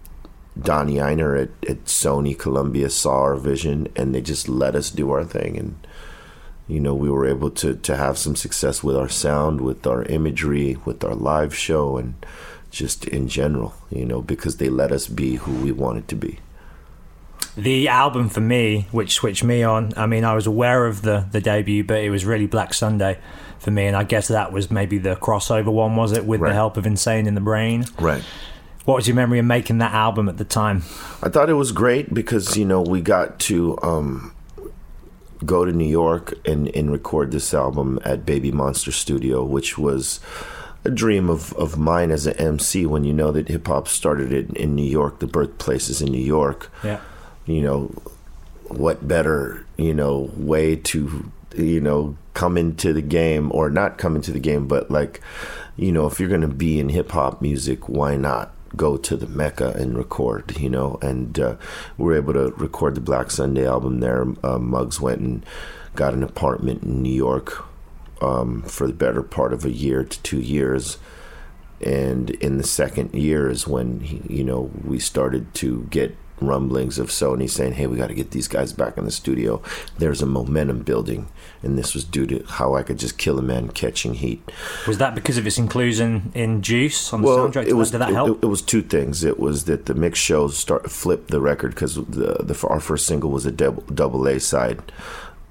Donnie 0.61 0.97
Ienner 0.97 1.41
at, 1.41 1.71
at 1.71 1.85
Sony 1.87 2.39
Columbia 2.39 2.91
saw 2.91 3.23
our 3.23 3.37
vision, 3.37 3.89
and 3.97 4.15
they 4.15 4.21
just 4.21 4.49
let 4.49 4.75
us 4.75 4.91
do 4.91 5.11
our 5.11 5.25
thing 5.25 5.57
and 5.57 5.87
you 6.71 6.81
know 6.81 6.95
we 6.95 7.11
were 7.11 7.27
able 7.27 7.51
to 7.51 7.75
to 7.89 7.97
have 7.97 8.17
some 8.19 8.37
success 8.37 8.83
with 8.85 8.97
our 8.97 9.09
sound 9.09 9.61
with 9.61 9.87
our 9.87 10.03
imagery 10.05 10.77
with 10.85 11.03
our 11.05 11.15
live 11.15 11.55
show 11.55 11.97
and 12.01 12.15
just 12.71 13.05
in 13.07 13.27
general 13.29 13.73
you 13.91 14.05
know 14.05 14.21
because 14.23 14.57
they 14.59 14.69
let 14.69 14.91
us 14.93 15.07
be 15.09 15.37
who 15.37 15.53
we 15.65 15.73
wanted 15.73 16.07
to 16.09 16.17
be 16.17 16.39
The 17.57 17.89
album 17.89 18.29
for 18.29 18.41
me, 18.41 18.87
which 18.93 19.13
switched 19.15 19.43
me 19.43 19.65
on, 19.65 19.93
I 19.97 20.07
mean, 20.07 20.25
I 20.25 20.35
was 20.35 20.47
aware 20.47 20.87
of 20.87 21.03
the, 21.03 21.27
the 21.33 21.41
debut, 21.41 21.83
but 21.83 21.99
it 21.99 22.09
was 22.11 22.25
really 22.25 22.47
Black 22.47 22.73
Sunday 22.73 23.19
for 23.59 23.73
me, 23.73 23.87
and 23.89 23.97
I 23.97 24.05
guess 24.05 24.29
that 24.29 24.53
was 24.53 24.71
maybe 24.71 24.99
the 24.99 25.17
crossover 25.17 25.73
one, 25.73 25.97
was 25.97 26.13
it, 26.13 26.25
with 26.25 26.41
Right. 26.41 26.51
the 26.51 26.55
help 26.55 26.77
of 26.77 26.87
Insane 26.87 27.27
in 27.27 27.35
the 27.35 27.41
Brain? 27.41 27.85
right 27.99 28.23
What 28.85 28.95
was 28.99 29.09
your 29.09 29.17
memory 29.17 29.41
of 29.41 29.47
making 29.47 29.79
that 29.79 29.93
album 29.93 30.29
at 30.29 30.37
the 30.39 30.45
time? 30.45 30.85
I 31.23 31.29
thought 31.29 31.51
it 31.51 31.55
was 31.59 31.73
great 31.73 32.15
because 32.15 32.57
you 32.57 32.65
know 32.65 32.83
we 32.83 33.01
got 33.01 33.39
to 33.51 33.77
um, 33.83 34.33
go 35.45 35.65
to 35.65 35.73
New 35.73 35.89
York 35.89 36.35
and, 36.47 36.69
and 36.77 36.91
record 36.91 37.31
this 37.31 37.55
album 37.55 37.99
at 38.05 38.27
Baby 38.27 38.53
Monster 38.53 38.93
Studio, 38.93 39.45
which 39.45 39.79
was 39.79 40.21
a 40.85 40.91
dream 40.91 41.29
of, 41.29 41.53
of 41.55 41.79
mine 41.79 42.11
as 42.11 42.27
an 42.27 42.37
MC. 42.37 42.87
When 42.87 43.05
you 43.05 43.13
know 43.13 43.31
that 43.33 43.49
hip 43.49 43.67
hop 43.67 43.89
started 43.89 44.33
in, 44.33 44.55
in 44.57 44.75
New 44.75 44.89
York, 44.89 45.19
the 45.19 45.27
birthplace 45.27 45.89
is 45.89 46.03
in 46.03 46.11
New 46.11 46.19
York. 46.19 46.71
Yeah. 46.83 47.01
You 47.47 47.63
know, 47.63 47.95
what 48.71 49.07
better 49.07 49.67
you 49.77 49.93
know 49.93 50.31
way 50.37 50.77
to 50.77 51.31
you 51.57 51.81
know 51.81 52.17
come 52.35 52.57
into 52.57 52.93
the 52.93 53.03
game 53.03 53.51
or 53.53 53.69
not 53.69 53.99
come 53.99 54.17
into 54.17 54.33
the 54.33 54.41
game, 54.41 54.69
but 54.69 54.91
like 54.91 55.21
you 55.77 55.93
know 55.93 56.07
if 56.07 56.21
you're 56.21 56.29
gonna 56.29 56.49
be 56.49 56.79
in 56.79 56.89
hip 56.89 57.11
hop 57.11 57.43
music, 57.43 57.89
why 57.89 58.17
not? 58.17 58.55
Go 58.77 58.97
to 58.97 59.17
the 59.17 59.27
Mecca 59.27 59.71
and 59.71 59.97
record, 59.97 60.59
you 60.59 60.69
know, 60.69 60.99
and 61.03 61.39
uh, 61.39 61.57
we 61.99 62.05
were 62.05 62.17
able 62.17 62.33
to 62.35 62.53
record 62.57 62.95
the 62.95 63.01
Black 63.01 63.31
Sunday 63.31 63.67
album 63.67 64.01
there. 64.01 64.27
Uh, 64.43 64.59
Muggs 64.59 65.01
went 65.01 65.21
and 65.21 65.47
got 65.95 66.15
an 66.15 66.23
apartment 66.23 66.83
in 66.83 67.03
New 67.03 67.13
York 67.13 67.65
um, 68.21 68.63
for 68.63 68.87
the 68.87 68.93
better 68.93 69.23
part 69.23 69.53
of 69.53 69.65
a 69.65 69.71
year 69.71 70.05
to 70.05 70.23
two 70.23 70.41
years, 70.41 70.99
and 71.81 72.31
in 72.31 72.59
the 72.59 72.65
second 72.65 73.15
year 73.15 73.49
is 73.49 73.67
when 73.67 74.01
he, 74.01 74.23
you 74.29 74.45
know 74.45 74.71
we 74.85 74.99
started 74.99 75.53
to 75.55 75.87
get 75.91 76.17
rumblings 76.41 76.99
of 76.99 77.09
Sony 77.09 77.49
saying, 77.49 77.75
"Hey, 77.75 77.87
we 77.87 77.97
got 77.97 78.09
to 78.09 78.15
get 78.15 78.31
these 78.31 78.49
guys 78.49 78.73
back 78.73 78.97
in 78.99 79.05
the 79.05 79.11
studio." 79.11 79.63
There's 79.99 80.23
a 80.23 80.27
momentum 80.27 80.81
building, 80.81 81.29
and 81.63 81.79
this 81.79 81.95
was 81.95 82.05
due 82.05 82.27
to 82.27 82.45
how 82.49 82.75
I 82.75 82.83
could 82.83 82.99
just 82.99 83.19
kill 83.19 83.39
a 83.39 83.43
man 83.43 83.69
catching 83.69 84.15
heat. 84.15 84.43
Was 84.87 84.99
that 84.99 85.15
because 85.15 85.37
of 85.39 85.47
its 85.47 85.59
inclusion 85.59 86.33
in 86.35 86.63
Juice 86.63 87.13
on 87.13 87.23
the 87.23 87.27
Well, 87.29 87.49
soundtrack? 87.49 87.67
it 87.67 87.75
was 87.75 87.91
Did 87.91 88.01
that 88.01 88.11
it, 88.11 88.15
help? 88.15 88.43
it 88.43 88.47
was 88.47 88.63
two 88.63 88.83
things. 88.83 89.25
It 89.25 89.39
was 89.39 89.65
that 89.65 89.87
the 89.87 89.95
mix 89.95 90.19
shows 90.19 90.57
start 90.57 90.91
flipped 90.91 91.31
the 91.31 91.41
record 91.41 91.75
because 91.75 91.95
the, 91.97 92.37
the 92.43 92.67
our 92.69 92.81
first 92.81 93.07
single 93.07 93.31
was 93.31 93.47
a 93.47 93.51
double, 93.53 93.83
double 93.95 94.27
A 94.29 94.39
side 94.41 94.81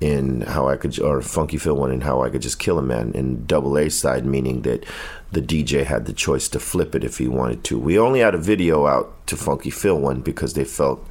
in 0.01 0.41
how 0.41 0.67
I 0.67 0.77
could 0.77 0.97
or 0.99 1.19
Phuncky 1.19 1.59
Feel 1.59 1.75
one 1.75 1.91
in 1.91 2.01
how 2.01 2.21
I 2.23 2.29
could 2.29 2.41
just 2.41 2.59
kill 2.59 2.79
a 2.79 2.83
man 2.83 3.11
in 3.13 3.45
double 3.45 3.77
A 3.77 3.89
side 3.89 4.25
meaning 4.25 4.61
that 4.61 4.85
the 5.31 5.41
DJ 5.41 5.85
had 5.85 6.05
the 6.05 6.13
choice 6.13 6.47
to 6.49 6.59
flip 6.59 6.95
it 6.95 7.03
if 7.03 7.17
he 7.17 7.27
wanted 7.27 7.63
to. 7.65 7.77
We 7.77 7.99
only 7.99 8.21
had 8.21 8.33
a 8.33 8.39
video 8.39 8.87
out 8.87 9.27
to 9.27 9.35
Phuncky 9.35 9.73
Feel 9.73 9.99
one 9.99 10.21
because 10.21 10.53
they 10.53 10.63
felt 10.63 11.05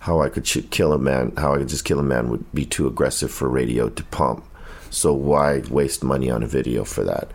how 0.00 0.20
I 0.20 0.28
could 0.28 0.44
kill 0.70 0.92
a 0.92 0.98
man, 0.98 1.32
how 1.36 1.54
I 1.54 1.58
could 1.58 1.68
just 1.68 1.84
kill 1.84 1.98
a 1.98 2.04
man 2.04 2.30
would 2.30 2.50
be 2.52 2.64
too 2.64 2.86
aggressive 2.86 3.30
for 3.30 3.48
radio 3.48 3.88
to 3.88 4.04
pump. 4.04 4.44
So 4.90 5.12
why 5.12 5.62
waste 5.70 6.02
money 6.02 6.30
on 6.30 6.42
a 6.42 6.46
video 6.46 6.84
for 6.84 7.04
that? 7.04 7.30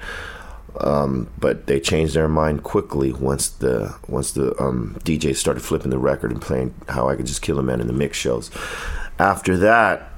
Um, 0.81 1.29
but 1.37 1.67
they 1.67 1.79
changed 1.79 2.15
their 2.15 2.27
mind 2.27 2.63
quickly 2.63 3.13
once 3.13 3.47
the 3.47 3.95
once 4.07 4.33
the 4.33 4.61
um, 4.61 4.97
DJ 5.05 5.35
started 5.35 5.61
flipping 5.61 5.89
the 5.89 5.97
record 5.97 6.31
and 6.31 6.41
playing 6.41 6.73
"How 6.89 7.07
I 7.07 7.15
Could 7.15 7.27
Just 7.27 7.41
Kill 7.41 7.59
a 7.59 7.63
Man" 7.63 7.79
in 7.79 7.87
the 7.87 7.93
mix 7.93 8.17
shows. 8.17 8.51
After 9.17 9.55
that, 9.57 10.11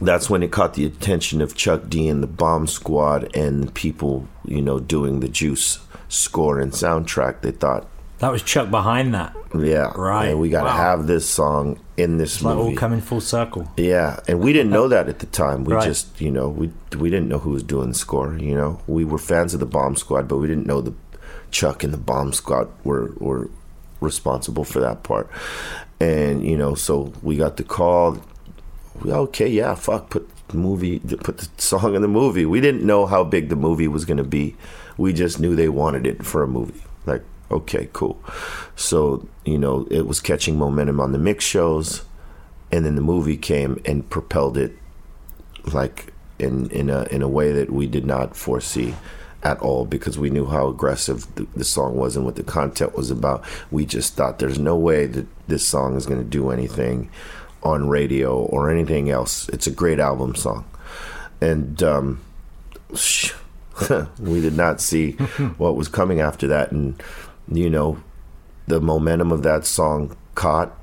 that's 0.00 0.28
when 0.30 0.42
it 0.42 0.50
caught 0.52 0.74
the 0.74 0.84
attention 0.84 1.40
of 1.40 1.54
Chuck 1.54 1.82
D 1.88 2.08
and 2.08 2.22
the 2.22 2.26
Bomb 2.28 2.66
Squad 2.66 3.34
and 3.36 3.64
the 3.68 3.72
people, 3.72 4.28
you 4.44 4.62
know, 4.62 4.78
doing 4.80 5.20
the 5.20 5.28
Juice 5.28 5.78
score 6.08 6.60
and 6.60 6.72
soundtrack. 6.72 7.40
They 7.42 7.50
thought, 7.52 7.86
That 8.18 8.32
was 8.32 8.42
Chuck 8.42 8.70
behind 8.70 9.14
that. 9.14 9.34
yeah, 9.56 9.92
Right. 9.96 10.26
and 10.30 10.40
we 10.40 10.50
got 10.50 10.60
to 10.62 10.66
Wow. 10.70 10.76
have 10.76 11.06
this 11.06 11.28
song 11.28 11.78
in 11.96 12.18
this 12.18 12.36
It's 12.36 12.44
like 12.44 12.56
movie. 12.56 12.70
all 12.70 12.76
coming 12.76 13.00
full 13.00 13.20
circle. 13.20 13.68
Yeah, 13.76 14.20
and 14.28 14.40
we 14.40 14.52
didn't 14.52 14.70
know 14.70 14.88
that 14.88 15.08
at 15.08 15.18
the 15.20 15.26
time. 15.26 15.64
We 15.64 15.74
Right. 15.74 15.84
just, 15.84 16.20
you 16.20 16.30
know, 16.30 16.48
we 16.48 16.70
we 16.98 17.10
didn't 17.10 17.28
know 17.28 17.38
who 17.38 17.50
was 17.50 17.62
doing 17.62 17.88
the 17.90 17.94
score. 17.94 18.36
You 18.38 18.54
know, 18.56 18.80
we 18.86 19.04
were 19.04 19.18
fans 19.18 19.52
of 19.54 19.60
the 19.60 19.66
Bomb 19.66 19.94
Squad, 19.96 20.26
but 20.28 20.38
we 20.38 20.46
didn't 20.48 20.66
know 20.66 20.80
the 20.80 20.94
Chuck 21.50 21.82
and 21.84 21.92
the 21.92 21.98
Bomb 21.98 22.32
Squad 22.32 22.68
were 22.84 23.12
were 23.18 23.48
responsible 24.00 24.64
for 24.64 24.80
that 24.80 25.02
part. 25.02 25.28
And 26.00 26.42
you 26.44 26.56
know, 26.56 26.74
so 26.74 27.12
we 27.22 27.36
got 27.36 27.56
the 27.56 27.64
call. 27.64 28.18
Okay, 29.04 29.48
yeah, 29.48 29.74
fuck, 29.74 30.10
put 30.10 30.28
the 30.48 30.56
movie, 30.56 30.98
put 30.98 31.38
the 31.38 31.48
song 31.56 31.94
in 31.94 32.02
the 32.02 32.08
movie. 32.08 32.44
We 32.44 32.60
didn't 32.60 32.86
know 32.86 33.06
how 33.06 33.24
big 33.24 33.48
the 33.48 33.56
movie 33.56 33.88
was 33.88 34.04
going 34.04 34.18
to 34.18 34.24
be. 34.24 34.56
We 34.96 35.12
just 35.12 35.38
knew 35.38 35.54
they 35.54 35.68
wanted 35.68 36.06
it 36.06 36.24
for 36.24 36.42
a 36.42 36.48
movie. 36.48 36.82
Like, 37.06 37.22
okay, 37.50 37.88
cool. 37.92 38.20
So 38.76 39.28
you 39.44 39.58
know, 39.58 39.86
it 39.90 40.06
was 40.06 40.20
catching 40.20 40.58
momentum 40.58 41.00
on 41.00 41.12
the 41.12 41.18
mix 41.18 41.44
shows 41.44 42.02
and 42.70 42.84
then 42.84 42.96
the 42.96 43.02
movie 43.02 43.36
came 43.36 43.80
and 43.84 44.08
propelled 44.10 44.56
it 44.56 44.76
like 45.72 46.12
in 46.38 46.70
in 46.70 46.90
a 46.90 47.04
in 47.04 47.22
a 47.22 47.28
way 47.28 47.52
that 47.52 47.70
we 47.70 47.86
did 47.86 48.04
not 48.04 48.36
foresee 48.36 48.94
at 49.42 49.58
all 49.60 49.84
because 49.84 50.18
we 50.18 50.30
knew 50.30 50.46
how 50.46 50.66
aggressive 50.68 51.32
the, 51.36 51.46
the 51.54 51.64
song 51.64 51.96
was 51.96 52.16
and 52.16 52.24
what 52.24 52.34
the 52.36 52.42
content 52.42 52.96
was 52.96 53.10
about. 53.10 53.44
We 53.70 53.86
just 53.86 54.14
thought 54.14 54.40
there's 54.40 54.58
no 54.58 54.76
way 54.76 55.06
that 55.06 55.26
this 55.46 55.66
song 55.66 55.96
is 55.96 56.06
going 56.06 56.18
to 56.18 56.28
do 56.28 56.50
anything 56.50 57.08
on 57.62 57.88
radio 57.88 58.36
or 58.36 58.70
anything 58.70 59.10
else. 59.10 59.48
It's 59.50 59.66
a 59.66 59.70
great 59.70 59.98
album 59.98 60.34
song, 60.34 60.64
and 61.40 61.82
um, 61.82 62.20
we 64.18 64.40
did 64.40 64.56
not 64.56 64.80
see 64.80 65.12
what 65.58 65.76
was 65.76 65.88
coming 65.88 66.20
after 66.20 66.46
that, 66.48 66.72
and 66.72 67.00
you 67.50 67.70
know 67.70 68.00
the 68.66 68.80
momentum 68.80 69.32
of 69.32 69.42
that 69.42 69.64
song 69.66 70.16
caught. 70.34 70.74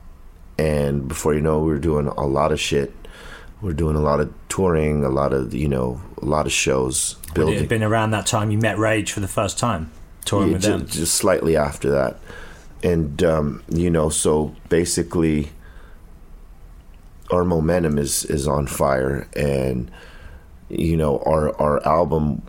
And 0.58 1.08
before 1.08 1.34
you 1.34 1.42
know 1.42 1.60
we 1.60 1.72
were 1.74 1.80
doing 1.80 2.08
a 2.08 2.26
lot 2.26 2.52
of 2.52 2.60
shit. 2.60 2.94
We're 3.62 3.74
doing 3.74 3.96
a 3.96 4.02
lot 4.02 4.20
of 4.20 4.34
touring 4.48 5.04
a 5.04 5.10
lot 5.10 5.34
of 5.34 5.54
you 5.54 5.68
know 5.68 6.00
a 6.22 6.26
lot 6.26 6.46
of 6.46 6.52
shows 6.52 7.16
Would 7.16 7.28
it 7.30 7.34
building 7.36 7.60
have 7.60 7.70
been 7.70 7.84
around 7.84 8.12
that 8.12 8.26
time 8.26 8.52
you 8.52 8.58
met 8.58 8.78
Rage 8.78 9.12
for 9.12 9.20
the 9.22 9.28
first 9.28 9.58
time, 9.58 9.92
touring 10.24 10.50
Yeah, 10.50 10.54
with 10.54 10.62
ju- 10.64 10.70
them? 10.72 10.88
just 10.88 11.16
slightly 11.16 11.58
after 11.58 11.90
that. 11.92 12.18
And 12.84 13.22
um, 13.24 13.64
you 13.70 13.90
know 13.90 14.10
so 14.10 14.56
basically 14.70 15.50
our 17.32 17.44
momentum 17.44 17.98
is 17.98 18.26
is 18.26 18.48
on 18.48 18.68
fire 18.68 19.28
and 19.36 19.92
you 20.70 20.96
know 20.96 21.20
our 21.26 21.60
our 21.60 21.86
album 21.86 22.42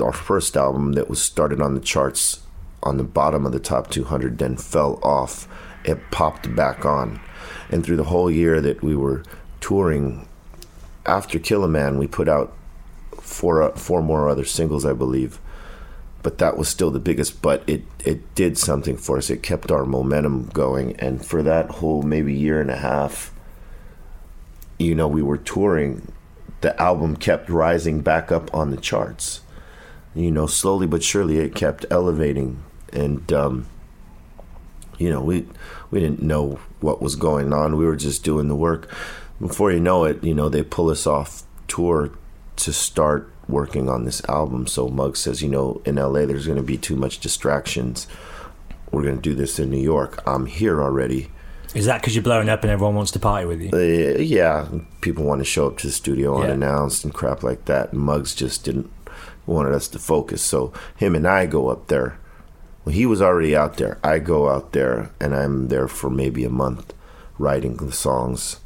our 0.00 0.12
first 0.12 0.56
album 0.56 0.92
that 0.92 1.08
was 1.08 1.22
started 1.22 1.60
on 1.60 1.74
the 1.74 1.80
charts 1.80 2.42
on 2.82 2.96
the 2.96 3.04
bottom 3.04 3.46
of 3.46 3.52
the 3.52 3.60
top 3.60 3.90
200 3.90 4.38
then 4.38 4.56
fell 4.56 4.98
off. 5.02 5.46
It 5.84 6.10
popped 6.10 6.54
back 6.54 6.84
on. 6.84 7.20
And 7.70 7.84
through 7.84 7.96
the 7.96 8.04
whole 8.04 8.30
year 8.30 8.60
that 8.60 8.82
we 8.82 8.96
were 8.96 9.22
touring 9.60 10.26
after 11.06 11.38
kill 11.38 11.64
a 11.64 11.68
man 11.68 11.98
we 11.98 12.06
put 12.06 12.28
out 12.28 12.52
four 13.20 13.70
four 13.76 14.02
more 14.02 14.28
other 14.28 14.44
singles 14.44 14.84
i 14.84 14.92
believe. 14.92 15.38
But 16.22 16.38
that 16.38 16.56
was 16.56 16.68
still 16.68 16.90
the 16.90 17.00
biggest 17.00 17.42
but 17.42 17.62
it 17.68 17.82
it 18.04 18.34
did 18.34 18.58
something 18.58 18.96
for 18.96 19.18
us. 19.18 19.30
It 19.30 19.42
kept 19.42 19.70
our 19.70 19.84
momentum 19.84 20.46
going. 20.48 20.96
And 20.96 21.24
for 21.24 21.42
that 21.42 21.70
whole 21.70 22.02
maybe 22.02 22.34
year 22.34 22.60
and 22.60 22.70
a 22.70 22.76
half 22.76 23.32
you 24.78 24.94
know 24.94 25.08
we 25.08 25.22
were 25.22 25.38
touring 25.38 26.12
the 26.60 26.80
album 26.80 27.16
kept 27.16 27.48
rising 27.50 28.00
back 28.00 28.32
up 28.32 28.52
on 28.54 28.70
the 28.70 28.76
charts. 28.76 29.40
You 30.14 30.30
know 30.30 30.46
slowly 30.46 30.86
but 30.86 31.02
surely 31.02 31.38
it 31.38 31.54
kept 31.54 31.84
elevating 31.90 32.62
and 32.92 33.32
um 33.32 33.66
you 34.98 35.10
know 35.10 35.20
we 35.20 35.46
we 35.90 36.00
didn't 36.00 36.22
know 36.22 36.60
what 36.80 37.02
was 37.02 37.16
going 37.16 37.52
on. 37.52 37.76
We 37.76 37.84
were 37.84 37.96
just 37.96 38.24
doing 38.24 38.48
the 38.48 38.56
work. 38.56 38.90
Before 39.40 39.72
you 39.72 39.80
know 39.80 40.04
it 40.04 40.22
you 40.22 40.34
know 40.34 40.48
they 40.48 40.62
pull 40.62 40.90
us 40.90 41.06
off 41.06 41.42
tour 41.66 42.10
to 42.56 42.72
start 42.72 43.30
working 43.48 43.88
on 43.88 44.04
this 44.04 44.22
album. 44.28 44.66
So 44.66 44.88
Muggs 44.88 45.20
says 45.20 45.42
you 45.42 45.48
know 45.48 45.82
in 45.84 45.96
la 45.96 46.10
there's 46.10 46.46
going 46.46 46.56
to 46.56 46.62
be 46.62 46.78
too 46.78 46.96
much 46.96 47.18
distractions. 47.18 48.06
We're 48.90 49.02
going 49.02 49.16
to 49.16 49.22
do 49.22 49.34
this 49.34 49.58
in 49.58 49.70
new 49.70 49.80
york. 49.80 50.22
I'm 50.26 50.44
here 50.46 50.82
already 50.82 51.30
Is 51.74 51.86
that 51.86 52.00
because 52.00 52.14
you're 52.14 52.22
blowing 52.22 52.48
up 52.48 52.62
and 52.62 52.70
everyone 52.70 52.94
wants 52.94 53.10
to 53.12 53.18
party 53.18 53.46
with 53.46 53.60
you? 53.62 53.70
uh, 53.72 54.18
yeah, 54.20 54.68
people 55.00 55.24
want 55.24 55.40
to 55.40 55.44
show 55.44 55.66
up 55.68 55.78
to 55.78 55.86
the 55.86 55.92
studio 55.92 56.38
Yeah. 56.38 56.44
unannounced 56.44 57.04
and 57.04 57.14
crap 57.14 57.42
like 57.42 57.64
that. 57.64 57.92
And 57.92 58.00
Muggs 58.02 58.34
just 58.34 58.64
didn't 58.64 58.90
wanted 59.46 59.72
us 59.72 59.88
to 59.88 59.98
focus, 59.98 60.42
so 60.42 60.72
him 60.96 61.14
and 61.16 61.26
I 61.26 61.46
go 61.46 61.68
up 61.68 61.88
there. 61.88 62.18
Well, 62.84 62.94
he 62.94 63.06
was 63.06 63.22
already 63.22 63.56
out 63.56 63.76
there. 63.76 63.98
I 64.04 64.18
go 64.18 64.48
out 64.48 64.72
there, 64.72 65.10
and 65.20 65.34
I'm 65.34 65.68
there 65.68 65.88
for 65.88 66.10
maybe 66.10 66.44
a 66.44 66.50
month, 66.50 66.92
writing 67.38 67.76
the 67.76 67.92
songs. 67.92 68.58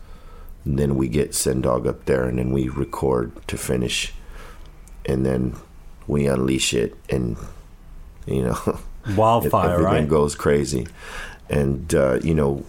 And 0.65 0.79
then 0.79 0.97
we 0.97 1.09
get 1.09 1.35
Sen 1.35 1.61
Dog 1.61 1.87
up 1.87 2.07
there, 2.07 2.25
and 2.25 2.39
then 2.39 2.51
we 2.53 2.69
record 2.69 3.33
to 3.49 3.57
finish, 3.57 4.13
and 5.05 5.25
then 5.25 5.55
we 6.07 6.27
unleash 6.27 6.75
it, 6.75 6.95
and 7.09 7.37
you 8.27 8.43
know. 8.43 8.79
Wildfire, 9.17 9.71
everything 9.75 9.93
right? 9.95 10.09
goes 10.09 10.35
crazy 10.35 10.89
and 11.49 11.95
uh, 11.95 12.19
you 12.25 12.35
know 12.35 12.65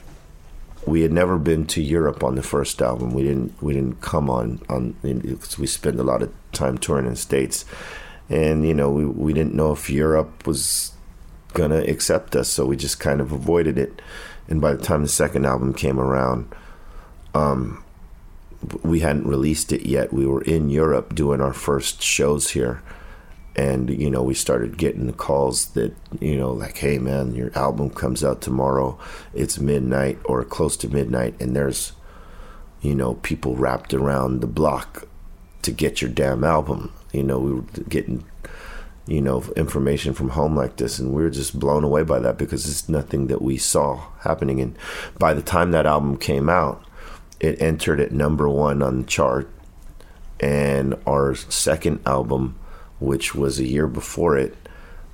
we 0.88 1.02
had 1.02 1.12
never 1.12 1.38
been 1.38 1.66
to 1.66 1.82
Europe 1.84 2.24
on 2.24 2.36
the 2.36 2.42
first 2.42 2.82
album. 2.82 3.14
We 3.14 3.24
didn't 3.24 3.62
we 3.62 3.74
didn't 3.74 4.00
come 4.02 4.30
on 4.30 4.62
on 4.70 4.96
because 5.02 5.60
we 5.60 5.68
spent 5.68 6.00
a 6.00 6.04
lot 6.04 6.22
of 6.24 6.34
time 6.54 6.78
touring 6.78 7.06
in 7.06 7.12
the 7.12 7.18
states. 7.18 7.66
And 8.30 8.66
you 8.66 8.74
know 8.74 8.90
we, 8.90 9.06
we 9.06 9.34
didn't 9.34 9.54
know 9.54 9.74
if 9.74 9.90
Europe 9.90 10.48
was 10.48 10.94
gonna 11.54 11.82
accept 11.82 12.36
us 12.36 12.50
so 12.50 12.66
we 12.66 12.78
just 12.78 13.00
kind 13.00 13.20
of 13.20 13.34
avoided 13.34 13.78
it. 13.78 14.02
And 14.48 14.62
by 14.62 14.74
the 14.74 14.82
time 14.82 15.02
the 15.02 15.10
second 15.10 15.46
album 15.46 15.74
came 15.74 16.00
around 16.00 16.56
um 17.36 17.84
we 18.82 19.02
hadn't 19.02 19.28
released 19.28 19.74
it 19.74 19.86
yet. 19.86 20.14
We 20.14 20.26
were 20.26 20.42
in 20.42 20.70
Europe 20.70 21.14
doing 21.14 21.42
our 21.42 21.54
first 21.54 22.02
shows 22.02 22.52
here 22.52 22.82
and 23.58 23.90
you 23.90 24.10
know 24.10 24.22
we 24.22 24.36
started 24.36 24.78
getting 24.78 25.08
the 25.08 25.14
calls 25.14 25.68
that 25.70 25.94
you 26.22 26.38
know 26.38 26.52
like 26.52 26.78
hey 26.78 27.00
man 27.00 27.34
your 27.34 27.52
album 27.58 27.90
comes 27.90 28.24
out 28.24 28.42
tomorrow. 28.42 28.98
It's 29.34 29.60
midnight 29.60 30.20
or 30.26 30.44
close 30.44 30.78
to 30.78 30.90
midnight 30.90 31.36
and 31.40 31.56
there's 31.56 31.94
you 32.82 32.94
know 32.94 33.16
people 33.16 33.56
wrapped 33.56 33.94
around 33.94 34.42
the 34.42 34.48
block 34.48 35.08
to 35.64 35.72
get 35.72 36.02
your 36.02 36.12
damn 36.12 36.44
album. 36.44 36.94
You 37.12 37.24
know 37.24 37.40
we 37.40 37.54
were 37.54 37.66
getting 37.90 38.24
you 39.08 39.22
know 39.22 39.44
information 39.56 40.14
from 40.14 40.30
home 40.30 40.56
like 40.56 40.76
this 40.76 41.00
and 41.00 41.14
we 41.14 41.24
were 41.24 41.30
just 41.30 41.60
blown 41.60 41.84
away 41.84 42.04
by 42.04 42.20
that 42.20 42.38
because 42.38 42.70
it's 42.70 42.88
nothing 42.88 43.28
that 43.28 43.42
we 43.42 43.58
saw 43.58 44.04
happening. 44.20 44.62
And 44.62 44.78
by 45.18 45.34
the 45.34 45.42
time 45.42 45.72
that 45.72 45.88
album 45.88 46.18
came 46.18 46.50
out 46.50 46.84
it 47.40 47.62
entered 47.62 48.00
at 48.00 48.12
number 48.12 48.50
one 48.50 48.82
on 48.82 49.02
the 49.02 49.08
chart 49.08 49.50
and 50.40 50.96
our 51.06 51.36
second 51.36 52.00
album 52.06 52.58
which 53.00 53.36
was 53.36 53.60
a 53.60 53.68
year 53.68 53.88
before 53.88 54.38
it, 54.38 54.56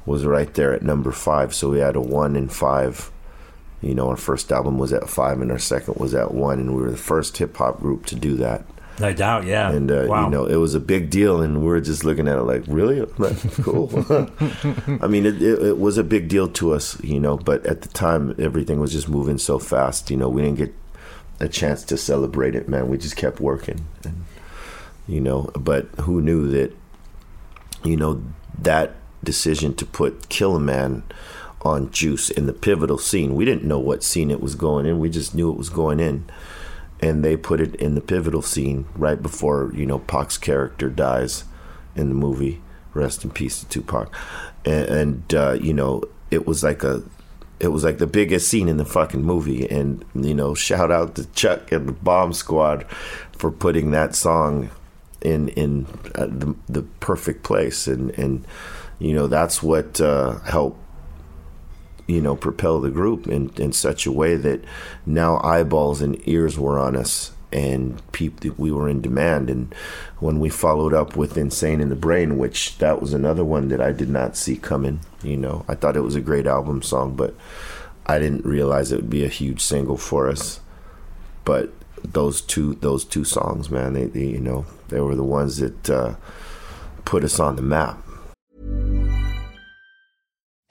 was 0.05 0.25
right 0.25 0.53
there 0.53 0.73
at 0.73 0.81
number 0.81 1.11
five. 1.11 1.53
So 1.55 1.69
we 1.69 1.79
had 1.79 1.95
a 1.95 2.01
one 2.01 2.35
and 2.35 2.51
five. 2.51 3.11
You 3.81 3.93
know, 3.93 4.09
our 4.09 4.17
first 4.17 4.51
album 4.51 4.77
was 4.77 4.93
at 4.93 5.09
five, 5.09 5.41
and 5.41 5.51
our 5.51 5.59
second 5.59 5.97
was 5.97 6.13
at 6.13 6.33
one, 6.33 6.59
and 6.59 6.75
we 6.75 6.81
were 6.81 6.91
the 6.91 6.97
first 6.97 7.37
hip 7.37 7.57
hop 7.57 7.79
group 7.79 8.05
to 8.07 8.15
do 8.15 8.35
that. 8.37 8.65
No 8.99 9.11
doubt, 9.11 9.45
yeah. 9.45 9.71
And 9.71 9.91
uh, 9.91 10.05
wow. 10.07 10.25
you 10.25 10.29
know, 10.29 10.45
it 10.45 10.57
was 10.57 10.75
a 10.75 10.79
big 10.79 11.09
deal, 11.09 11.41
and 11.41 11.63
we're 11.63 11.81
just 11.81 12.03
looking 12.03 12.27
at 12.27 12.37
it 12.37 12.43
like, 12.43 12.63
really? 12.67 13.01
Like, 13.17 13.37
cool. 13.63 13.89
I 15.01 15.07
mean, 15.07 15.25
it, 15.25 15.41
it, 15.41 15.63
it 15.63 15.77
was 15.79 15.97
a 15.97 16.03
big 16.03 16.27
deal 16.27 16.47
to 16.49 16.73
us, 16.73 17.01
you 17.03 17.19
know. 17.19 17.35
But 17.35 17.65
at 17.65 17.81
the 17.81 17.89
time, 17.89 18.35
everything 18.37 18.79
was 18.79 18.91
just 18.91 19.09
moving 19.09 19.37
so 19.37 19.57
fast. 19.57 20.11
You 20.11 20.17
know, 20.17 20.29
we 20.29 20.43
didn't 20.43 20.57
get 20.57 20.73
a 21.39 21.49
chance 21.49 21.83
to 21.85 21.97
celebrate 21.97 22.55
it, 22.55 22.69
man. 22.69 22.87
We 22.87 22.97
just 22.97 23.17
kept 23.17 23.39
working, 23.39 23.85
and 24.05 24.25
you 25.07 25.19
know. 25.19 25.49
But 25.55 25.87
who 26.01 26.21
knew 26.21 26.47
that? 26.51 26.73
You 27.83 27.97
know, 27.97 28.23
that 28.57 28.95
decision 29.23 29.75
to 29.75 29.85
put 29.85 30.29
Kill 30.29 30.55
a 30.55 30.59
Man 30.59 31.03
on 31.61 31.91
Juice 31.91 32.29
in 32.29 32.45
the 32.45 32.53
pivotal 32.53 32.97
scene. 32.97 33.35
We 33.35 33.45
didn't 33.45 33.63
know 33.63 33.79
what 33.79 34.03
scene 34.03 34.31
it 34.31 34.41
was 34.41 34.55
going 34.55 34.85
in. 34.85 34.99
We 34.99 35.09
just 35.09 35.33
knew 35.33 35.49
it 35.49 35.57
was 35.57 35.69
going 35.69 35.99
in 35.99 36.29
and 37.03 37.23
they 37.23 37.35
put 37.35 37.59
it 37.59 37.75
in 37.75 37.95
the 37.95 38.01
pivotal 38.01 38.41
scene 38.41 38.85
right 38.95 39.21
before 39.21 39.71
you 39.75 39.85
know 39.85 39.99
Pac's 39.99 40.37
character 40.37 40.89
dies 40.89 41.43
in 41.95 42.09
the 42.09 42.15
movie. 42.15 42.61
Rest 42.93 43.23
in 43.23 43.31
peace 43.31 43.59
to 43.59 43.67
Tupac, 43.67 44.13
and, 44.65 44.85
and 44.85 45.33
uh, 45.33 45.57
you 45.59 45.73
know 45.73 46.03
it 46.31 46.47
was 46.47 46.63
like 46.63 46.83
a 46.83 47.03
it 47.59 47.69
was 47.69 47.83
like 47.83 47.97
the 47.97 48.07
biggest 48.07 48.47
scene 48.47 48.69
in 48.69 48.77
the 48.77 48.85
fucking 48.85 49.23
movie, 49.23 49.69
and 49.69 50.05
you 50.15 50.33
know 50.33 50.53
shout 50.53 50.91
out 50.91 51.15
to 51.15 51.25
Chuck 51.31 51.71
and 51.71 51.89
the 51.89 51.91
Bomb 51.91 52.31
Squad 52.31 52.85
for 53.37 53.51
putting 53.51 53.91
that 53.91 54.15
song 54.15 54.69
in 55.23 55.49
in 55.49 55.87
uh, 56.15 56.27
the 56.27 56.55
the 56.67 56.83
perfect 56.99 57.43
place, 57.43 57.87
and 57.87 58.11
and 58.11 58.45
you 58.99 59.13
know 59.13 59.27
that's 59.27 59.63
what 59.63 59.99
uh, 59.99 60.39
helped 60.41 60.79
you 62.05 62.21
know, 62.21 62.35
propel 62.35 62.81
the 62.81 62.89
group 62.89 63.27
in, 63.27 63.49
in 63.55 63.71
such 63.71 64.05
a 64.05 64.11
way 64.11 64.35
that 64.35 64.61
now 65.05 65.39
eyeballs 65.41 66.01
and 66.01 66.21
ears 66.27 66.59
were 66.59 66.77
on 66.77 66.97
us 66.97 67.31
and 67.51 68.01
people 68.11 68.51
we 68.57 68.71
were 68.71 68.89
in 68.89 69.01
demand. 69.01 69.49
And 69.49 69.73
when 70.19 70.39
we 70.39 70.49
followed 70.49 70.93
up 70.93 71.15
with 71.15 71.37
insane 71.37 71.79
in 71.79 71.89
the 71.89 71.95
brain 71.95 72.37
which 72.37 72.77
that 72.79 73.01
was 73.01 73.13
another 73.13 73.45
one 73.45 73.67
that 73.69 73.81
i 73.81 73.91
did 73.91 74.09
not 74.09 74.37
see 74.37 74.55
coming 74.55 75.01
you 75.21 75.35
know 75.35 75.65
i 75.67 75.75
thought 75.75 75.97
it 75.97 76.01
was 76.01 76.15
a 76.15 76.21
great 76.21 76.47
album 76.47 76.81
song 76.81 77.13
but 77.15 77.35
i 78.05 78.17
didn't 78.19 78.45
realize 78.45 78.91
it 78.91 78.95
would 78.95 79.09
be 79.09 79.25
a 79.25 79.29
huge 79.29 79.61
single 79.61 79.97
for 79.97 80.29
us. 80.29 80.59
But 81.45 81.73
those 82.03 82.41
two 82.41 82.75
those 82.75 83.05
two 83.05 83.23
songs 83.23 83.69
man 83.69 83.93
they, 83.93 84.05
they 84.05 84.25
you 84.25 84.39
know 84.39 84.65
they 84.89 84.99
were 84.99 85.15
the 85.15 85.23
ones 85.23 85.57
that 85.57 85.89
uh, 85.89 86.15
put 87.05 87.23
us 87.23 87.39
on 87.39 87.55
the 87.55 87.61
map 87.61 87.97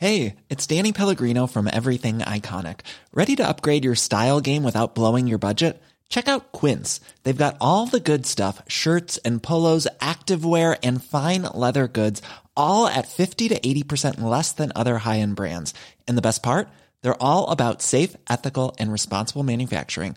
Hey, 0.03 0.35
it's 0.51 0.67
Danny 0.67 0.93
Pellegrino 0.93 1.47
from 1.47 1.71
Everything 1.73 2.19
Iconic. 2.19 2.81
Ready 3.15 3.37
to 3.37 3.49
upgrade 3.49 3.85
your 3.85 3.95
style 3.95 4.41
game 4.41 4.65
without 4.65 4.97
blowing 4.97 5.29
your 5.29 5.39
budget? 5.39 5.81
Check 6.09 6.27
out 6.27 6.51
Quince. 6.51 7.01
They've 7.23 7.45
got 7.45 7.57
all 7.61 7.87
the 7.87 8.01
good 8.01 8.27
stuff 8.27 8.61
shirts 8.67 9.19
and 9.19 9.41
polos, 9.41 9.87
activewear, 10.01 10.77
and 10.83 11.05
fine 11.05 11.43
leather 11.55 11.87
goods, 11.87 12.21
all 12.57 12.89
at 12.89 13.07
50 13.07 13.51
to 13.51 13.61
80% 13.61 14.21
less 14.21 14.51
than 14.51 14.73
other 14.75 14.99
high 14.99 15.21
end 15.21 15.37
brands. 15.37 15.73
And 16.09 16.19
the 16.19 16.29
best 16.29 16.43
part? 16.43 16.69
They're 17.03 17.23
all 17.23 17.51
about 17.51 17.81
safe, 17.81 18.17
ethical, 18.29 18.75
and 18.81 18.91
responsible 18.91 19.45
manufacturing. 19.45 20.17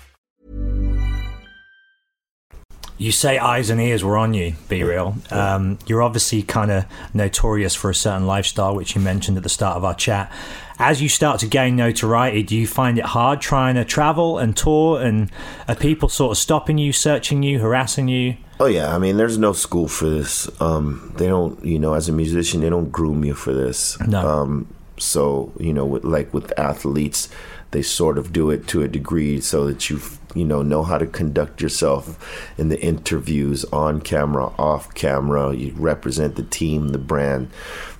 You 3.01 3.11
say 3.11 3.39
eyes 3.39 3.71
and 3.71 3.81
ears 3.81 4.03
were 4.03 4.15
on 4.15 4.35
you, 4.35 4.53
be 4.69 4.83
real. 4.83 5.15
Um, 5.31 5.79
you're 5.87 6.03
obviously 6.03 6.43
kind 6.43 6.69
of 6.69 6.85
notorious 7.15 7.73
for 7.73 7.89
a 7.89 7.95
certain 7.95 8.27
lifestyle, 8.27 8.75
which 8.75 8.93
you 8.93 9.01
mentioned 9.01 9.37
at 9.37 9.43
the 9.43 9.49
start 9.49 9.75
of 9.75 9.83
our 9.83 9.95
chat. 9.95 10.31
As 10.77 11.01
you 11.01 11.09
start 11.09 11.39
to 11.39 11.47
gain 11.47 11.75
notoriety, 11.75 12.43
do 12.43 12.55
you 12.55 12.67
find 12.67 12.99
it 12.99 13.05
hard 13.05 13.41
trying 13.41 13.73
to 13.73 13.83
travel 13.83 14.37
and 14.37 14.55
tour? 14.55 15.01
And 15.01 15.31
are 15.67 15.73
people 15.73 16.09
sort 16.09 16.33
of 16.33 16.37
stopping 16.37 16.77
you, 16.77 16.93
searching 16.93 17.41
you, 17.41 17.57
harassing 17.57 18.07
you? 18.07 18.37
Oh 18.59 18.67
yeah, 18.67 18.93
I 18.95 18.99
mean, 18.99 19.17
there's 19.17 19.39
no 19.39 19.53
school 19.53 19.87
for 19.87 20.07
this. 20.07 20.47
Um, 20.61 21.11
they 21.17 21.25
don't, 21.25 21.65
you 21.65 21.79
know, 21.79 21.95
as 21.95 22.07
a 22.07 22.11
musician, 22.11 22.61
they 22.61 22.69
don't 22.69 22.91
groom 22.91 23.25
you 23.25 23.33
for 23.33 23.51
this. 23.51 23.99
No. 24.01 24.19
Um, 24.19 24.67
so 24.99 25.51
you 25.59 25.73
know, 25.73 25.87
with, 25.87 26.03
like 26.03 26.31
with 26.35 26.53
athletes, 26.59 27.29
they 27.71 27.81
sort 27.81 28.17
of 28.17 28.31
do 28.33 28.49
it 28.49 28.67
to 28.67 28.83
a 28.83 28.87
degree 28.87 29.39
so 29.39 29.65
that 29.65 29.89
you, 29.89 29.99
you 30.35 30.45
know, 30.45 30.61
know 30.61 30.83
how 30.83 30.97
to 30.97 31.07
conduct 31.07 31.61
yourself 31.61 32.53
in 32.57 32.69
the 32.69 32.81
interviews 32.81 33.65
on 33.65 34.01
camera, 34.01 34.47
off 34.59 34.93
camera. 34.93 35.53
You 35.53 35.73
represent 35.75 36.35
the 36.35 36.43
team, 36.43 36.89
the 36.89 36.97
brand. 36.97 37.49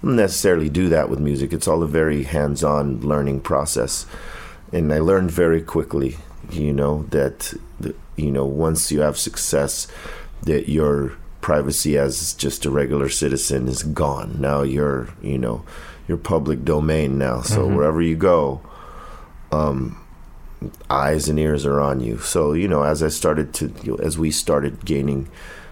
Don't 0.04 0.16
necessarily 0.16 0.70
do 0.70 0.90
that 0.90 1.10
with 1.10 1.20
music. 1.20 1.54
It's 1.54 1.68
all 1.68 1.84
a 1.84 1.88
very 1.88 2.24
hands-on 2.24 3.02
learning 3.02 3.42
process, 3.42 4.06
and 4.72 4.94
I 4.94 5.00
learned 5.00 5.32
very 5.32 5.62
quickly, 5.62 6.18
you 6.52 6.74
know, 6.74 7.04
that 7.10 7.54
the, 7.80 7.96
you 8.16 8.32
know 8.32 8.46
once 8.46 8.92
you 8.92 9.02
have 9.02 9.18
success 9.18 9.88
that 10.44 10.70
your 10.70 11.14
privacy 11.42 11.98
as 11.98 12.34
just 12.34 12.66
a 12.66 12.72
regular 12.72 13.10
citizen 13.10 13.68
is 13.68 13.84
gone. 13.84 14.40
Now 14.40 14.62
you're, 14.62 15.10
you 15.22 15.38
know, 15.38 15.66
you're 16.08 16.18
public 16.18 16.64
domain 16.64 17.18
now. 17.18 17.42
So 17.42 17.66
mm-hmm. 17.66 17.76
wherever 17.76 18.02
you 18.02 18.16
go, 18.16 18.62
um, 19.52 20.02
eyes 20.90 21.28
and 21.28 21.40
ears 21.40 21.66
are 21.66 21.80
on 21.80 22.00
you. 22.00 22.18
So 22.20 22.54
you 22.54 22.68
know, 22.68 22.84
as 22.84 23.04
I 23.04 23.10
started 23.10 23.54
to, 23.56 24.00
as 24.02 24.18
we 24.18 24.32
started 24.32 24.86
gaining 24.86 25.30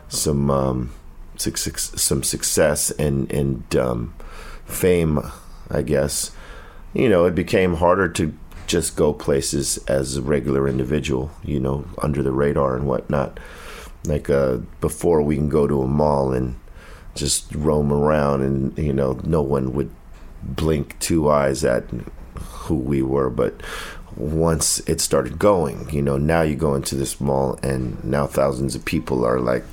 some 0.07 0.49
um, 0.49 0.93
some 1.37 2.23
success 2.23 2.91
and 2.91 3.31
and 3.31 3.75
um, 3.75 4.13
fame, 4.65 5.19
I 5.69 5.81
guess, 5.81 6.31
you 6.93 7.09
know, 7.09 7.25
it 7.25 7.35
became 7.35 7.75
harder 7.75 8.09
to 8.09 8.33
just 8.67 8.95
go 8.95 9.13
places 9.13 9.77
as 9.87 10.17
a 10.17 10.21
regular 10.21 10.67
individual. 10.67 11.31
You 11.43 11.59
know, 11.59 11.85
under 12.01 12.23
the 12.23 12.31
radar 12.31 12.75
and 12.75 12.87
whatnot 12.87 13.39
like 14.05 14.29
uh, 14.29 14.57
before 14.81 15.21
we 15.21 15.35
can 15.35 15.49
go 15.49 15.67
to 15.67 15.81
a 15.81 15.87
mall 15.87 16.31
and 16.31 16.55
just 17.15 17.53
roam 17.53 17.91
around 17.91 18.41
and 18.41 18.77
you 18.77 18.93
know 18.93 19.19
no 19.23 19.41
one 19.41 19.73
would 19.73 19.91
blink 20.43 20.97
two 20.99 21.29
eyes 21.29 21.63
at 21.65 21.83
who 22.39 22.75
we 22.75 23.01
were 23.01 23.29
but 23.29 23.61
once 24.15 24.79
it 24.81 24.99
started 24.99 25.39
going 25.39 25.89
you 25.91 26.01
know 26.01 26.17
now 26.17 26.41
you 26.41 26.55
go 26.55 26.75
into 26.75 26.95
this 26.95 27.21
mall 27.21 27.57
and 27.63 28.03
now 28.03 28.27
thousands 28.27 28.75
of 28.75 28.83
people 28.83 29.25
are 29.25 29.39
like 29.39 29.63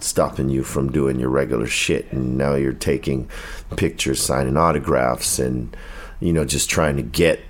stopping 0.00 0.48
you 0.48 0.64
from 0.64 0.90
doing 0.90 1.20
your 1.20 1.28
regular 1.28 1.66
shit 1.66 2.10
and 2.10 2.38
now 2.38 2.54
you're 2.54 2.72
taking 2.72 3.28
pictures 3.76 4.22
signing 4.22 4.56
autographs 4.56 5.38
and 5.38 5.76
you 6.20 6.32
know 6.32 6.44
just 6.44 6.70
trying 6.70 6.96
to 6.96 7.02
get 7.02 7.40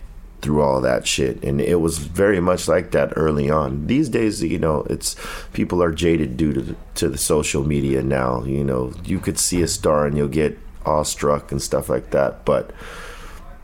through 0.40 0.62
all 0.62 0.81
that 0.81 1.07
shit. 1.07 1.42
And 1.44 1.61
it 1.61 1.81
was 1.81 1.98
very 1.98 2.40
much 2.40 2.66
like 2.66 2.92
that 2.92 3.12
early 3.16 3.50
on. 3.50 3.87
These 3.87 4.09
days 4.09 4.42
you 4.42 4.59
know 4.59 4.87
it's 4.90 5.16
people 5.53 5.83
are 5.83 5.92
jaded 5.92 6.37
due 6.37 6.53
to 6.53 6.61
the, 6.61 6.76
to 6.96 7.09
the 7.09 7.18
social 7.18 7.64
media 7.64 8.03
now. 8.03 8.44
You 8.44 8.64
know 8.64 8.92
you 9.05 9.18
could 9.18 9.38
see 9.38 9.62
a 9.62 9.68
star 9.68 10.07
and 10.07 10.16
you'll 10.16 10.29
get 10.29 10.59
awestruck 10.87 11.53
and 11.53 11.61
stuff 11.61 11.90
like 11.90 12.11
that 12.11 12.42
but 12.46 12.70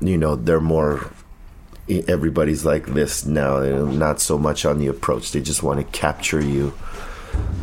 you 0.00 0.16
know 0.16 0.36
they're 0.36 0.60
more 0.60 1.10
everybody's 2.08 2.64
like 2.64 2.86
this 2.86 3.24
now 3.24 3.60
they're 3.60 3.84
not 3.86 4.20
so 4.20 4.36
much 4.36 4.64
on 4.64 4.78
the 4.78 4.88
approach 4.88 5.32
they 5.32 5.40
just 5.40 5.62
want 5.62 5.78
to 5.78 5.98
capture 5.98 6.40
you 6.40 6.72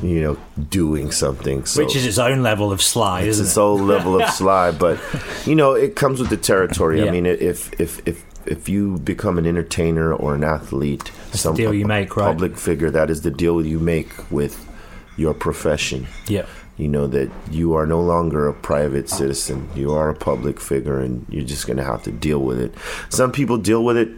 you 0.02 0.22
know, 0.22 0.38
doing 0.70 1.12
something. 1.12 1.66
So 1.66 1.84
Which 1.84 1.96
is 1.96 2.06
its 2.06 2.18
own 2.18 2.44
level 2.44 2.72
of 2.72 2.82
sly, 2.82 3.22
it's 3.22 3.40
isn't 3.40 3.46
its 3.46 3.58
it? 3.58 3.62
own 3.62 3.88
level 3.88 4.22
of 4.22 4.30
sly, 4.34 4.72
but 4.72 5.00
you 5.46 5.56
know, 5.56 5.74
it 5.74 5.96
comes 5.96 6.20
with 6.20 6.30
the 6.30 6.38
territory. 6.38 7.00
Yeah. 7.00 7.08
I 7.08 7.12
mean, 7.12 7.26
if 7.26 7.72
if 7.80 8.06
if 8.08 8.24
if 8.46 8.68
you 8.68 8.98
become 9.00 9.38
an 9.38 9.48
entertainer 9.48 10.14
or 10.14 10.36
an 10.36 10.44
athlete, 10.44 11.12
the 11.32 11.54
deal 11.54 11.74
you 11.74 11.86
make, 11.86 12.18
right? 12.18 12.26
Public 12.26 12.58
figure, 12.58 12.92
that 12.92 13.10
is 13.10 13.22
the 13.22 13.32
deal 13.32 13.66
you 13.66 13.80
make 13.80 14.30
with 14.32 14.70
your 15.16 15.34
profession. 15.34 16.08
Yeah. 16.28 16.46
You 16.78 16.88
know 16.88 17.06
that 17.08 17.32
you 17.52 17.76
are 17.76 17.86
no 17.86 18.02
longer 18.02 18.48
a 18.48 18.54
private 18.54 19.10
citizen. 19.10 19.70
You 19.76 19.94
are 19.94 20.10
a 20.10 20.16
public 20.16 20.60
figure, 20.60 21.00
and 21.00 21.26
you're 21.30 21.46
just 21.46 21.68
going 21.68 21.78
to 21.78 21.84
have 21.84 22.04
to 22.04 22.12
deal 22.12 22.40
with 22.40 22.60
it. 22.60 22.74
Some 23.10 23.32
people 23.32 23.58
deal 23.58 23.84
with 23.84 23.96
it, 23.96 24.10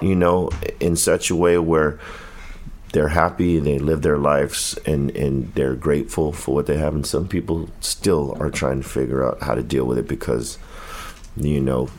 you 0.00 0.14
know, 0.14 0.50
in 0.80 0.96
such 0.96 1.30
a 1.30 1.36
way 1.36 1.58
where 1.58 1.98
they're 2.92 3.08
happy, 3.08 3.58
they 3.58 3.78
live 3.78 4.00
their 4.00 4.16
lives, 4.16 4.78
and 4.86 5.10
and 5.10 5.52
they're 5.54 5.74
grateful 5.74 6.32
for 6.32 6.54
what 6.54 6.66
they 6.66 6.78
have. 6.78 6.94
And 6.94 7.06
some 7.06 7.28
people 7.28 7.68
still 7.80 8.34
are 8.40 8.50
trying 8.50 8.82
to 8.82 8.88
figure 8.88 9.26
out 9.26 9.42
how 9.42 9.54
to 9.54 9.62
deal 9.62 9.84
with 9.84 9.98
it 9.98 10.08
because, 10.08 10.56
you 11.36 11.60
know, 11.60 11.90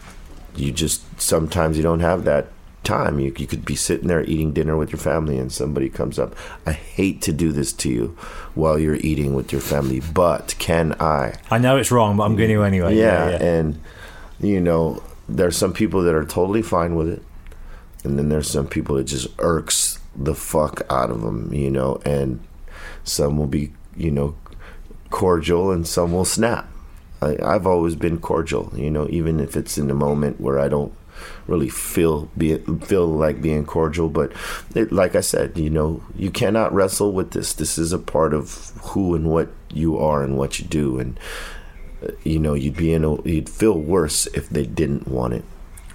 you 0.56 0.72
just 0.72 1.04
sometimes 1.22 1.78
you 1.78 1.84
don't 1.84 2.00
have 2.00 2.24
that 2.24 2.48
time. 2.84 3.20
You, 3.20 3.34
you 3.38 3.48
could 3.48 3.66
be 3.66 3.76
sitting 3.76 4.08
there 4.08 4.24
eating 4.24 4.54
dinner 4.54 4.78
with 4.78 4.92
your 4.92 5.00
family, 5.00 5.38
and 5.38 5.52
somebody 5.52 5.90
comes 5.90 6.18
up. 6.20 6.36
I 6.66 6.72
hate 6.72 7.22
to 7.24 7.32
do 7.32 7.52
this 7.52 7.74
to 7.74 7.90
you 7.90 8.18
while 8.56 8.80
you're 8.80 8.96
eating 8.96 9.34
with 9.34 9.52
your 9.52 9.62
family, 9.62 10.02
but 10.14 10.56
can 10.60 10.96
I? 11.00 11.36
I 11.52 11.58
know 11.58 11.78
it's 11.78 11.92
wrong, 11.92 12.18
but 12.18 12.24
I'm 12.24 12.36
going 12.36 12.50
to 12.50 12.64
anyway. 12.64 12.96
yeah, 12.96 13.30
and 13.42 13.82
you 14.40 14.60
know, 14.60 15.04
there's 15.28 15.58
some 15.58 15.74
people 15.74 16.04
that 16.04 16.16
are 16.16 16.26
totally 16.26 16.62
fine 16.62 16.96
with 16.96 17.10
it, 17.10 17.24
and 18.04 18.18
then 18.18 18.30
there's 18.30 18.50
some 18.50 18.68
people 18.68 18.96
that 18.96 19.06
just 19.06 19.28
irks 19.40 20.00
the 20.16 20.36
fuck 20.36 20.82
out 20.90 21.10
of 21.10 21.22
them, 21.22 21.54
you 21.54 21.70
know, 21.70 22.02
and 22.06 22.40
some 23.04 23.38
will 23.38 23.48
be, 23.48 23.72
you 23.96 24.12
know, 24.12 24.36
cordial, 25.10 25.72
and 25.72 25.88
some 25.88 26.12
will 26.12 26.26
snap. 26.26 26.68
I, 27.22 27.38
I've 27.44 27.68
always 27.68 27.96
been 27.96 28.20
cordial, 28.20 28.72
you 28.76 28.90
know, 28.90 29.08
even 29.10 29.40
if 29.40 29.56
it's 29.56 29.78
in 29.78 29.92
a 29.92 29.96
moment 29.96 30.40
where 30.40 30.60
I 30.60 30.70
don't 30.70 30.94
really 31.48 31.70
feel 31.70 32.30
be 32.38 32.58
feel 32.58 33.08
like 33.08 33.42
being 33.42 33.66
cordial. 33.66 34.10
But 34.10 34.32
it, 34.76 34.92
like 34.92 35.16
I 35.16 35.22
said, 35.22 35.58
you 35.58 35.70
know, 35.70 36.04
you 36.16 36.32
cannot 36.32 36.74
wrestle 36.74 37.12
with 37.12 37.32
this. 37.32 37.54
This 37.54 37.78
is 37.78 37.94
a 37.94 38.00
part 38.00 38.34
of 38.34 38.72
who 38.82 39.16
and 39.16 39.30
what 39.30 39.50
you 39.72 39.98
are 39.98 40.24
and 40.24 40.38
what 40.38 40.60
you 40.60 40.66
do, 40.66 41.00
and 41.00 41.20
uh, 42.04 42.12
you 42.24 42.40
know, 42.40 42.54
you'd 42.54 42.78
be 42.78 42.94
in 42.94 43.04
a 43.04 43.22
you'd 43.24 43.50
feel 43.50 43.80
worse 43.80 44.28
if 44.28 44.50
they 44.50 44.66
didn't 44.66 45.08
want 45.08 45.34
it. 45.34 45.44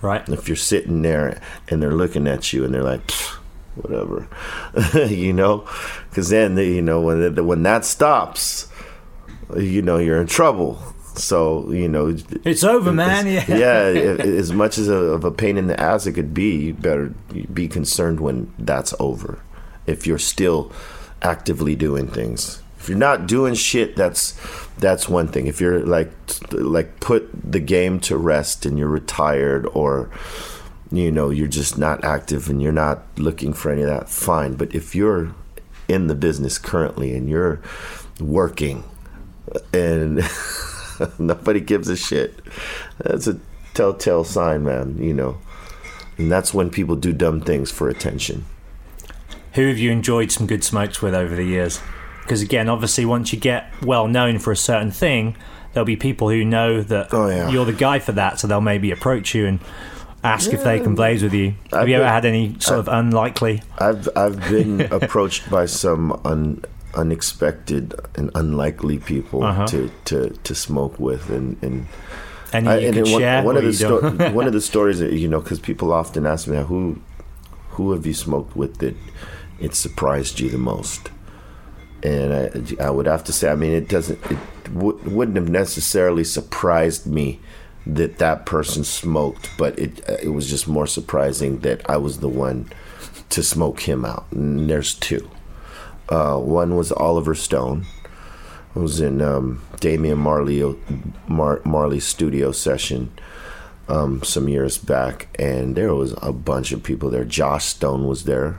Right. 0.02 0.28
If 0.28 0.48
you're 0.48 0.56
sitting 0.56 1.02
there 1.02 1.40
and 1.68 1.82
they're 1.82 1.94
looking 1.94 2.26
at 2.26 2.52
you 2.52 2.64
and 2.64 2.74
they're 2.74 2.82
like. 2.82 3.10
Whatever, 3.76 4.28
you 5.08 5.32
know, 5.32 5.68
because 6.08 6.28
then 6.28 6.56
you 6.56 6.80
know 6.80 7.00
when 7.00 7.44
when 7.44 7.64
that 7.64 7.84
stops, 7.84 8.68
you 9.56 9.82
know 9.82 9.98
you're 9.98 10.20
in 10.20 10.28
trouble. 10.28 10.93
So 11.14 11.70
you 11.70 11.88
know, 11.88 12.16
It's 12.44 12.64
over, 12.64 12.92
man. 12.92 13.26
Yeah. 13.48 13.88
yeah. 13.90 14.22
As 14.22 14.52
much 14.52 14.78
as 14.78 14.88
a, 14.88 14.94
of 14.94 15.24
a 15.24 15.30
pain 15.30 15.56
in 15.56 15.66
the 15.66 15.78
ass 15.80 16.06
it 16.06 16.12
could 16.12 16.34
be, 16.34 16.56
you 16.56 16.74
better 16.74 17.14
be 17.52 17.68
concerned 17.68 18.20
when 18.20 18.52
that's 18.58 18.94
over. 18.98 19.38
If 19.86 20.06
you're 20.06 20.18
still 20.18 20.72
actively 21.22 21.74
doing 21.76 22.08
things, 22.08 22.62
if 22.78 22.88
you're 22.88 22.98
not 22.98 23.26
doing 23.26 23.54
shit, 23.54 23.96
that's 23.96 24.38
that's 24.78 25.08
one 25.08 25.28
thing. 25.28 25.46
If 25.46 25.60
you're 25.60 25.80
like 25.86 26.10
like 26.52 27.00
put 27.00 27.30
the 27.52 27.60
game 27.60 28.00
to 28.00 28.16
rest 28.16 28.66
and 28.66 28.78
you're 28.78 28.88
retired 28.88 29.66
or 29.72 30.10
you 30.90 31.10
know 31.10 31.30
you're 31.30 31.48
just 31.48 31.78
not 31.78 32.04
active 32.04 32.50
and 32.50 32.60
you're 32.62 32.72
not 32.72 33.02
looking 33.16 33.52
for 33.52 33.70
any 33.70 33.82
of 33.82 33.88
that, 33.88 34.08
fine. 34.08 34.54
But 34.54 34.74
if 34.74 34.94
you're 34.94 35.34
in 35.88 36.08
the 36.08 36.14
business 36.14 36.58
currently 36.58 37.14
and 37.14 37.28
you're 37.28 37.60
working 38.20 38.84
and 39.72 40.20
nobody 41.18 41.60
gives 41.60 41.88
a 41.88 41.96
shit. 41.96 42.38
That's 42.98 43.26
a 43.26 43.38
telltale 43.74 44.24
sign, 44.24 44.64
man, 44.64 44.96
you 45.02 45.12
know. 45.12 45.38
And 46.18 46.30
that's 46.30 46.54
when 46.54 46.70
people 46.70 46.96
do 46.96 47.12
dumb 47.12 47.40
things 47.40 47.70
for 47.70 47.88
attention. 47.88 48.44
Who 49.54 49.68
have 49.68 49.78
you 49.78 49.90
enjoyed 49.90 50.30
some 50.32 50.46
good 50.46 50.64
smokes 50.64 51.00
with 51.02 51.14
over 51.14 51.34
the 51.34 51.44
years? 51.44 51.80
Because 52.22 52.40
again, 52.42 52.68
obviously, 52.68 53.04
once 53.04 53.32
you 53.32 53.38
get 53.38 53.72
well 53.82 54.08
known 54.08 54.38
for 54.38 54.50
a 54.52 54.56
certain 54.56 54.90
thing, 54.90 55.36
there'll 55.72 55.84
be 55.84 55.96
people 55.96 56.28
who 56.30 56.44
know 56.44 56.80
that 56.82 57.12
Oh, 57.12 57.28
yeah. 57.28 57.50
you're 57.50 57.64
the 57.64 57.72
guy 57.72 57.98
for 57.98 58.12
that, 58.12 58.38
so 58.40 58.46
they'll 58.46 58.60
maybe 58.60 58.90
approach 58.90 59.34
you 59.34 59.46
and 59.46 59.60
ask 60.22 60.52
if 60.52 60.64
they 60.64 60.80
can 60.80 60.94
blaze 60.94 61.22
with 61.22 61.34
you. 61.34 61.50
Have 61.70 61.82
I've 61.82 61.88
you 61.88 61.96
ever 61.96 62.04
been- 62.04 62.12
had 62.12 62.24
any 62.24 62.56
sort 62.60 62.78
of 62.78 62.88
unlikely? 62.88 63.62
I've 63.78 64.08
I've 64.16 64.40
been 64.48 64.80
approached 64.92 65.50
by 65.50 65.66
some 65.66 66.18
un, 66.24 66.64
unexpected 66.96 67.94
and 68.16 68.30
unlikely 68.34 68.98
people 68.98 69.42
Uh-huh. 69.44 69.66
to, 69.66 69.90
to, 70.06 70.30
to 70.30 70.54
smoke 70.54 70.98
with 70.98 71.30
and, 71.30 71.56
and 71.62 71.86
Any 72.52 72.68
I- 72.68 72.76
and 72.78 72.96
one, 73.10 73.44
one 73.44 73.56
of 73.56 73.64
the 73.64 73.72
sto- 73.72 74.32
one 74.32 74.46
of 74.46 74.52
the 74.52 74.60
stories 74.60 74.98
that 75.00 75.12
you 75.12 75.28
know 75.28 75.40
because 75.40 75.60
people 75.60 75.92
often 75.92 76.26
ask 76.26 76.46
me 76.48 76.56
who 76.62 77.00
who 77.70 77.92
have 77.92 78.06
you 78.06 78.14
smoked 78.14 78.54
with 78.56 78.78
that 78.78 78.94
it 79.60 79.74
surprised 79.74 80.38
you 80.40 80.48
the 80.50 80.58
most? 80.58 81.10
And 82.02 82.32
I, 82.80 82.84
I 82.86 82.90
would 82.90 83.06
have 83.06 83.24
to 83.24 83.32
say 83.32 83.50
I 83.50 83.56
mean 83.56 83.72
it 83.72 83.88
doesn't 83.88 84.18
it 84.30 84.38
w- 84.74 84.98
wouldn't 85.06 85.36
have 85.36 85.48
necessarily 85.48 86.24
surprised 86.24 87.06
me 87.06 87.40
that 87.86 88.18
that 88.18 88.46
person 88.46 88.84
smoked 88.84 89.50
but 89.58 89.78
it 89.78 90.00
it 90.22 90.32
was 90.32 90.48
just 90.48 90.68
more 90.68 90.86
surprising 90.86 91.58
that 91.60 91.80
I 91.90 91.96
was 91.96 92.18
the 92.18 92.28
one 92.28 92.70
to 93.30 93.42
smoke 93.42 93.80
him 93.80 94.04
out 94.04 94.26
and 94.32 94.68
there's 94.70 94.94
two 94.94 95.28
uh, 96.08 96.36
one 96.38 96.76
was 96.76 96.92
Oliver 96.92 97.34
Stone 97.34 97.86
I 98.76 98.80
was 98.80 99.00
in 99.00 99.22
um, 99.22 99.62
Damian 99.78 100.18
Marley 100.18 100.62
Mar- 101.28 101.62
Marley's 101.64 102.04
studio 102.04 102.50
session 102.50 103.12
um, 103.88 104.22
some 104.24 104.48
years 104.48 104.78
back, 104.78 105.28
and 105.38 105.76
there 105.76 105.94
was 105.94 106.14
a 106.20 106.32
bunch 106.32 106.72
of 106.72 106.82
people 106.82 107.08
there. 107.08 107.24
Joss 107.24 107.64
Stone 107.66 108.06
was 108.08 108.24
there, 108.24 108.58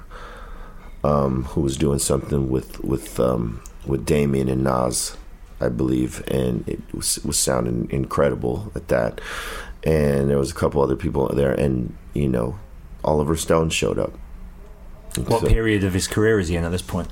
um, 1.04 1.44
who 1.46 1.62
was 1.62 1.76
doing 1.76 2.00
something 2.00 2.50
with 2.50 2.80
with 2.80 3.20
um, 3.20 3.62
with 3.86 4.06
Damian 4.06 4.48
and 4.48 4.64
Nas, 4.64 5.18
I 5.60 5.68
believe, 5.68 6.24
and 6.30 6.68
it 6.68 6.80
was, 6.94 7.20
was 7.26 7.38
sounding 7.38 7.90
incredible 7.92 8.72
at 8.74 8.88
that. 8.88 9.20
And 9.84 10.30
there 10.30 10.40
was 10.40 10.50
a 10.52 10.56
couple 10.56 10.82
other 10.82 10.96
people 10.96 11.28
there, 11.28 11.52
and 11.52 11.94
you 12.14 12.30
know, 12.30 12.58
Oliver 13.04 13.36
Stone 13.36 13.72
showed 13.72 14.00
up. 14.00 14.14
What 15.28 15.42
So- 15.42 15.48
period 15.48 15.84
of 15.84 15.94
his 15.94 16.08
career 16.08 16.40
is 16.40 16.48
he 16.48 16.56
in 16.56 16.64
at 16.64 16.72
this 16.72 16.82
point? 16.82 17.10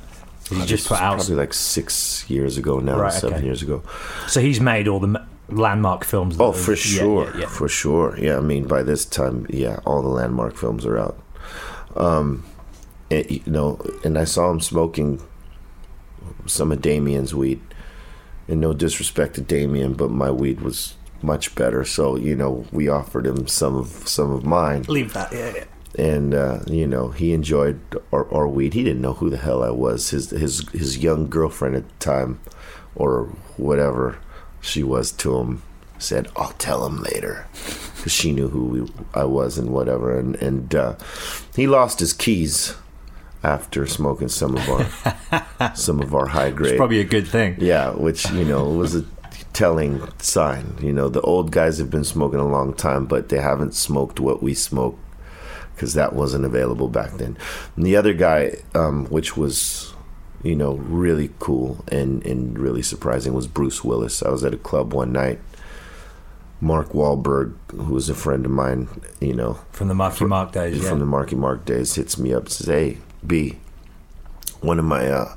He 0.50 0.66
just 0.66 0.88
put 0.88 1.00
out? 1.00 1.16
probably 1.18 1.36
like 1.36 1.54
six 1.54 2.30
years 2.30 2.58
ago 2.58 2.80
now, 2.80 3.00
Right, 3.00 3.14
seven 3.14 3.38
okay. 3.38 3.46
years 3.46 3.62
ago. 3.62 3.82
So 4.28 4.40
he's 4.42 4.60
made 4.60 4.88
all 4.88 5.00
the 5.00 5.26
landmark 5.50 6.04
films. 6.04 6.36
Oh, 6.40 6.52
for 6.52 6.72
yeah, 6.72 6.78
sure, 6.78 7.32
yeah, 7.34 7.40
yeah. 7.42 7.48
for 7.48 7.68
sure. 7.68 8.18
Yeah, 8.18 8.38
I 8.38 8.42
mean, 8.42 8.68
by 8.68 8.84
this 8.84 9.06
time, 9.06 9.46
yeah, 9.50 9.80
all 9.86 10.02
the 10.02 10.10
landmark 10.10 10.56
films 10.56 10.86
are 10.86 10.98
out. 10.98 11.20
Um, 11.96 12.44
and, 13.10 13.30
you 13.30 13.42
know, 13.46 13.80
and 14.04 14.18
I 14.18 14.24
saw 14.26 14.52
him 14.52 14.60
smoking 14.60 15.22
some 16.46 16.72
of 16.72 16.82
Damian's 16.82 17.34
weed. 17.34 17.62
And 18.48 18.60
no 18.60 18.74
disrespect 18.74 19.36
to 19.36 19.42
Damian, 19.42 19.94
but 19.94 20.12
my 20.12 20.30
weed 20.30 20.60
was 20.60 20.96
much 21.22 21.56
better. 21.56 21.86
So 21.86 22.18
you 22.18 22.36
know, 22.36 22.66
we 22.74 22.90
offered 22.90 23.26
him 23.26 23.48
some 23.48 23.76
of 23.76 23.88
some 24.08 24.32
of 24.32 24.44
mine, 24.46 24.84
Leave 24.90 25.14
that. 25.14 25.32
Yeah, 25.32 25.54
yeah. 25.56 25.64
And 25.98 26.34
uh, 26.34 26.60
you 26.68 26.88
know, 26.88 27.10
he 27.10 27.34
enjoyed 27.34 27.80
our, 28.12 28.32
our 28.34 28.48
weed. 28.48 28.74
He 28.74 28.84
didn't 28.84 29.02
know 29.02 29.14
who 29.14 29.30
the 29.30 29.38
hell 29.38 29.64
I 29.64 29.70
was. 29.70 30.10
His 30.10 30.32
his 30.32 30.68
his 30.70 30.98
young 30.98 31.30
girlfriend 31.30 31.76
at 31.76 31.88
the 31.88 31.96
time, 31.96 32.40
or 32.96 33.26
whatever 33.58 34.18
she 34.62 34.82
was 34.82 35.12
to 35.14 35.38
him, 35.38 35.62
said, 36.00 36.30
"I'll 36.36 36.54
tell 36.54 36.86
him 36.86 37.04
later," 37.04 37.48
because 37.96 38.12
she 38.12 38.32
knew 38.32 38.50
who 38.50 38.66
we, 38.66 38.94
I 39.14 39.26
was 39.26 39.58
and 39.58 39.70
whatever. 39.70 40.18
And 40.18 40.36
and 40.38 40.74
uh, 40.74 40.96
he 41.56 41.68
lost 41.68 42.00
his 42.00 42.14
keys 42.14 42.76
after 43.44 43.86
smoking 43.86 44.30
some 44.30 44.58
of 44.58 44.70
our 44.70 45.76
some 45.76 46.02
of 46.02 46.16
our 46.16 46.28
high 46.28 46.52
grade. 46.52 46.74
It's 46.74 46.78
probably 46.78 47.02
a 47.02 47.06
good 47.06 47.28
thing. 47.28 47.58
Yeah, 47.60 47.92
which 47.92 48.30
you 48.32 48.46
know 48.46 48.68
was 48.70 48.96
a 48.96 49.06
telling 49.54 50.02
sign. 50.18 50.76
You 50.82 50.92
know, 50.92 51.08
the 51.08 51.22
old 51.22 51.52
guys 51.52 51.78
have 51.78 51.92
been 51.92 52.04
smoking 52.04 52.40
a 52.40 52.48
long 52.48 52.74
time, 52.74 53.06
but 53.06 53.30
they 53.30 53.40
haven't 53.40 53.76
smoked 53.76 54.20
what 54.20 54.42
we 54.42 54.56
smoke 54.56 54.98
because 55.76 55.94
that 55.94 56.14
wasn't 56.14 56.46
available 56.46 56.88
back 56.88 57.12
then. 57.14 57.38
And 57.76 57.86
the 57.86 57.96
other 57.96 58.14
guy, 58.14 58.58
um, 58.74 59.06
which 59.08 59.36
was 59.38 59.94
you 60.44 60.56
know 60.56 60.74
really 60.76 61.30
cool 61.40 61.84
and 61.90 62.26
and 62.26 62.58
really 62.60 62.82
surprising, 62.82 63.34
was 63.34 63.48
Bruce 63.48 63.84
Willis. 63.84 64.22
I 64.24 64.30
was 64.30 64.44
at 64.44 64.54
a 64.54 64.58
club 64.58 64.94
one 64.94 65.12
night. 65.12 65.40
Mark 66.62 66.90
Wahlberg, 66.94 67.56
who 67.72 67.94
was 67.94 68.08
a 68.10 68.16
friend 68.16 68.46
of 68.46 68.52
mine, 68.52 68.88
you 69.20 69.34
know, 69.34 69.60
From 69.72 69.90
the 69.90 69.94
Marky 69.94 70.24
Mark 70.24 70.54
days. 70.54 70.82
Yeah. 70.82 70.90
from 70.90 71.00
the 71.00 71.06
Marky 71.06 71.36
Mark 71.36 71.66
days 71.66 71.96
hits 71.96 72.18
me 72.18 72.34
up 72.34 72.48
says, 72.48 72.68
"Hey, 72.68 73.00
B, 73.26 73.58
one 74.62 74.80
of 74.80 74.86
my 74.86 75.10
uh, 75.10 75.36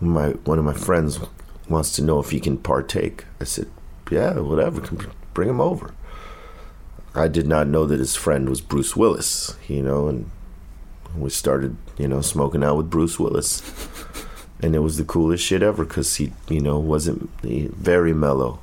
my 0.00 0.30
one 0.44 0.58
of 0.58 0.66
my 0.66 0.74
friends 0.74 1.20
wants 1.70 1.92
to 1.92 2.02
know 2.02 2.18
if 2.18 2.30
he 2.32 2.38
can 2.40 2.58
partake." 2.58 3.24
I 3.40 3.44
said, 3.44 3.68
"Yeah, 4.10 4.40
whatever. 4.40 4.82
Bring 5.32 5.48
him 5.48 5.60
over." 5.60 5.94
I 7.18 7.28
did 7.28 7.46
not 7.46 7.66
know 7.66 7.84
that 7.86 7.98
his 7.98 8.14
friend 8.16 8.48
was 8.48 8.60
Bruce 8.60 8.94
Willis, 8.96 9.56
you 9.68 9.82
know, 9.82 10.08
and 10.08 10.30
we 11.16 11.30
started, 11.30 11.76
you 11.98 12.06
know, 12.08 12.20
smoking 12.20 12.62
out 12.62 12.76
with 12.76 12.90
Bruce 12.90 13.18
Willis. 13.18 13.62
and 14.62 14.74
it 14.74 14.80
was 14.80 14.96
the 14.96 15.04
coolest 15.04 15.44
shit 15.44 15.62
ever 15.62 15.84
because 15.84 16.16
he, 16.16 16.32
you 16.48 16.60
know, 16.60 16.78
wasn't 16.78 17.28
he, 17.42 17.66
very 17.68 18.12
mellow, 18.14 18.60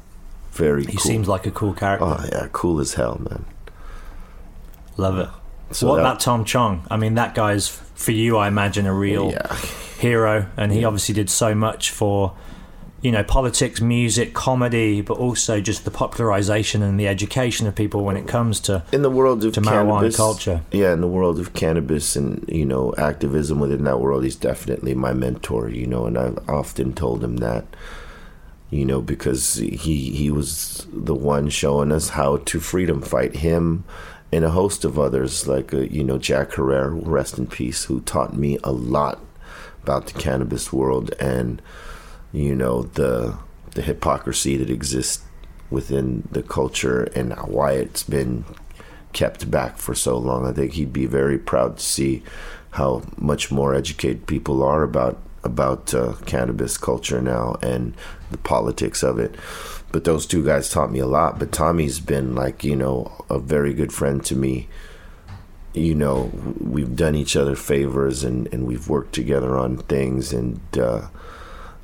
very. 0.51 0.85
He 0.85 0.93
cool. 0.93 1.01
seems 1.01 1.27
like 1.27 1.45
a 1.45 1.51
cool 1.51 1.73
character. 1.73 2.05
Oh 2.05 2.25
yeah, 2.31 2.47
cool 2.51 2.79
as 2.79 2.93
hell, 2.93 3.17
man. 3.29 3.45
Love 4.97 5.17
it. 5.19 5.29
So 5.71 5.87
what 5.87 5.95
that- 5.95 6.01
about 6.01 6.19
Tommy 6.19 6.45
Chong? 6.45 6.85
I 6.89 6.97
mean, 6.97 7.15
that 7.15 7.35
guy's 7.35 7.67
for 7.67 8.11
you, 8.11 8.37
I 8.37 8.47
imagine, 8.47 8.85
a 8.85 8.93
real 8.93 9.31
Yeah. 9.31 9.55
hero, 9.99 10.47
and 10.57 10.71
he 10.71 10.83
obviously 10.85 11.15
did 11.15 11.29
so 11.29 11.55
much 11.55 11.91
for, 11.91 12.33
you 13.05 13.11
know, 13.11 13.23
politics, 13.23 13.79
music, 13.79 14.33
comedy, 14.33 14.99
but 14.99 15.19
also 15.19 15.61
just 15.61 15.85
the 15.85 15.91
popularization 15.91 16.81
and 16.81 16.99
the 16.99 17.07
education 17.07 17.67
of 17.67 17.75
people 17.75 18.03
when 18.03 18.17
it 18.17 18.27
comes 18.27 18.59
to 18.61 18.83
in 18.91 19.03
the 19.03 19.11
world 19.11 19.45
of 19.45 19.53
to 19.53 19.61
marijuana 19.61 19.99
cannabis 19.99 20.17
culture. 20.17 20.61
Yeah, 20.71 20.91
in 20.91 21.01
the 21.01 21.07
world 21.07 21.39
of 21.39 21.53
cannabis 21.53 22.15
and 22.15 22.43
you 22.49 22.65
know 22.65 22.95
activism 22.97 23.59
within 23.59 23.83
that 23.83 23.99
world, 23.99 24.23
he's 24.23 24.35
definitely 24.35 24.95
my 24.95 25.13
mentor. 25.13 25.69
You 25.69 25.85
know, 25.85 26.07
and 26.07 26.17
I've 26.17 26.49
often 26.49 26.93
told 26.93 27.23
him 27.23 27.37
that. 27.37 27.65
You 28.71 28.85
know, 28.85 29.01
because 29.01 29.53
he 29.53 29.75
he 30.09 30.31
was 30.31 30.87
the 30.91 31.13
one 31.13 31.49
showing 31.49 31.91
us 31.91 32.09
how 32.09 32.37
to 32.37 32.59
freedom 32.59 33.03
fight. 33.03 33.35
Him 33.35 33.83
and 34.31 34.43
a 34.43 34.49
host 34.49 34.83
of 34.83 34.97
others, 34.97 35.47
like 35.47 35.75
uh, 35.75 35.81
you 35.81 36.03
know 36.03 36.17
Jack 36.17 36.53
Herer, 36.55 36.89
rest 36.89 37.37
in 37.37 37.45
peace, 37.45 37.83
who 37.83 38.01
taught 38.01 38.35
me 38.35 38.57
a 38.63 38.71
lot 38.71 39.19
about 39.83 40.07
the 40.07 40.19
cannabis 40.19 40.73
world 40.73 41.13
and 41.19 41.61
you 42.35 42.55
know 42.55 42.83
the 42.83 43.37
the 43.71 43.81
hypocrisy 43.81 44.57
that 44.57 44.69
exists 44.69 45.23
within 45.69 46.27
the 46.31 46.43
culture 46.43 47.03
and 47.15 47.33
why 47.47 47.73
it's 47.73 48.03
been 48.03 48.45
kept 49.13 49.49
back 49.49 49.77
for 49.77 49.95
so 49.95 50.17
long. 50.17 50.45
I 50.45 50.51
think 50.51 50.73
he'd 50.73 50.93
be 50.93 51.05
very 51.05 51.37
proud 51.37 51.77
to 51.77 51.83
see 51.83 52.23
how 52.71 53.03
much 53.17 53.51
more 53.51 53.73
educated 53.73 54.27
people 54.27 54.61
are 54.63 54.83
about 54.83 55.17
about 55.43 55.93
uh, 55.93 56.13
cannabis 56.25 56.77
culture 56.77 57.21
now 57.21 57.55
and 57.61 57.95
the 58.31 58.37
politics 58.37 59.03
of 59.03 59.19
it. 59.19 59.35
But 59.91 60.03
those 60.03 60.25
two 60.25 60.43
guys 60.43 60.69
taught 60.69 60.91
me 60.91 60.99
a 60.99 61.05
lot. 61.05 61.39
But 61.39 61.51
Tommy's 61.51 61.99
been 61.99 62.35
like 62.35 62.63
you 62.63 62.75
know 62.75 63.25
a 63.29 63.39
very 63.39 63.73
good 63.73 63.93
friend 63.93 64.23
to 64.25 64.35
me. 64.35 64.67
You 65.73 65.95
know, 65.95 66.31
we've 66.59 66.95
done 66.95 67.15
each 67.15 67.35
other 67.35 67.55
favors 67.55 68.23
and 68.23 68.47
and 68.53 68.65
we've 68.65 68.89
worked 68.89 69.13
together 69.13 69.57
on 69.57 69.77
things 69.77 70.33
and. 70.33 70.59
Uh, 70.77 71.07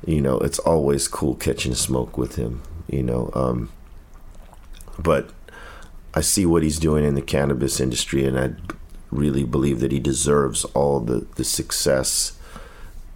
you 0.04 0.20
know, 0.20 0.38
it's 0.38 0.58
always 0.60 1.08
cool 1.08 1.34
catching 1.34 1.74
smoke 1.74 2.18
with 2.18 2.36
him, 2.36 2.62
you 2.88 3.02
know. 3.02 3.30
Um, 3.34 3.70
but 4.98 5.30
I 6.14 6.20
see 6.20 6.44
what 6.44 6.62
he's 6.62 6.78
doing 6.78 7.04
in 7.04 7.14
the 7.14 7.22
cannabis 7.22 7.80
industry, 7.80 8.24
and 8.24 8.38
I 8.38 8.52
really 9.10 9.44
believe 9.44 9.80
that 9.80 9.92
he 9.92 10.00
deserves 10.00 10.64
all 10.66 11.00
the, 11.00 11.26
the 11.36 11.44
success 11.44 12.38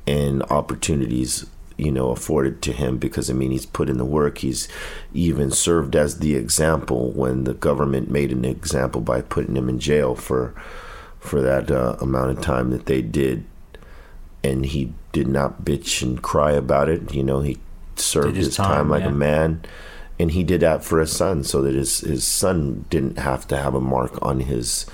and 0.06 0.42
opportunities, 0.44 1.46
you 1.76 1.90
know, 1.90 2.10
afforded 2.10 2.62
to 2.62 2.72
him 2.72 2.98
because, 2.98 3.28
I 3.28 3.32
mean, 3.32 3.50
he's 3.50 3.66
put 3.66 3.88
in 3.88 3.98
the 3.98 4.04
work. 4.04 4.38
He's 4.38 4.68
even 5.12 5.50
served 5.50 5.96
as 5.96 6.18
the 6.18 6.36
example 6.36 7.10
when 7.10 7.44
the 7.44 7.54
government 7.54 8.10
made 8.10 8.30
an 8.30 8.44
example 8.44 9.00
by 9.00 9.22
putting 9.22 9.56
him 9.56 9.68
in 9.68 9.78
jail 9.78 10.14
for 10.14 10.54
for 11.18 11.42
that 11.42 11.72
uh, 11.72 11.96
amount 12.00 12.30
of 12.30 12.40
time 12.40 12.70
that 12.70 12.86
they 12.86 13.02
did 13.02 13.44
and 14.46 14.66
he 14.66 14.92
did 15.12 15.26
not 15.26 15.64
bitch 15.64 16.02
and 16.02 16.22
cry 16.22 16.52
about 16.52 16.88
it. 16.88 17.12
You 17.12 17.22
know, 17.22 17.40
he 17.40 17.58
served 17.96 18.36
his 18.36 18.46
his, 18.46 18.56
time, 18.56 18.66
time, 18.66 18.90
like 18.90 19.02
yeah. 19.02 19.08
a 19.08 19.12
man, 19.12 19.62
and 20.18 20.30
he 20.30 20.44
did 20.44 20.60
that 20.60 20.84
for 20.84 21.00
his 21.00 21.12
son, 21.12 21.44
so 21.44 21.62
that 21.62 21.74
his 21.74 22.00
his 22.00 22.24
son 22.24 22.84
didn't 22.90 23.18
have 23.18 23.46
to 23.48 23.56
have 23.56 23.74
a 23.74 23.80
mark 23.80 24.18
on 24.22 24.40
his 24.40 24.86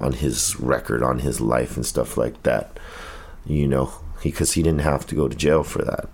on 0.00 0.12
his 0.14 0.58
record, 0.58 1.02
on 1.02 1.20
his 1.20 1.40
life, 1.40 1.76
and 1.76 1.86
stuff 1.86 2.16
like 2.16 2.42
that. 2.42 2.78
You 3.46 3.68
know, 3.68 3.92
because 4.22 4.54
he, 4.54 4.62
didn't 4.62 4.80
have 4.80 5.06
to 5.08 5.14
go 5.14 5.28
to 5.28 5.36
jail 5.36 5.62
for 5.62 5.82
that, 5.84 6.08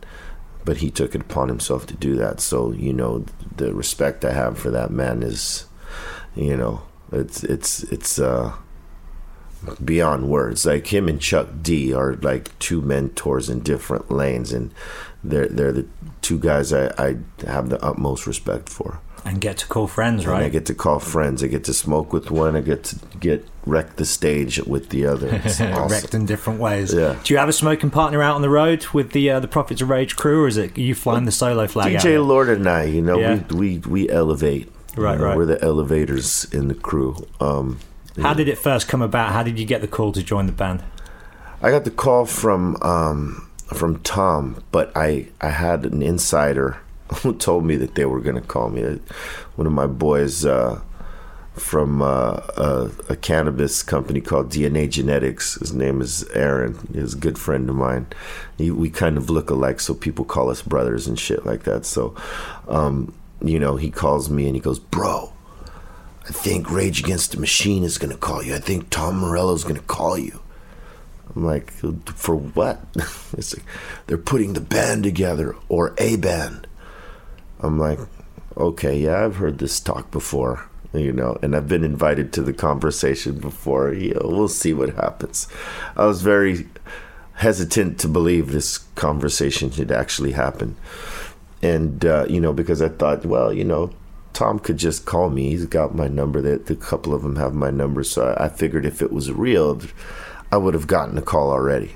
but 0.64 0.78
he 0.78 0.91
took 0.91 1.14
it 1.14 1.20
upon 1.20 1.49
himself 1.49 1.86
to 1.86 1.95
do 1.95 2.16
that. 2.16 2.41
So 2.41 2.72
you 2.72 2.93
know, 2.93 3.24
the 3.57 3.72
respect 3.72 4.24
I 4.24 4.32
have 4.32 4.59
for 4.59 4.70
that 4.70 4.91
man 4.91 5.22
is, 5.22 5.66
you 6.34 6.57
know, 6.57 6.82
it's 7.12 7.45
it's 7.45 7.84
it's 7.84 8.18
uh 8.18 8.53
beyond 9.84 10.28
words. 10.28 10.64
Like 10.66 10.86
him 10.88 11.08
and 11.08 11.20
Chuck 11.20 11.48
D 11.62 11.92
are 11.92 12.14
like 12.16 12.56
two 12.58 12.80
mentors 12.80 13.48
in 13.48 13.61
different 13.61 14.11
lanes, 14.11 14.52
and 14.52 14.72
they're 15.24 15.48
they're 15.48 15.72
the 15.72 15.86
two 16.22 16.38
guys 16.38 16.72
I, 16.72 16.86
I 16.98 17.16
have 17.46 17.68
the 17.70 17.82
utmost 17.84 18.26
respect 18.26 18.68
for. 18.68 19.00
and 19.24 19.38
get 19.40 19.58
to 19.58 19.66
call 19.66 19.86
friends, 19.86 20.24
And 20.24 20.32
I 20.34 20.48
get 20.48 20.64
to 20.66 20.74
call 20.74 20.98
friends. 20.98 21.42
I 21.44 21.46
get 21.48 21.64
to 21.64 21.74
smoke 21.74 22.12
with 22.12 22.30
one. 22.30 22.56
I 22.56 22.62
get 22.62 22.84
to 22.84 22.96
get 23.20 23.46
wreck 23.66 23.96
the 23.96 24.06
stage 24.06 24.58
with 24.66 24.88
the 24.88 25.04
other. 25.06 25.28
It's 25.44 25.61
awesome. 25.61 25.88
Wrecked 25.88 26.14
in 26.14 26.24
different 26.26 26.58
ways. 26.58 26.94
Yeah. 26.94 27.18
Do 27.22 27.34
you 27.34 27.38
have 27.38 27.48
a 27.48 27.52
smoking 27.52 27.90
partner 27.90 28.22
out 28.22 28.34
on 28.34 28.40
the 28.42 28.48
road 28.48 28.86
with 28.94 29.12
the 29.12 29.28
uh, 29.30 29.40
the 29.40 29.48
Prophets 29.48 29.82
of 29.82 29.90
Rage 29.90 30.16
crew, 30.16 30.44
or 30.44 30.48
is 30.48 30.56
it 30.56 30.78
you 30.78 30.94
flying 30.94 31.26
the 31.26 31.32
solo 31.32 31.66
flag? 31.66 31.94
out 31.94 32.00
DJ 32.00 32.04
there? 32.04 32.20
Lord 32.20 32.48
and 32.48 32.66
I, 32.66 32.84
you 32.84 33.02
know, 33.02 33.18
Yeah. 33.18 33.42
we, 33.50 33.78
we 33.78 33.78
we 33.78 34.11
elevate. 34.11 34.72
You 34.96 35.04
Right, 35.04 35.18
know, 35.18 35.24
right. 35.26 35.36
We're 35.36 35.46
the 35.46 35.62
elevators 35.62 36.46
in 36.52 36.66
the 36.68 36.74
crew. 36.74 37.14
Um, 37.40 37.78
How 38.18 38.34
did 38.34 38.48
it 38.48 38.58
first 38.58 38.88
come 38.88 39.02
about? 39.02 39.32
How 39.32 39.42
did 39.42 39.58
you 39.58 39.64
get 39.64 39.80
the 39.80 39.88
call 39.88 40.12
to 40.12 40.22
join 40.22 40.46
the 40.46 40.52
band? 40.52 40.82
I 41.62 41.70
got 41.70 41.84
the 41.84 41.90
call 41.90 42.26
from 42.26 42.76
um, 42.82 43.48
from 43.66 44.00
Tom, 44.00 44.62
but 44.72 44.90
I 44.96 45.28
I 45.40 45.50
had 45.50 45.84
an 45.84 46.02
insider 46.02 46.78
who 47.22 47.34
told 47.34 47.64
me 47.64 47.76
that 47.76 47.94
they 47.94 48.04
were 48.04 48.20
going 48.20 48.36
to 48.36 48.46
call 48.46 48.70
me. 48.70 48.82
One 49.56 49.66
of 49.66 49.72
my 49.72 49.86
boys 49.86 50.44
uh, 50.44 50.80
from 51.54 52.02
uh, 52.02 52.40
a, 52.56 52.90
a 53.11 53.16
cannabis 53.16 53.82
company 53.82 54.20
called 54.20 54.50
DNA 54.50 54.88
Genetics. 54.88 55.54
His 55.56 55.72
name 55.72 56.00
is 56.00 56.24
Aaron. 56.30 56.88
He's 56.92 57.14
a 57.14 57.18
good 57.18 57.38
friend 57.38 57.68
of 57.68 57.76
mine. 57.76 58.06
He, 58.56 58.70
we 58.70 58.90
kind 58.90 59.16
of 59.16 59.28
look 59.28 59.50
alike, 59.50 59.80
so 59.80 59.94
people 59.94 60.24
call 60.24 60.50
us 60.50 60.62
brothers 60.62 61.06
and 61.06 61.18
shit 61.18 61.44
like 61.44 61.64
that. 61.64 61.84
So, 61.84 62.14
um, 62.68 63.14
you 63.42 63.58
know, 63.58 63.76
he 63.76 63.90
calls 63.90 64.30
me 64.30 64.46
and 64.46 64.54
he 64.54 64.61
goes, 64.61 64.78
"Bro." 64.78 65.32
I 66.31 66.33
think 66.33 66.70
Rage 66.70 67.01
Against 67.01 67.33
the 67.33 67.41
Machine 67.41 67.83
is 67.83 67.99
going 67.99 68.12
to 68.12 68.16
call 68.16 68.41
you. 68.41 68.55
I 68.55 68.61
think 68.61 68.89
Tom 68.89 69.18
Morello 69.18 69.53
is 69.53 69.64
going 69.64 69.74
to 69.74 69.83
call 69.83 70.16
you. 70.16 70.41
I'm 71.35 71.45
like, 71.45 71.72
for 71.72 72.37
what? 72.37 72.85
it's 73.37 73.57
like, 73.57 73.66
they're 74.07 74.16
putting 74.16 74.53
the 74.53 74.61
band 74.61 75.03
together 75.03 75.57
or 75.68 75.93
a 75.99 76.14
band. 76.14 76.68
I'm 77.59 77.81
like, 77.81 77.99
okay, 78.57 78.97
yeah, 78.97 79.24
I've 79.24 79.37
heard 79.37 79.59
this 79.59 79.81
talk 79.81 80.12
before, 80.12 80.68
you 80.93 81.12
know, 81.12 81.37
and 81.43 81.57
I've 81.57 81.66
been 81.66 81.83
invited 81.83 82.33
to 82.35 82.43
the 82.43 82.53
conversation 82.53 83.41
before. 83.41 83.93
You 83.93 84.14
know, 84.14 84.28
we'll 84.28 84.47
see 84.47 84.72
what 84.72 84.95
happens. 84.95 85.49
I 85.97 86.07
was 86.07 86.22
very 86.22 86.68
hesitant 87.35 87.99
to 88.01 88.09
believe 88.09 88.53
this 88.53 88.78
conversation 88.95 89.72
had 89.72 89.91
actually 89.91 90.31
happened. 90.31 90.76
And, 91.61 92.05
uh, 92.05 92.26
you 92.28 92.41
know, 92.41 92.53
because 92.53 92.81
I 92.81 92.89
thought, 92.89 93.26
well, 93.26 93.53
you 93.53 93.64
know, 93.64 93.91
Tom 94.33 94.59
could 94.59 94.76
just 94.76 95.05
call 95.07 95.31
me. 95.31 95.51
He's 95.51 95.66
got 95.66 95.95
my 95.95 96.09
number. 96.09 96.41
That 96.41 96.70
a 96.70 96.76
couple 96.76 97.14
of 97.14 97.22
them 97.22 97.37
have 97.37 97.55
my 97.55 97.70
number. 97.70 98.05
So 98.05 98.35
I, 98.39 98.47
I 98.47 98.49
figured 98.49 98.85
if 98.85 99.03
it 99.03 99.12
was 99.12 99.31
real, 99.33 99.81
I 100.53 100.57
would 100.57 100.74
have 100.74 100.87
gotten 100.87 101.18
a 101.18 101.22
call 101.22 101.51
already. 101.51 101.93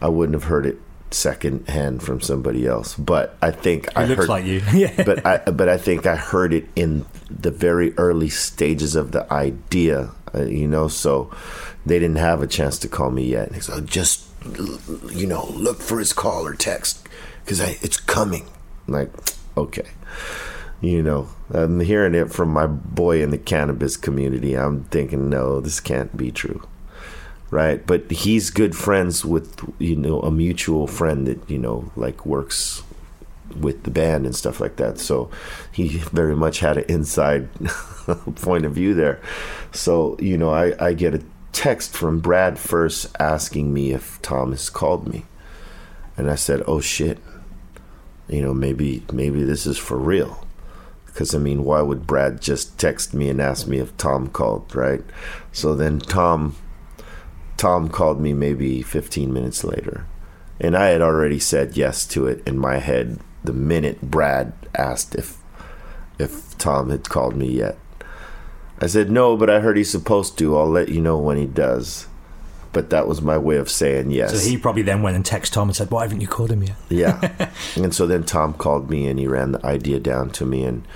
I 0.00 0.08
wouldn't 0.08 0.34
have 0.34 0.44
heard 0.44 0.66
it 0.66 0.78
second 1.10 1.68
hand 1.68 2.02
from 2.02 2.20
somebody 2.20 2.66
else. 2.66 2.94
But 2.94 3.36
I 3.42 3.50
think 3.50 3.88
I 3.96 4.04
looks 4.04 4.20
heard, 4.20 4.28
like 4.28 4.44
you. 4.44 4.62
Yeah. 4.72 5.02
but 5.04 5.24
I 5.26 5.38
but 5.50 5.68
I 5.68 5.76
think 5.78 6.06
I 6.06 6.16
heard 6.16 6.52
it 6.52 6.68
in 6.76 7.06
the 7.30 7.50
very 7.50 7.96
early 7.96 8.28
stages 8.28 8.94
of 8.94 9.12
the 9.12 9.30
idea. 9.32 10.10
Uh, 10.34 10.42
you 10.42 10.68
know, 10.68 10.88
so 10.88 11.34
they 11.86 11.98
didn't 11.98 12.16
have 12.16 12.42
a 12.42 12.46
chance 12.46 12.78
to 12.80 12.88
call 12.88 13.10
me 13.10 13.24
yet. 13.24 13.50
And 13.50 13.62
so 13.62 13.80
just 13.80 14.26
you 15.10 15.26
know, 15.26 15.46
look 15.52 15.80
for 15.80 15.98
his 15.98 16.12
call 16.12 16.46
or 16.46 16.54
text 16.54 17.06
because 17.44 17.60
it's 17.82 17.98
coming. 17.98 18.46
I'm 18.86 18.94
like, 18.94 19.10
okay. 19.56 19.88
You 20.80 21.02
know, 21.02 21.28
I'm 21.50 21.80
hearing 21.80 22.14
it 22.14 22.32
from 22.32 22.50
my 22.50 22.66
boy 22.66 23.22
in 23.22 23.30
the 23.30 23.38
cannabis 23.38 23.96
community. 23.96 24.54
I'm 24.54 24.84
thinking, 24.84 25.28
no, 25.28 25.60
this 25.60 25.80
can't 25.80 26.16
be 26.16 26.30
true 26.30 26.66
right? 27.50 27.86
But 27.86 28.10
he's 28.10 28.50
good 28.50 28.76
friends 28.76 29.24
with 29.24 29.60
you 29.78 29.96
know 29.96 30.20
a 30.20 30.30
mutual 30.30 30.86
friend 30.86 31.26
that 31.26 31.48
you 31.48 31.58
know 31.58 31.90
like 31.96 32.26
works 32.26 32.82
with 33.58 33.84
the 33.84 33.90
band 33.90 34.26
and 34.26 34.36
stuff 34.36 34.60
like 34.60 34.76
that. 34.76 34.98
So 34.98 35.30
he 35.72 35.98
very 35.98 36.36
much 36.36 36.60
had 36.60 36.76
an 36.78 36.84
inside 36.88 37.48
point 38.36 38.66
of 38.66 38.72
view 38.72 38.94
there. 38.94 39.20
So 39.72 40.16
you 40.20 40.36
know, 40.36 40.50
I 40.50 40.74
I 40.84 40.92
get 40.92 41.14
a 41.14 41.22
text 41.52 41.96
from 41.96 42.20
Brad 42.20 42.58
first 42.58 43.06
asking 43.18 43.72
me 43.72 43.92
if 43.92 44.20
Thomas 44.22 44.70
called 44.70 45.08
me, 45.08 45.24
and 46.16 46.30
I 46.30 46.34
said, 46.34 46.62
oh 46.66 46.80
shit, 46.80 47.18
you 48.28 48.42
know 48.42 48.54
maybe 48.54 49.04
maybe 49.12 49.42
this 49.44 49.66
is 49.66 49.78
for 49.78 49.96
real. 49.96 50.44
Because 51.18 51.34
I 51.34 51.38
mean, 51.38 51.64
why 51.64 51.82
would 51.82 52.06
Brad 52.06 52.40
just 52.40 52.78
text 52.78 53.12
me 53.12 53.28
and 53.28 53.40
ask 53.40 53.66
me 53.66 53.78
if 53.78 53.96
Tom 53.96 54.28
called, 54.28 54.72
right? 54.72 55.02
So 55.50 55.74
then 55.74 55.98
Tom 55.98 56.54
Tom 57.56 57.88
called 57.88 58.20
me 58.20 58.32
maybe 58.32 58.82
15 58.82 59.32
minutes 59.32 59.64
later. 59.64 60.06
And 60.60 60.76
I 60.76 60.90
had 60.90 61.02
already 61.02 61.40
said 61.40 61.76
yes 61.76 62.06
to 62.06 62.28
it 62.28 62.46
in 62.46 62.56
my 62.56 62.76
head 62.76 63.18
the 63.42 63.52
minute 63.52 64.00
Brad 64.00 64.52
asked 64.76 65.16
if 65.16 65.38
if 66.20 66.56
Tom 66.56 66.88
had 66.90 67.08
called 67.08 67.34
me 67.34 67.48
yet. 67.50 67.78
I 68.80 68.86
said 68.86 69.10
no, 69.10 69.36
but 69.36 69.50
I 69.50 69.58
heard 69.58 69.76
he's 69.76 69.90
supposed 69.90 70.38
to. 70.38 70.56
I'll 70.56 70.70
let 70.70 70.88
you 70.88 71.00
know 71.00 71.18
when 71.18 71.36
he 71.36 71.46
does. 71.46 72.06
But 72.78 72.90
that 72.90 73.08
was 73.08 73.20
my 73.20 73.36
way 73.36 73.56
of 73.56 73.68
saying 73.68 74.12
yes. 74.12 74.30
So 74.40 74.48
he 74.48 74.56
probably 74.56 74.82
then 74.82 75.02
went 75.02 75.16
and 75.16 75.24
texted 75.24 75.50
Tom 75.50 75.68
and 75.68 75.74
said, 75.74 75.90
"Why 75.90 76.02
haven't 76.02 76.20
you 76.20 76.28
called 76.28 76.52
him 76.52 76.62
yet?" 76.62 76.76
Yeah. 76.88 77.50
and 77.74 77.92
so 77.92 78.06
then 78.06 78.22
Tom 78.22 78.54
called 78.54 78.88
me 78.88 79.08
and 79.08 79.18
he 79.18 79.26
ran 79.26 79.50
the 79.50 79.66
idea 79.66 79.98
down 79.98 80.30
to 80.30 80.46
me. 80.46 80.62
And, 80.62 80.86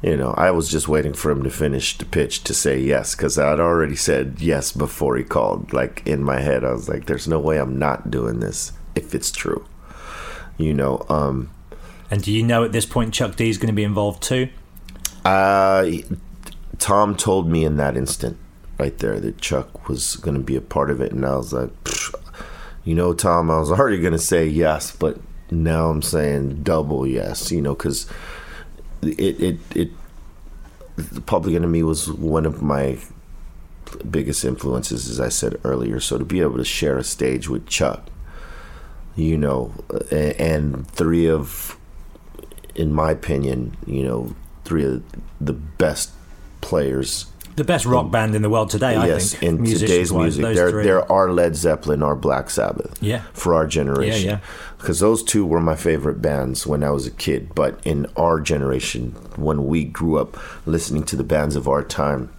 you 0.00 0.16
know, 0.16 0.30
I 0.30 0.50
was 0.50 0.70
just 0.70 0.88
waiting 0.88 1.12
for 1.12 1.30
him 1.30 1.42
to 1.42 1.50
finish 1.50 1.98
the 1.98 2.06
pitch 2.06 2.42
to 2.44 2.54
say 2.54 2.80
yes 2.80 3.14
because 3.14 3.38
I'd 3.38 3.60
already 3.60 3.96
said 3.96 4.36
yes 4.40 4.72
before 4.72 5.18
he 5.18 5.24
called. 5.24 5.74
Like 5.74 6.02
in 6.06 6.22
my 6.22 6.40
head, 6.40 6.64
I 6.64 6.72
was 6.72 6.88
like, 6.88 7.04
there's 7.04 7.28
no 7.28 7.38
way 7.38 7.58
I'm 7.58 7.78
not 7.78 8.10
doing 8.10 8.40
this 8.40 8.72
if 8.94 9.14
it's 9.14 9.30
true. 9.30 9.66
You 10.56 10.72
know, 10.72 11.04
um, 11.10 11.50
And 12.10 12.22
do 12.22 12.32
you 12.32 12.42
know 12.42 12.64
at 12.64 12.72
this 12.72 12.86
point 12.86 13.12
Chuck 13.12 13.36
D 13.36 13.50
is 13.50 13.58
going 13.58 13.66
to 13.68 13.74
be 13.74 13.84
involved 13.84 14.22
too? 14.22 14.48
uh, 15.26 15.84
Tom 16.78 17.14
told 17.14 17.46
me 17.46 17.62
in 17.62 17.76
that 17.76 17.94
instant 17.94 18.38
right 18.78 18.96
there 18.98 19.18
that 19.20 19.38
Chuck 19.38 19.88
was 19.88 20.16
going 20.16 20.36
to 20.36 20.42
be 20.42 20.56
a 20.56 20.60
part 20.60 20.90
of 20.90 21.00
it. 21.00 21.12
And 21.12 21.24
I 21.24 21.36
was 21.36 21.52
like, 21.52 21.70
you 22.84 22.94
know, 22.94 23.14
Tom, 23.14 23.50
I 23.50 23.58
was 23.58 23.70
already 23.72 24.00
going 24.00 24.12
to 24.12 24.18
say 24.18 24.46
yes, 24.46 24.94
but 24.94 25.18
now 25.50 25.90
I'm 25.90 26.02
saying 26.02 26.62
double 26.62 27.06
yes, 27.06 27.50
you 27.50 27.62
know, 27.62 27.74
because 27.74 28.06
it, 29.02 29.40
it, 29.40 29.58
it, 29.74 29.90
the 30.96 31.20
Public 31.20 31.54
Enemy 31.54 31.82
was 31.82 32.10
one 32.10 32.46
of 32.46 32.62
my 32.62 32.98
biggest 34.10 34.44
influences, 34.44 35.08
as 35.08 35.20
I 35.20 35.28
said 35.28 35.60
earlier. 35.64 36.00
So 36.00 36.18
to 36.18 36.24
be 36.24 36.40
able 36.40 36.56
to 36.56 36.64
share 36.64 36.98
a 36.98 37.04
stage 37.04 37.48
with 37.48 37.66
Chuck, 37.66 38.08
you 39.14 39.36
know, 39.36 39.72
and 40.10 40.88
three 40.90 41.28
of, 41.28 41.78
in 42.74 42.92
my 42.92 43.12
opinion, 43.12 43.76
you 43.86 44.04
know, 44.04 44.34
three 44.64 44.84
of 44.84 45.02
the 45.40 45.52
best 45.52 46.10
players 46.60 47.26
The 47.56 47.64
best 47.64 47.86
rock 47.86 48.10
band 48.10 48.34
in 48.34 48.42
the 48.42 48.50
world 48.50 48.68
today, 48.68 48.96
I 48.96 49.06
yes, 49.06 49.32
think. 49.32 49.42
in 49.42 49.64
today's 49.64 50.12
music, 50.12 50.44
there 50.54 50.70
three. 50.70 50.84
there 50.84 51.10
are 51.10 51.30
Led 51.32 51.56
Zeppelin 51.56 52.02
or 52.02 52.14
Black 52.14 52.50
Sabbath. 52.50 53.02
Yeah. 53.02 53.22
for 53.32 53.54
our 53.54 53.66
generation. 53.66 54.26
Yeah, 54.26 54.32
yeah. 54.32 54.40
Because 54.76 55.00
those 55.00 55.22
two 55.22 55.46
were 55.46 55.60
my 55.60 55.74
favorite 55.74 56.20
bands 56.20 56.66
when 56.66 56.84
I 56.84 56.90
was 56.90 57.06
a 57.06 57.10
kid. 57.10 57.54
But 57.54 57.80
in 57.82 58.06
our 58.14 58.40
generation, 58.40 59.12
when 59.36 59.66
we 59.66 59.84
grew 59.84 60.18
up 60.18 60.36
listening 60.66 61.04
to 61.04 61.16
the 61.16 61.24
bands 61.24 61.56
of 61.56 61.66
our 61.66 61.82
time, 61.82 62.30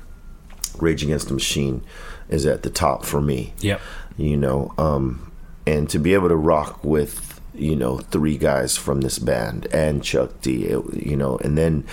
Rage 0.78 1.02
Against 1.02 1.30
the 1.30 1.34
Machine 1.34 1.84
is 2.30 2.46
at 2.46 2.62
the 2.62 2.70
top 2.70 3.04
for 3.04 3.20
me. 3.20 3.54
Yep. 3.62 3.82
You 4.18 4.38
know, 4.38 4.72
um, 4.78 5.32
and 5.66 5.90
to 5.90 5.98
be 5.98 6.14
able 6.14 6.30
to 6.30 6.36
rock 6.36 6.84
with 6.84 7.42
you 7.56 7.76
know 7.76 7.98
three 7.98 8.38
guys 8.38 8.78
from 8.78 9.02
this 9.02 9.18
band 9.18 9.66
and 9.74 10.04
Chuck 10.04 10.42
D, 10.42 10.66
it, 10.66 10.94
you 10.94 11.16
know, 11.16 11.38
and 11.40 11.58
then 11.58 11.86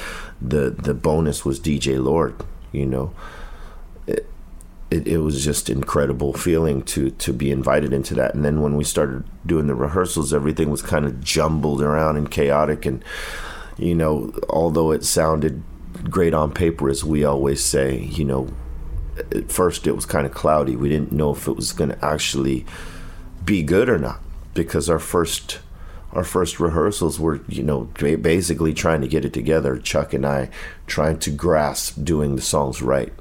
the 0.42 0.68
the 0.68 0.92
bonus 0.92 1.44
was 1.46 1.58
DJ 1.58 2.02
Lord. 2.02 2.34
You 2.74 2.86
know, 2.86 3.14
it, 4.94 5.08
it 5.08 5.18
was 5.18 5.44
just 5.44 5.68
incredible 5.68 6.32
feeling 6.32 6.82
to 6.82 7.10
to 7.10 7.32
be 7.32 7.50
invited 7.50 7.92
into 7.92 8.14
that. 8.14 8.34
And 8.34 8.44
then 8.44 8.60
when 8.60 8.76
we 8.76 8.84
started 8.84 9.24
doing 9.44 9.66
the 9.66 9.74
rehearsals, 9.74 10.32
everything 10.32 10.70
was 10.70 10.82
kind 10.82 11.04
of 11.04 11.22
jumbled 11.22 11.82
around 11.82 12.16
and 12.16 12.30
chaotic. 12.30 12.86
And 12.86 13.04
you 13.76 13.94
know, 13.94 14.32
although 14.48 14.92
it 14.92 15.04
sounded 15.04 15.62
great 16.04 16.34
on 16.34 16.52
paper, 16.52 16.88
as 16.88 17.04
we 17.04 17.24
always 17.24 17.64
say, 17.64 17.98
you 17.98 18.24
know, 18.24 18.48
at 19.32 19.50
first 19.50 19.86
it 19.86 19.92
was 19.92 20.06
kind 20.06 20.26
of 20.26 20.34
cloudy. 20.34 20.76
We 20.76 20.88
didn't 20.88 21.12
know 21.12 21.32
if 21.32 21.48
it 21.48 21.56
was 21.56 21.72
going 21.72 21.90
to 21.90 22.04
actually 22.04 22.64
be 23.44 23.62
good 23.62 23.88
or 23.88 23.98
not 23.98 24.20
because 24.54 24.88
our 24.88 24.98
first 24.98 25.58
our 26.14 26.24
first 26.24 26.60
rehearsals 26.60 27.18
were 27.18 27.40
you 27.48 27.62
know 27.62 27.84
basically 27.96 28.72
trying 28.72 29.00
to 29.00 29.08
get 29.08 29.24
it 29.24 29.32
together 29.32 29.76
chuck 29.78 30.14
and 30.14 30.24
i 30.24 30.48
trying 30.86 31.18
to 31.18 31.30
grasp 31.30 32.02
doing 32.02 32.36
the 32.36 32.42
songs 32.42 32.82
right. 32.82 33.12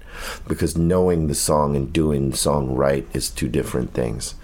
Because 0.48 0.78
knowing 0.78 1.28
the 1.28 1.36
song 1.36 1.76
and 1.76 1.92
doing 1.92 2.32
the 2.32 2.38
song 2.38 2.76
right 2.76 3.08
is 3.14 3.30
two 3.30 3.50
different 3.50 3.94
things. 3.94 4.36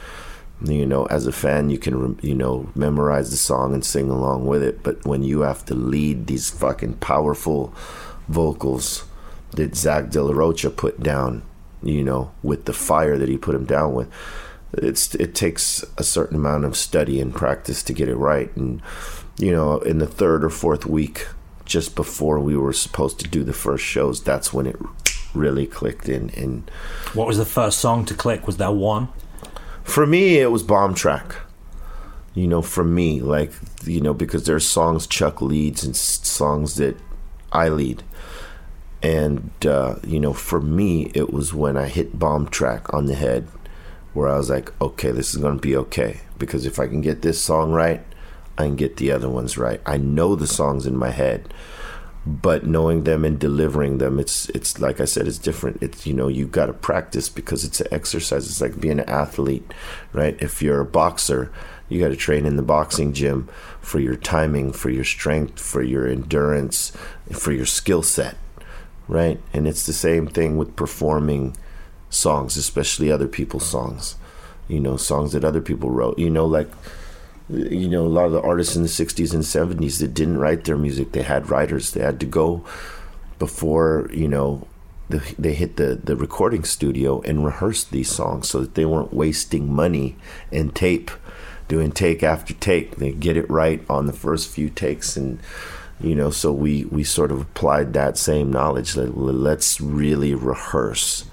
You 0.62 0.86
know 0.86 1.06
as 1.06 1.26
a 1.26 1.32
fan 1.32 1.70
you 1.70 1.78
can 1.78 2.20
you 2.22 2.36
know 2.36 2.70
memorize 2.76 3.32
the 3.32 3.38
song 3.38 3.74
and 3.74 3.86
sing 3.86 4.10
along 4.10 4.46
with 4.46 4.62
it 4.62 4.84
but 4.84 5.06
when 5.06 5.24
you 5.24 5.42
have 5.42 5.64
to 5.66 5.74
lead 5.74 6.28
these 6.28 6.50
fucking 6.50 6.96
powerful 6.96 7.74
vocals 8.28 9.06
that 9.52 9.74
zack 9.74 10.10
de 10.10 10.22
la 10.22 10.34
rocha 10.34 10.70
put 10.70 11.02
down 11.02 11.44
you 11.82 12.04
know 12.04 12.32
with 12.44 12.66
the 12.66 12.74
fire 12.74 13.18
that 13.18 13.30
he 13.30 13.38
put 13.38 13.56
him 13.56 13.64
down 13.64 13.94
with 13.94 14.12
it's 14.74 15.16
it 15.16 15.34
takes 15.36 15.84
a 15.98 16.04
certain 16.04 16.36
amount 16.38 16.64
of 16.66 16.78
study 16.78 17.20
and 17.20 17.34
practice 17.34 17.82
to 17.84 17.94
get 17.94 18.08
it 18.08 18.16
right 18.16 18.56
and 18.56 18.82
you 19.38 19.52
know 19.52 19.80
in 19.80 19.98
the 19.98 20.06
third 20.08 20.44
or 20.44 20.50
fourth 20.50 20.86
week 20.86 21.28
just 21.66 21.96
before 21.96 22.40
we 22.40 22.56
were 22.58 22.74
supposed 22.74 23.20
to 23.20 23.28
do 23.28 23.44
the 23.44 23.54
first 23.54 23.84
shows 23.84 24.24
that's 24.24 24.54
when 24.54 24.66
it 24.68 24.76
really 25.34 25.66
clicked 25.68 26.10
in 26.10 26.30
and 26.32 26.70
What 27.14 27.28
was 27.28 27.38
the 27.38 27.46
first 27.46 27.80
song 27.80 28.04
to 28.06 28.14
click? 28.16 28.48
Was 28.48 28.58
that 28.58 28.74
one? 28.74 29.10
for 29.84 30.06
me 30.06 30.38
it 30.38 30.52
was 30.52 30.62
bomb 30.62 30.94
track 30.94 31.36
you 32.36 32.46
know 32.48 32.62
for 32.62 32.84
me 32.84 33.20
like 33.22 33.52
you 33.86 34.00
know 34.00 34.14
because 34.14 34.46
there's 34.46 34.68
songs 34.68 35.08
chuck 35.08 35.42
leads 35.42 35.84
and 35.84 35.96
songs 35.96 36.76
that 36.76 36.96
i 37.52 37.68
lead 37.70 38.04
and 39.02 39.50
uh, 39.66 39.96
you 40.06 40.20
know 40.20 40.34
for 40.34 40.62
me 40.62 41.12
it 41.16 41.34
was 41.34 41.54
when 41.56 41.76
i 41.76 41.88
hit 41.88 42.20
bomb 42.20 42.48
track 42.48 42.94
on 42.94 43.08
the 43.08 43.16
head 43.16 43.48
where 44.20 44.30
i 44.30 44.38
was 44.38 44.50
like 44.50 44.72
okay 44.82 45.12
this 45.12 45.34
is 45.34 45.42
going 45.42 45.56
to 45.56 45.62
be 45.62 45.76
okay. 45.76 46.20
Because 46.38 46.66
if 46.66 46.78
i 46.80 46.88
can 46.88 47.02
get 47.02 47.22
this 47.22 47.42
song 47.42 47.72
right 47.72 48.04
i 48.58 48.64
can 48.64 48.76
get 48.76 48.98
the 48.98 49.12
other 49.12 49.30
ones 49.30 49.58
right. 49.58 49.82
I 49.86 49.98
know 49.98 50.36
the 50.36 50.48
songs 50.48 50.86
in 50.86 50.96
my 50.98 51.12
head 51.12 51.54
but 52.26 52.66
knowing 52.66 53.06
them 53.06 53.24
and 53.24 53.40
delivering 53.40 53.98
them 53.98 54.20
it's 54.20 54.50
it's 54.50 54.80
like 54.80 55.00
i 55.00 55.06
said 55.06 55.28
it's 55.28 55.38
different. 55.38 55.82
It's 55.82 56.06
you 56.06 56.14
know 56.14 56.28
you 56.28 56.46
got 56.48 56.66
to 56.66 56.74
practice 56.74 57.30
because 57.30 57.64
it's 57.64 57.80
an 57.82 57.88
exercise. 57.92 58.46
It's 58.46 58.62
like 58.62 58.80
being 58.80 59.00
an 59.00 59.10
athlete 59.10 59.74
right? 60.14 60.38
If 60.42 60.62
you're 60.62 60.82
a 60.82 60.86
boxer 60.86 61.52
you 61.88 62.00
got 62.00 62.10
to 62.10 62.16
train 62.16 62.46
in 62.46 62.56
the 62.58 62.62
boxing 62.62 63.14
gym 63.14 63.48
for 63.80 64.00
your 64.00 64.16
timing 64.16 64.74
for 64.74 64.90
your 64.90 65.06
strength 65.06 65.60
for 65.60 65.82
your 65.82 66.08
endurance 66.08 66.92
for 67.32 67.52
your 67.52 67.66
skill 67.66 68.04
set 68.04 68.36
right? 69.08 69.42
And 69.54 69.68
it's 69.68 69.86
the 69.86 69.94
same 69.94 70.28
thing 70.28 70.56
with 70.56 70.76
performing 70.76 71.58
songs 72.10 72.58
especially 72.58 73.12
other 73.12 73.28
people's 73.28 73.68
songs 73.68 74.16
you 74.68 74.80
know 74.80 74.98
songs 74.98 75.32
that 75.34 75.44
other 75.44 75.62
people 75.62 75.90
wrote 75.90 76.18
you 76.18 76.30
know 76.30 76.46
like 76.46 76.70
you 77.50 77.90
know, 77.90 78.06
a 78.06 78.08
lot 78.08 78.26
of 78.26 78.32
the 78.32 78.42
artists 78.42 78.76
in 78.76 78.84
the 78.84 78.88
60s 78.88 79.34
and 79.34 79.44
70s 79.44 80.00
that 80.00 80.14
didn't 80.14 80.38
write 80.38 80.66
their 80.66 80.78
music, 80.78 81.12
they 81.12 81.24
had 81.24 81.50
writers. 81.50 81.92
They 81.92 82.02
had 82.02 82.20
to 82.20 82.26
go 82.26 82.64
before, 83.40 84.10
you 84.14 84.28
know, 84.28 84.68
the, 85.10 85.34
they 85.40 85.56
hit 85.56 85.78
the, 85.78 85.96
the 85.96 86.16
recording 86.16 86.64
studio 86.64 87.22
and 87.22 87.44
rehearse 87.44 87.84
these 87.84 88.12
songs 88.12 88.48
so 88.48 88.60
that 88.60 88.76
they 88.76 88.86
weren't 88.86 89.14
wasting 89.14 89.74
money 89.74 90.16
and 90.52 90.76
tape, 90.76 91.10
doing 91.68 91.92
take 91.92 92.22
after 92.22 92.54
take. 92.54 92.98
They 92.98 93.12
get 93.12 93.36
it 93.36 93.50
right 93.50 93.84
on 93.90 94.06
the 94.06 94.14
first 94.14 94.50
few 94.50 94.70
takes. 94.70 95.18
And, 95.18 95.40
you 96.00 96.14
know, 96.14 96.30
so 96.30 96.54
we, 96.54 96.86
we 96.86 97.04
sort 97.04 97.32
of 97.32 97.42
applied 97.42 97.94
that 97.94 98.20
same 98.20 98.52
knowledge. 98.52 98.96
Let's 98.96 99.82
really 99.82 100.36
rehearse 100.36 101.26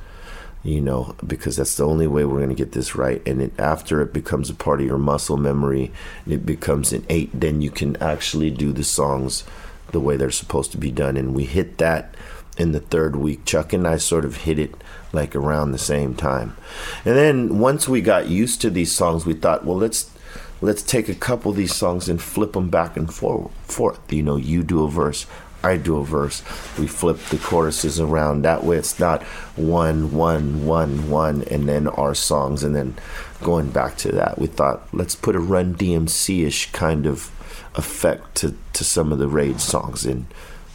you 0.66 0.80
know, 0.80 1.14
because 1.26 1.56
that's 1.56 1.76
the 1.76 1.86
only 1.86 2.06
way 2.06 2.24
we're 2.24 2.38
going 2.38 2.48
to 2.48 2.54
get 2.54 2.72
this 2.72 2.96
right. 2.96 3.26
And 3.26 3.40
it, 3.40 3.58
after 3.58 4.00
it 4.00 4.12
becomes 4.12 4.50
a 4.50 4.54
part 4.54 4.80
of 4.80 4.86
your 4.86 4.98
muscle 4.98 5.36
memory, 5.36 5.92
it 6.26 6.44
becomes 6.44 6.92
an 6.92 7.06
eight, 7.08 7.30
then 7.32 7.62
you 7.62 7.70
can 7.70 7.96
actually 7.96 8.50
do 8.50 8.72
the 8.72 8.84
songs 8.84 9.44
the 9.92 10.00
way 10.00 10.16
they're 10.16 10.30
supposed 10.30 10.72
to 10.72 10.78
be 10.78 10.90
done. 10.90 11.16
And 11.16 11.34
we 11.34 11.44
hit 11.44 11.78
that 11.78 12.14
in 12.58 12.72
the 12.72 12.80
third 12.80 13.16
week. 13.16 13.44
Chuck 13.44 13.72
and 13.72 13.86
I 13.86 13.98
sort 13.98 14.24
of 14.24 14.38
hit 14.38 14.58
it 14.58 14.74
like 15.12 15.36
around 15.36 15.70
the 15.70 15.78
same 15.78 16.14
time. 16.14 16.56
And 17.04 17.16
then 17.16 17.58
once 17.58 17.88
we 17.88 18.00
got 18.00 18.28
used 18.28 18.60
to 18.62 18.70
these 18.70 18.92
songs, 18.92 19.24
we 19.24 19.34
thought, 19.34 19.64
well, 19.64 19.76
let's 19.76 20.10
let's 20.60 20.82
take 20.82 21.08
a 21.08 21.14
couple 21.14 21.50
of 21.50 21.56
these 21.56 21.74
songs 21.74 22.08
and 22.08 22.20
flip 22.20 22.54
them 22.54 22.70
back 22.70 22.96
and 22.96 23.12
forth. 23.12 23.52
forth. 23.64 24.12
You 24.12 24.22
know, 24.22 24.36
you 24.36 24.62
do 24.62 24.84
a 24.84 24.90
verse, 24.90 25.26
I 25.66 25.76
do 25.76 25.98
a 25.98 26.04
verse. 26.04 26.42
We 26.78 26.86
flip 26.86 27.18
the 27.30 27.38
choruses 27.38 27.98
around. 27.98 28.42
That 28.42 28.64
way, 28.64 28.76
it's 28.76 29.00
not 29.00 29.22
one, 29.56 30.12
one, 30.12 30.64
one, 30.64 31.10
one, 31.10 31.42
and 31.44 31.68
then 31.68 31.88
our 31.88 32.14
songs, 32.14 32.62
and 32.62 32.74
then 32.74 32.94
going 33.42 33.70
back 33.70 33.96
to 33.98 34.12
that. 34.12 34.38
We 34.38 34.46
thought, 34.46 34.86
let's 34.92 35.16
put 35.16 35.34
a 35.34 35.40
Run 35.40 35.74
DMC 35.74 36.46
ish 36.46 36.70
kind 36.72 37.06
of 37.06 37.30
effect 37.74 38.36
to, 38.36 38.54
to 38.74 38.84
some 38.84 39.12
of 39.12 39.18
the 39.18 39.28
Rage 39.28 39.60
songs 39.60 40.06
and 40.06 40.26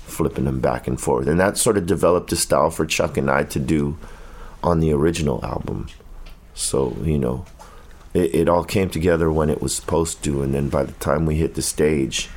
flipping 0.05 0.45
them 0.45 0.59
back 0.59 0.87
and 0.87 0.99
forth. 0.99 1.27
And 1.27 1.39
that 1.39 1.57
sort 1.57 1.77
of 1.77 1.85
developed 1.85 2.31
a 2.33 2.35
style 2.35 2.69
for 2.69 2.85
Chuck 2.85 3.17
and 3.17 3.31
I 3.31 3.43
to 3.45 3.59
do 3.59 3.97
on 4.61 4.81
the 4.81 4.91
original 4.91 5.43
album. 5.43 5.87
So, 6.53 6.97
you 7.01 7.17
know, 7.17 7.45
it, 8.13 8.35
it 8.35 8.49
all 8.49 8.65
came 8.65 8.89
together 8.89 9.31
when 9.31 9.49
it 9.49 9.61
was 9.61 9.75
supposed 9.75 10.23
to. 10.25 10.43
And 10.43 10.53
then 10.53 10.69
by 10.69 10.83
the 10.83 10.91
time 10.93 11.25
we 11.25 11.35
hit 11.35 11.55
the 11.55 11.61
stage, 11.61 12.29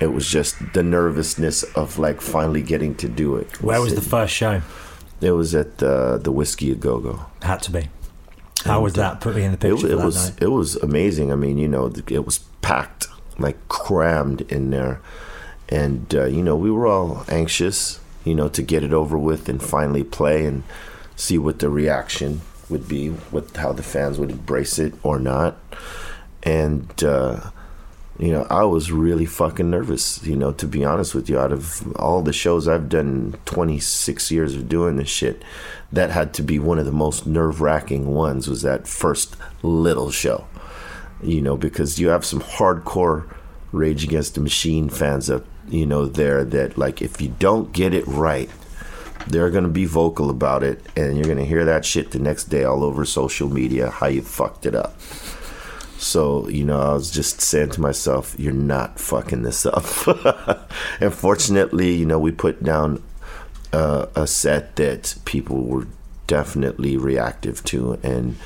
it 0.00 0.08
was 0.08 0.28
just 0.28 0.56
the 0.74 0.82
nervousness 0.82 1.62
of 1.74 1.98
like 1.98 2.20
finally 2.20 2.62
getting 2.62 2.94
to 2.96 3.08
do 3.08 3.36
it. 3.36 3.62
Where 3.62 3.80
was 3.80 3.94
the 3.94 4.00
first 4.00 4.34
show? 4.34 4.62
It 5.20 5.30
was 5.32 5.54
at 5.54 5.82
uh, 5.82 6.18
the 6.18 6.30
Whisky 6.30 6.70
a 6.70 6.74
Go 6.74 6.98
Go. 6.98 7.26
Had 7.42 7.62
to 7.62 7.70
be. 7.70 7.88
How 8.64 8.80
was 8.80 8.94
that? 8.94 9.20
Put 9.20 9.36
me 9.36 9.44
in 9.44 9.52
the 9.52 9.58
picture. 9.58 9.86
it 9.86 9.96
that 9.96 10.04
was 10.04 10.30
night. 10.30 10.42
it 10.42 10.48
was 10.48 10.76
amazing. 10.76 11.32
I 11.32 11.36
mean, 11.36 11.56
you 11.56 11.68
know, 11.68 11.92
it 12.08 12.26
was 12.26 12.38
packed, 12.62 13.06
like 13.38 13.56
crammed 13.68 14.40
in 14.42 14.70
there, 14.70 15.00
and 15.68 16.12
uh, 16.14 16.24
you 16.24 16.42
know, 16.42 16.56
we 16.56 16.70
were 16.70 16.86
all 16.86 17.24
anxious, 17.28 18.00
you 18.24 18.34
know, 18.34 18.48
to 18.48 18.62
get 18.62 18.82
it 18.82 18.92
over 18.92 19.16
with 19.16 19.48
and 19.48 19.62
finally 19.62 20.04
play 20.04 20.44
and 20.44 20.64
see 21.14 21.38
what 21.38 21.60
the 21.60 21.70
reaction 21.70 22.40
would 22.68 22.88
be, 22.88 23.08
what 23.08 23.56
how 23.56 23.72
the 23.72 23.82
fans 23.82 24.18
would 24.18 24.30
embrace 24.30 24.78
it 24.78 24.94
or 25.02 25.18
not, 25.18 25.56
and 26.42 27.02
uh, 27.04 27.50
you 28.18 28.32
know, 28.32 28.46
I 28.48 28.64
was 28.64 28.90
really 28.90 29.26
fucking 29.26 29.70
nervous. 29.70 30.24
You 30.24 30.36
know, 30.36 30.52
to 30.52 30.66
be 30.66 30.84
honest 30.84 31.14
with 31.14 31.28
you, 31.28 31.38
out 31.38 31.52
of 31.52 31.94
all 31.96 32.22
the 32.22 32.32
shows 32.32 32.66
I've 32.66 32.88
done, 32.88 33.34
26 33.44 34.30
years 34.30 34.54
of 34.54 34.68
doing 34.68 34.96
this 34.96 35.08
shit, 35.08 35.42
that 35.92 36.10
had 36.10 36.32
to 36.34 36.42
be 36.42 36.58
one 36.58 36.78
of 36.78 36.86
the 36.86 36.92
most 36.92 37.26
nerve 37.26 37.60
wracking 37.60 38.14
ones. 38.14 38.48
Was 38.48 38.62
that 38.62 38.88
first 38.88 39.36
little 39.62 40.10
show? 40.10 40.46
You 41.22 41.42
know, 41.42 41.56
because 41.56 41.98
you 41.98 42.08
have 42.08 42.24
some 42.24 42.40
hardcore 42.40 43.32
Rage 43.72 44.04
Against 44.04 44.34
the 44.34 44.40
Machine 44.40 44.88
fans 44.88 45.28
up, 45.28 45.44
you 45.68 45.86
know, 45.86 46.06
there 46.06 46.44
that 46.44 46.78
like 46.78 47.02
if 47.02 47.20
you 47.20 47.34
don't 47.38 47.72
get 47.72 47.92
it 47.92 48.06
right, 48.06 48.48
they're 49.26 49.50
gonna 49.50 49.68
be 49.68 49.84
vocal 49.84 50.30
about 50.30 50.62
it, 50.62 50.80
and 50.96 51.16
you're 51.16 51.26
gonna 51.26 51.44
hear 51.44 51.64
that 51.64 51.84
shit 51.84 52.12
the 52.12 52.18
next 52.18 52.44
day 52.44 52.64
all 52.64 52.84
over 52.84 53.04
social 53.04 53.48
media 53.48 53.90
how 53.90 54.06
you 54.06 54.22
fucked 54.22 54.64
it 54.66 54.74
up. 54.74 54.98
So, 55.98 56.48
you 56.48 56.64
know, 56.64 56.78
I 56.78 56.92
was 56.92 57.10
just 57.10 57.40
saying 57.40 57.70
to 57.70 57.80
myself, 57.80 58.34
you're 58.38 58.52
not 58.52 59.00
fucking 59.00 59.42
this 59.42 59.64
up. 59.64 59.84
and 61.00 61.12
fortunately, 61.12 61.94
you 61.94 62.04
know, 62.04 62.18
we 62.18 62.32
put 62.32 62.62
down 62.62 63.02
uh, 63.72 64.06
a 64.14 64.26
set 64.26 64.76
that 64.76 65.16
people 65.24 65.64
were 65.64 65.86
definitely 66.26 66.96
reactive 66.96 67.62
to 67.64 67.98
and 68.02 68.36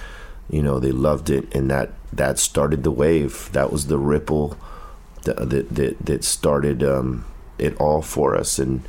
you 0.49 0.63
know, 0.63 0.81
they 0.81 0.91
loved 0.91 1.31
it 1.31 1.53
and 1.55 1.71
that 1.71 1.91
that 2.13 2.39
started 2.39 2.83
the 2.83 2.91
wave. 2.91 3.51
That 3.53 3.73
was 3.73 3.87
the 3.87 3.99
ripple 3.99 4.57
that 5.25 5.37
that 5.51 5.69
that, 5.71 6.07
that 6.07 6.25
started 6.25 6.83
um, 6.83 7.25
it 7.59 7.77
all 7.81 8.03
for 8.03 8.37
us 8.37 8.59
and 8.59 8.83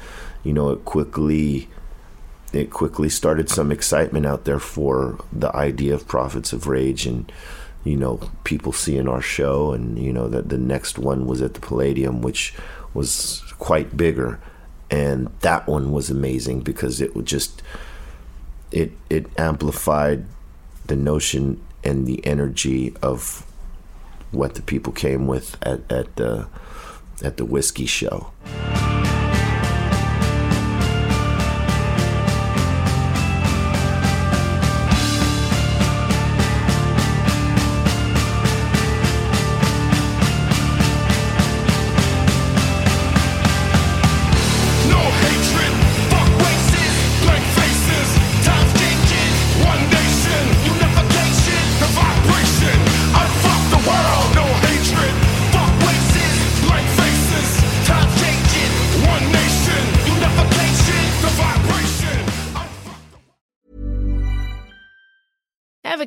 you 0.44 0.54
know, 0.54 0.72
it 0.72 0.86
quickly 0.86 1.68
it 2.54 2.70
quickly 2.70 3.10
started 3.10 3.50
some 3.50 3.72
excitement 3.72 4.26
out 4.26 4.46
there 4.46 4.60
for 4.60 5.24
the 5.32 5.56
idea 5.56 5.94
of 5.94 6.08
prophets 6.08 6.52
of 6.52 6.68
rage 6.68 7.06
and 7.06 7.32
you 7.84 7.98
know 7.98 8.20
people 8.44 8.72
seeing 8.72 9.08
our 9.08 9.22
show 9.22 9.74
and 9.74 9.98
you 9.98 10.14
know 10.14 10.28
that 10.28 10.50
the 10.50 10.58
next 10.58 11.00
one 11.00 11.26
was 11.26 11.42
at 11.42 11.54
the 11.54 11.60
palladium 11.60 12.22
which 12.22 12.54
was 12.94 13.44
quite 13.58 13.96
bigger 13.98 14.40
and 14.90 15.30
that 15.40 15.68
one 15.68 15.92
was 15.92 16.10
amazing 16.10 16.60
because 16.60 17.02
it 17.02 17.16
would 17.16 17.26
just 17.26 17.62
it 18.72 18.92
it 19.10 19.26
amplified 19.38 20.26
the 20.88 20.96
notion 20.96 21.62
and 21.84 22.06
the 22.06 22.26
energy 22.26 22.94
of 23.02 23.46
what 24.32 24.56
the 24.56 24.62
people 24.62 24.94
came 24.94 25.28
with 25.28 25.58
at, 25.62 25.80
at 25.92 26.16
the 26.16 26.48
at 27.24 27.38
the 27.38 27.46
whiskey 27.46 27.86
show. 27.86 28.32